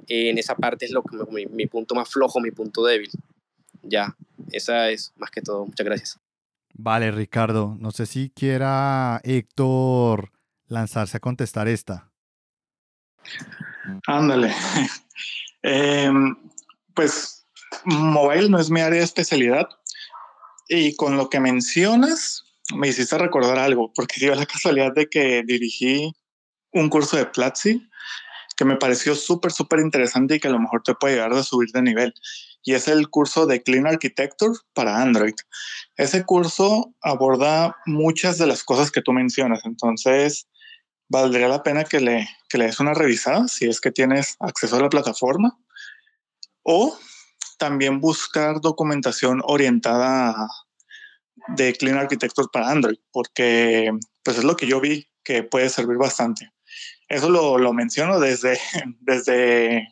[0.06, 3.10] en esa parte es lo que mi, mi punto más flojo, mi punto débil,
[3.82, 4.16] ya,
[4.52, 5.66] esa es más que todo.
[5.66, 6.20] Muchas gracias.
[6.74, 10.30] Vale, Ricardo, no sé si quiera Héctor
[10.68, 12.10] lanzarse a contestar esta.
[14.06, 14.54] Ándale.
[15.60, 16.36] Em,
[16.94, 17.44] pues
[17.84, 19.68] mobile no es mi área de especialidad
[20.68, 22.44] y con lo que mencionas
[22.76, 26.12] me hiciste recordar algo, porque dio la casualidad de que dirigí
[26.72, 27.88] un curso de Platzi
[28.56, 31.44] que me pareció súper, súper interesante y que a lo mejor te puede ayudar a
[31.44, 32.12] subir de nivel.
[32.64, 35.34] Y es el curso de Clean Architecture para Android.
[35.96, 39.64] Ese curso aborda muchas de las cosas que tú mencionas.
[39.64, 40.48] Entonces,
[41.08, 44.76] valdría la pena que le, que le des una revisada si es que tienes acceso
[44.76, 45.58] a la plataforma
[46.62, 46.98] o
[47.58, 50.48] también buscar documentación orientada
[51.48, 53.90] de Clean Architecture para Android, porque
[54.22, 56.50] pues es lo que yo vi que puede servir bastante.
[57.08, 58.58] Eso lo, lo menciono desde,
[59.00, 59.88] desde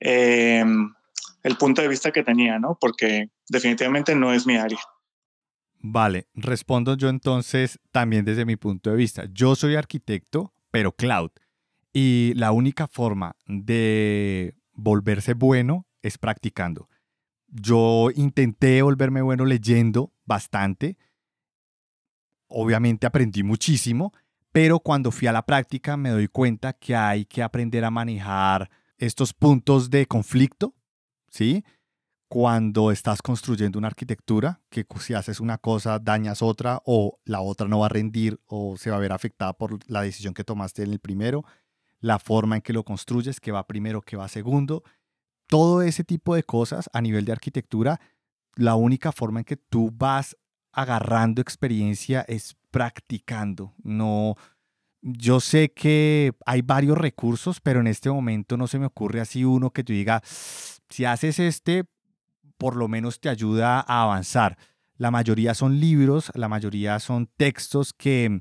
[0.00, 0.94] em,
[1.42, 2.76] el punto de vista que tenía, ¿no?
[2.80, 4.78] Porque definitivamente no es mi área.
[5.84, 9.24] Vale, respondo yo entonces también desde mi punto de vista.
[9.32, 11.30] Yo soy arquitecto, pero cloud.
[11.92, 16.88] Y la única forma de volverse bueno es practicando.
[17.48, 20.96] Yo intenté volverme bueno leyendo bastante.
[22.46, 24.12] Obviamente aprendí muchísimo,
[24.52, 28.70] pero cuando fui a la práctica me doy cuenta que hay que aprender a manejar
[28.98, 30.76] estos puntos de conflicto,
[31.28, 31.64] ¿sí?
[32.32, 37.68] Cuando estás construyendo una arquitectura, que si haces una cosa dañas otra o la otra
[37.68, 40.82] no va a rendir o se va a ver afectada por la decisión que tomaste
[40.82, 41.44] en el primero,
[42.00, 44.82] la forma en que lo construyes, que va primero, que va segundo,
[45.46, 48.00] todo ese tipo de cosas a nivel de arquitectura,
[48.54, 50.34] la única forma en que tú vas
[50.72, 54.36] agarrando experiencia es practicando, no...
[55.02, 59.44] Yo sé que hay varios recursos, pero en este momento no se me ocurre así
[59.44, 61.86] uno que tú diga, si haces este,
[62.62, 64.56] por lo menos te ayuda a avanzar.
[64.96, 68.40] La mayoría son libros, la mayoría son textos que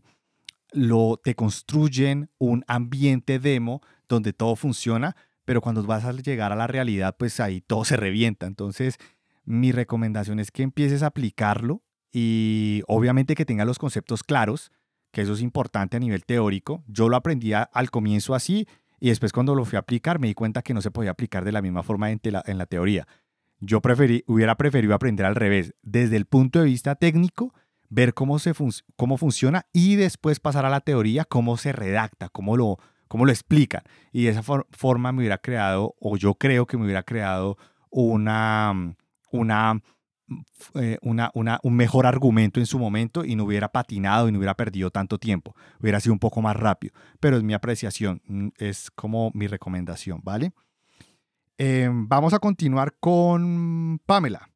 [0.74, 6.56] lo, te construyen un ambiente demo donde todo funciona, pero cuando vas a llegar a
[6.56, 8.46] la realidad, pues ahí todo se revienta.
[8.46, 9.00] Entonces,
[9.44, 11.82] mi recomendación es que empieces a aplicarlo
[12.14, 14.72] y obviamente que tengas los conceptos claros,
[15.12, 16.84] que eso es importante a nivel teórico.
[16.86, 18.68] Yo lo aprendí al comienzo así
[19.00, 21.44] y después cuando lo fui a aplicar me di cuenta que no se podía aplicar
[21.44, 22.20] de la misma forma en
[22.60, 23.08] la teoría.
[23.62, 27.54] Yo preferí, hubiera preferido aprender al revés, desde el punto de vista técnico,
[27.90, 28.54] ver cómo, se
[28.96, 33.32] cómo funciona y después pasar a la teoría, cómo se redacta, cómo lo, cómo lo
[33.32, 33.84] explican.
[34.12, 37.58] Y de esa forma me hubiera creado, o yo creo que me hubiera creado
[37.92, 38.96] una,
[39.32, 39.80] una,
[40.76, 44.40] eh, una, una, un mejor argumento en su momento y no hubiera patinado y no
[44.40, 45.56] hubiera perdido tanto tiempo.
[45.80, 46.96] Hubiera sido un poco más rápido.
[47.20, 50.54] Pero es mi apreciación, mm, es como mi recomendación, ¿vale?
[51.58, 54.50] Em, vamos a continuar con Pamela.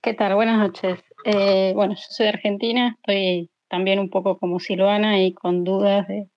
[0.00, 0.34] ¿Qué tal?
[0.34, 1.00] Buenas noches.
[1.24, 6.06] Eh, bueno, yo soy de Argentina, estoy también un poco como Silvana y con dudas
[6.06, 6.28] de,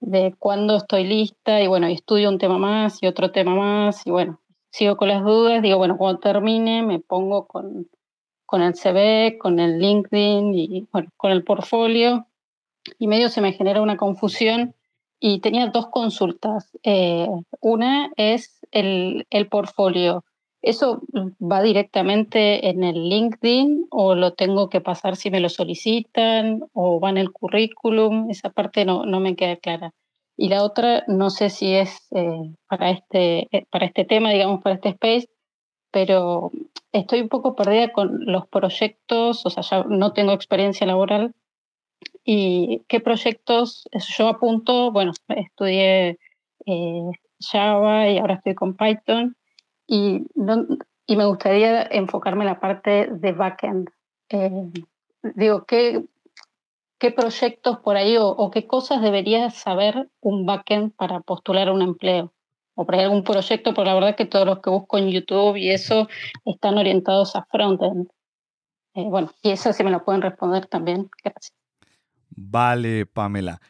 [0.00, 4.10] de cuándo estoy lista y bueno, estudio un tema más y otro tema más y
[4.10, 4.40] bueno,
[4.70, 7.88] sigo con las dudas, digo, bueno, cuando termine me pongo con,
[8.46, 12.26] con el CV, con el LinkedIn y bueno, con el portfolio
[12.98, 14.74] y medio se me genera una confusión
[15.20, 16.70] y tenía dos consultas.
[16.82, 17.28] Eh,
[17.60, 20.24] una es el, el portfolio.
[20.62, 21.00] ¿Eso
[21.40, 27.00] va directamente en el LinkedIn o lo tengo que pasar si me lo solicitan o
[27.00, 28.30] va en el currículum?
[28.30, 29.92] Esa parte no, no me queda clara.
[30.36, 34.62] Y la otra, no sé si es eh, para, este, eh, para este tema, digamos,
[34.62, 35.28] para este space,
[35.90, 36.50] pero
[36.92, 41.34] estoy un poco perdida con los proyectos, o sea, ya no tengo experiencia laboral,
[42.24, 43.88] ¿Y qué proyectos?
[44.16, 46.18] Yo apunto, bueno, estudié
[46.66, 47.10] eh,
[47.40, 49.36] Java y ahora estoy con Python
[49.86, 50.26] y,
[51.06, 53.90] y me gustaría enfocarme en la parte de backend.
[54.28, 54.70] Eh,
[55.34, 56.04] digo, ¿qué,
[56.98, 62.32] ¿qué proyectos por ahí o, qué cosas debería saber un backend para postular un empleo?
[62.74, 65.56] O por ahí algún proyecto, porque la verdad que todos los que busco en YouTube
[65.56, 66.08] y eso
[66.44, 68.08] están orientados a frontend.
[68.94, 71.10] Eh, bueno, y eso sí me lo pueden responder también.
[71.24, 71.59] Gracias.
[72.30, 73.60] Vale, Pamela.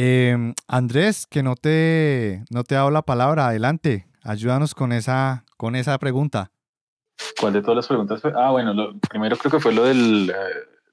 [0.00, 5.44] Em, Andrés, que no te, no te ha dado la palabra, adelante, ayúdanos con esa,
[5.56, 6.52] con esa pregunta.
[7.40, 8.32] ¿Cuál de todas las preguntas fue?
[8.36, 10.34] Ah, bueno, lo primero creo que fue lo del, eh,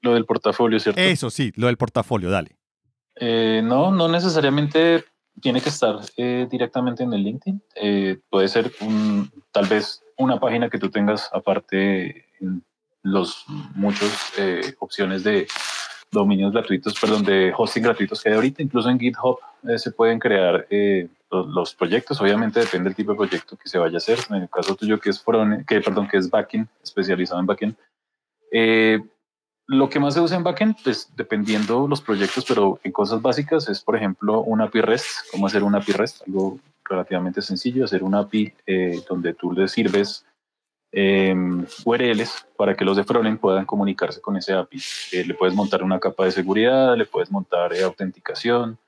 [0.02, 1.00] lo del portafolio, ¿cierto?
[1.00, 2.56] Eso sí, lo del portafolio, dale.
[3.14, 5.04] Eh, no, no necesariamente
[5.40, 7.62] tiene que estar eh, directamente en el LinkedIn.
[8.28, 12.64] puede ser un, tal vez una página que tú tengas aparte en
[13.02, 13.44] los
[13.76, 14.10] muchos
[14.80, 15.46] opciones de
[16.16, 18.62] dominios gratuitos, perdón, de hosting gratuitos que hay ahorita.
[18.62, 19.38] Incluso en GitHub
[19.76, 20.66] se pueden crear
[21.30, 22.20] los, proyectos.
[22.20, 24.18] Obviamente depende del tipo de proyecto que se vaya a hacer.
[24.30, 25.22] En el caso tuyo que es
[25.66, 27.76] que perdón, que es backend, especializado en backend.
[28.52, 29.00] Eh,
[29.68, 33.68] lo que más se usa en backend, pues dependiendo los proyectos, pero en cosas básicas
[33.68, 38.04] es, por ejemplo, un API REST, cómo hacer un API REST, algo relativamente sencillo, hacer
[38.04, 40.24] un API eh, donde tú le sirves
[40.98, 44.80] em, URLs para que los de frontend puedan comunicarse con ese API.
[45.12, 48.78] Eh, le puedes montar una capa de seguridad, le puedes montar autenticación,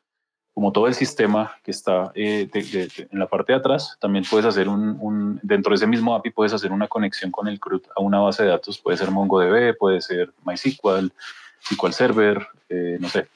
[0.55, 4.69] como todo el sistema que está eh, en la parte de atrás, también puedes hacer
[4.71, 8.21] un, dentro de ese mismo API puedes hacer una conexión con el CRUD a una
[8.21, 11.13] base de datos, puede ser MongoDB, puede ser MySQL,
[11.61, 13.29] SQL Server, eh, no sé.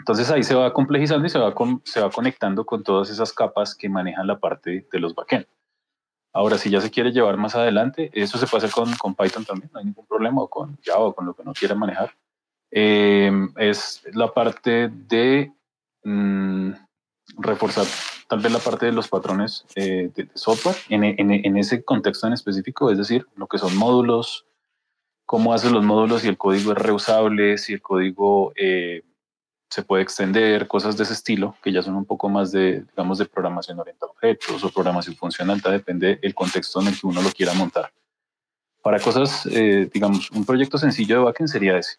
[0.00, 1.54] Entonces ahí se va complejizando y se va,
[1.84, 5.46] se va conectando con todas esas capas que manejan la parte de los backend.
[6.32, 9.44] Ahora, si ya se quiere llevar más adelante, eso se puede hacer con, con Python
[9.44, 12.12] también, no hay ningún problema, o con Java, o con lo que no quiera manejar.
[12.70, 15.52] Eh, es la parte de
[16.04, 16.72] Mm,
[17.38, 17.84] reforzar
[18.28, 22.32] tal vez la parte de los patrones eh, de, software en, en, ese contexto en
[22.32, 24.46] específico, es decir, lo que son módulos,
[25.26, 29.02] cómo hacen los módulos, si el código es reusable, si el código eh,
[29.68, 33.18] se puede extender, cosas de ese estilo, que ya son un poco más de, digamos,
[33.18, 37.22] de programación orientada a objetos o programación funcional, depende del contexto en el que uno
[37.22, 37.92] lo quiera montar.
[38.82, 41.98] Para cosas, eh, digamos, un proyecto sencillo de backend sería ese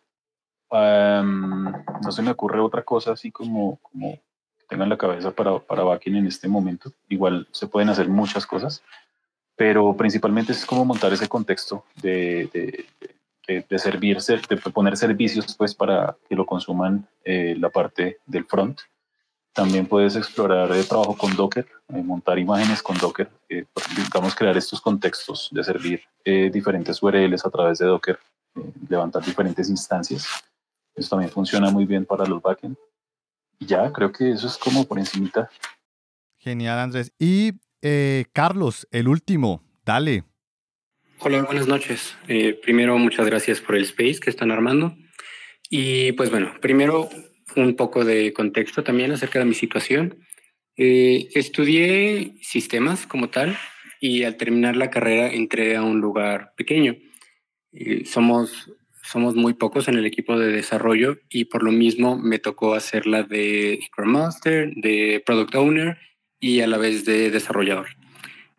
[0.72, 4.14] no se me ocurre otra cosa así como, como
[4.58, 6.92] que tenga en la cabeza para, para backend en este momento.
[7.08, 8.84] Igual se pueden hacer muchas cosas,
[9.56, 12.86] pero principalmente es como montar ese contexto de,
[13.78, 18.82] servirse, de poner servicios pues para que lo consuman eh, la parte del front.
[19.54, 23.66] También puedes explorar el trabajo con Docker, eh, montar imágenes con Docker, eh,
[23.96, 26.02] digamos crear estos contextos de servir
[26.52, 28.20] diferentes URLs a través de Docker,
[28.88, 30.28] levantar diferentes instancias
[31.00, 32.78] eso también funciona muy bien para los backend.
[33.60, 35.50] Ya, creo que eso es como por encimita.
[36.38, 37.12] Genial, Andrés.
[37.18, 40.26] Y eh, Carlos, el último, dale.
[41.22, 42.16] Hola, buenas noches.
[42.28, 44.96] Eh, primero, muchas gracias por el space que están armando.
[45.70, 47.10] Y pues bueno, primero
[47.56, 50.18] un poco de contexto también acerca de mi situación.
[50.78, 53.58] Eh, estudié sistemas como tal
[54.00, 56.96] y al terminar la carrera entré a un lugar pequeño.
[58.06, 58.72] somos
[59.10, 63.08] somos muy pocos en el equipo de desarrollo y por lo mismo me tocó hacer
[63.08, 65.98] la de Scrum Master, de Product Owner
[66.40, 67.88] y a la vez de desarrollador.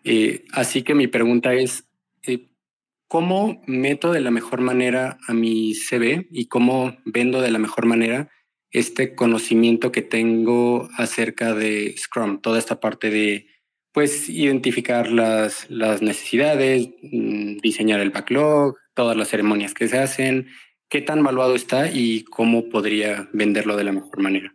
[0.03, 1.89] Eh, así que mi pregunta es, eh,
[3.11, 7.85] ¿cómo meto de la mejor manera a mi CV y cómo vendo de la mejor
[7.85, 8.31] manera
[8.70, 13.49] este conocimiento que tengo acerca de Scrum, toda esta parte de
[13.93, 20.47] pues identificar las, las necesidades, mm, diseñar el backlog, todas las ceremonias que se hacen,
[20.89, 24.55] qué tan valuado está y cómo podría venderlo de la mejor manera.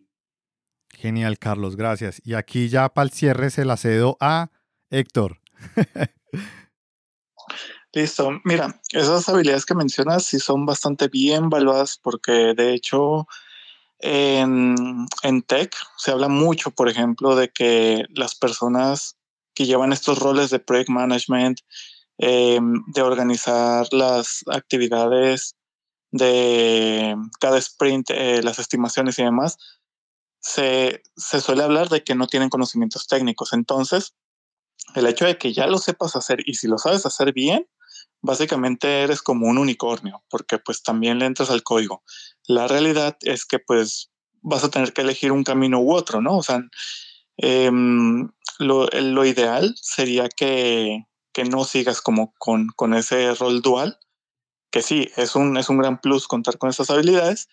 [0.91, 2.21] Genial, Carlos, gracias.
[2.23, 4.49] Y aquí ya para el cierre se la cedo a
[4.89, 5.41] Héctor.
[7.95, 8.41] Listo.
[8.43, 13.25] Mira, esas habilidades que mencionas sí son bastante bien valuadas porque de hecho
[13.99, 14.75] en,
[15.23, 19.15] en tech se habla mucho, por ejemplo, de que las personas
[19.53, 21.61] que llevan estos roles de project management,
[22.17, 25.55] eh, de organizar las actividades
[26.11, 29.57] de cada sprint, eh, las estimaciones y demás,
[30.41, 33.53] se, se, suele hablar de que no tienen conocimientos técnicos.
[33.53, 34.15] Entonces,
[34.95, 37.65] el hecho de que ya lo sepas hacer y si lo sabes hacer bien,
[38.21, 42.03] básicamente eres como un unicornio, porque pues también le entras al código.
[42.47, 44.11] La realidad es que pues
[44.41, 46.37] vas a tener que elegir un camino u otro, ¿no?
[46.37, 46.61] O sea,
[47.37, 48.29] em,
[48.59, 53.99] lo, lo, ideal sería que, que no sigas como con, con, ese rol dual,
[54.71, 57.49] que sí, es un, es un gran plus contar con esas habilidades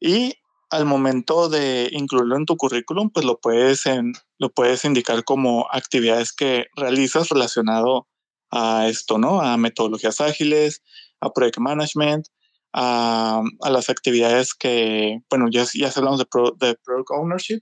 [0.00, 0.34] y
[0.70, 5.66] al momento de incluirlo en tu currículum, pues lo puedes, en, lo puedes indicar como
[5.70, 8.08] actividades que realizas relacionado
[8.52, 9.40] a esto, ¿no?
[9.40, 10.82] A metodologías ágiles,
[11.20, 12.26] a project management,
[12.72, 16.26] a, a las actividades que, bueno, ya, ya hablamos de,
[16.66, 17.60] de product ownership,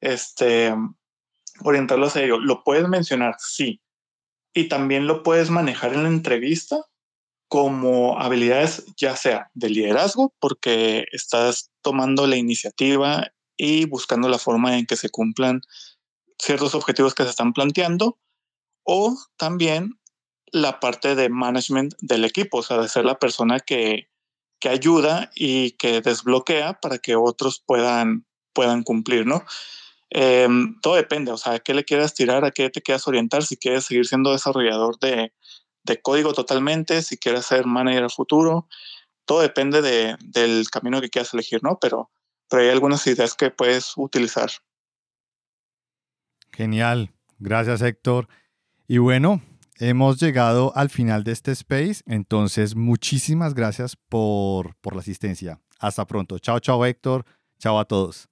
[0.00, 0.74] este,
[1.62, 2.38] orientarlos a ello.
[2.40, 3.80] Lo puedes mencionar, sí,
[4.54, 6.84] y también lo puedes manejar en la entrevista
[7.48, 13.28] como habilidades ya sea de liderazgo, porque estás tomando la iniciativa
[13.58, 15.60] y buscando la forma en que se cumplan
[16.38, 18.18] ciertos objetivos que se están planteando,
[18.84, 19.98] o también
[20.52, 24.08] la parte de management del equipo, o sea, de ser la persona que,
[24.60, 29.44] que ayuda y que desbloquea para que otros puedan, puedan cumplir, ¿no?
[30.10, 32.44] Em, todo depende, o sea, ¿a qué le quieras tirar?
[32.44, 33.44] ¿A qué te quieras orientar?
[33.44, 35.32] Si quieres seguir siendo desarrollador de,
[35.84, 38.68] de código totalmente, si quieres ser manager futuro,
[39.24, 41.78] todo depende de, del camino que quieras elegir, ¿no?
[41.80, 42.10] Pero,
[42.48, 44.50] pero hay algunas ideas que puedes utilizar.
[46.52, 48.28] Genial, gracias Héctor.
[48.86, 49.40] Y bueno,
[49.88, 55.60] hemos llegado al final de este space, entonces muchísimas gracias por, por la asistencia.
[55.78, 56.38] Hasta pronto.
[56.38, 57.24] Chao, chao Héctor.
[57.58, 58.31] Chao a todos.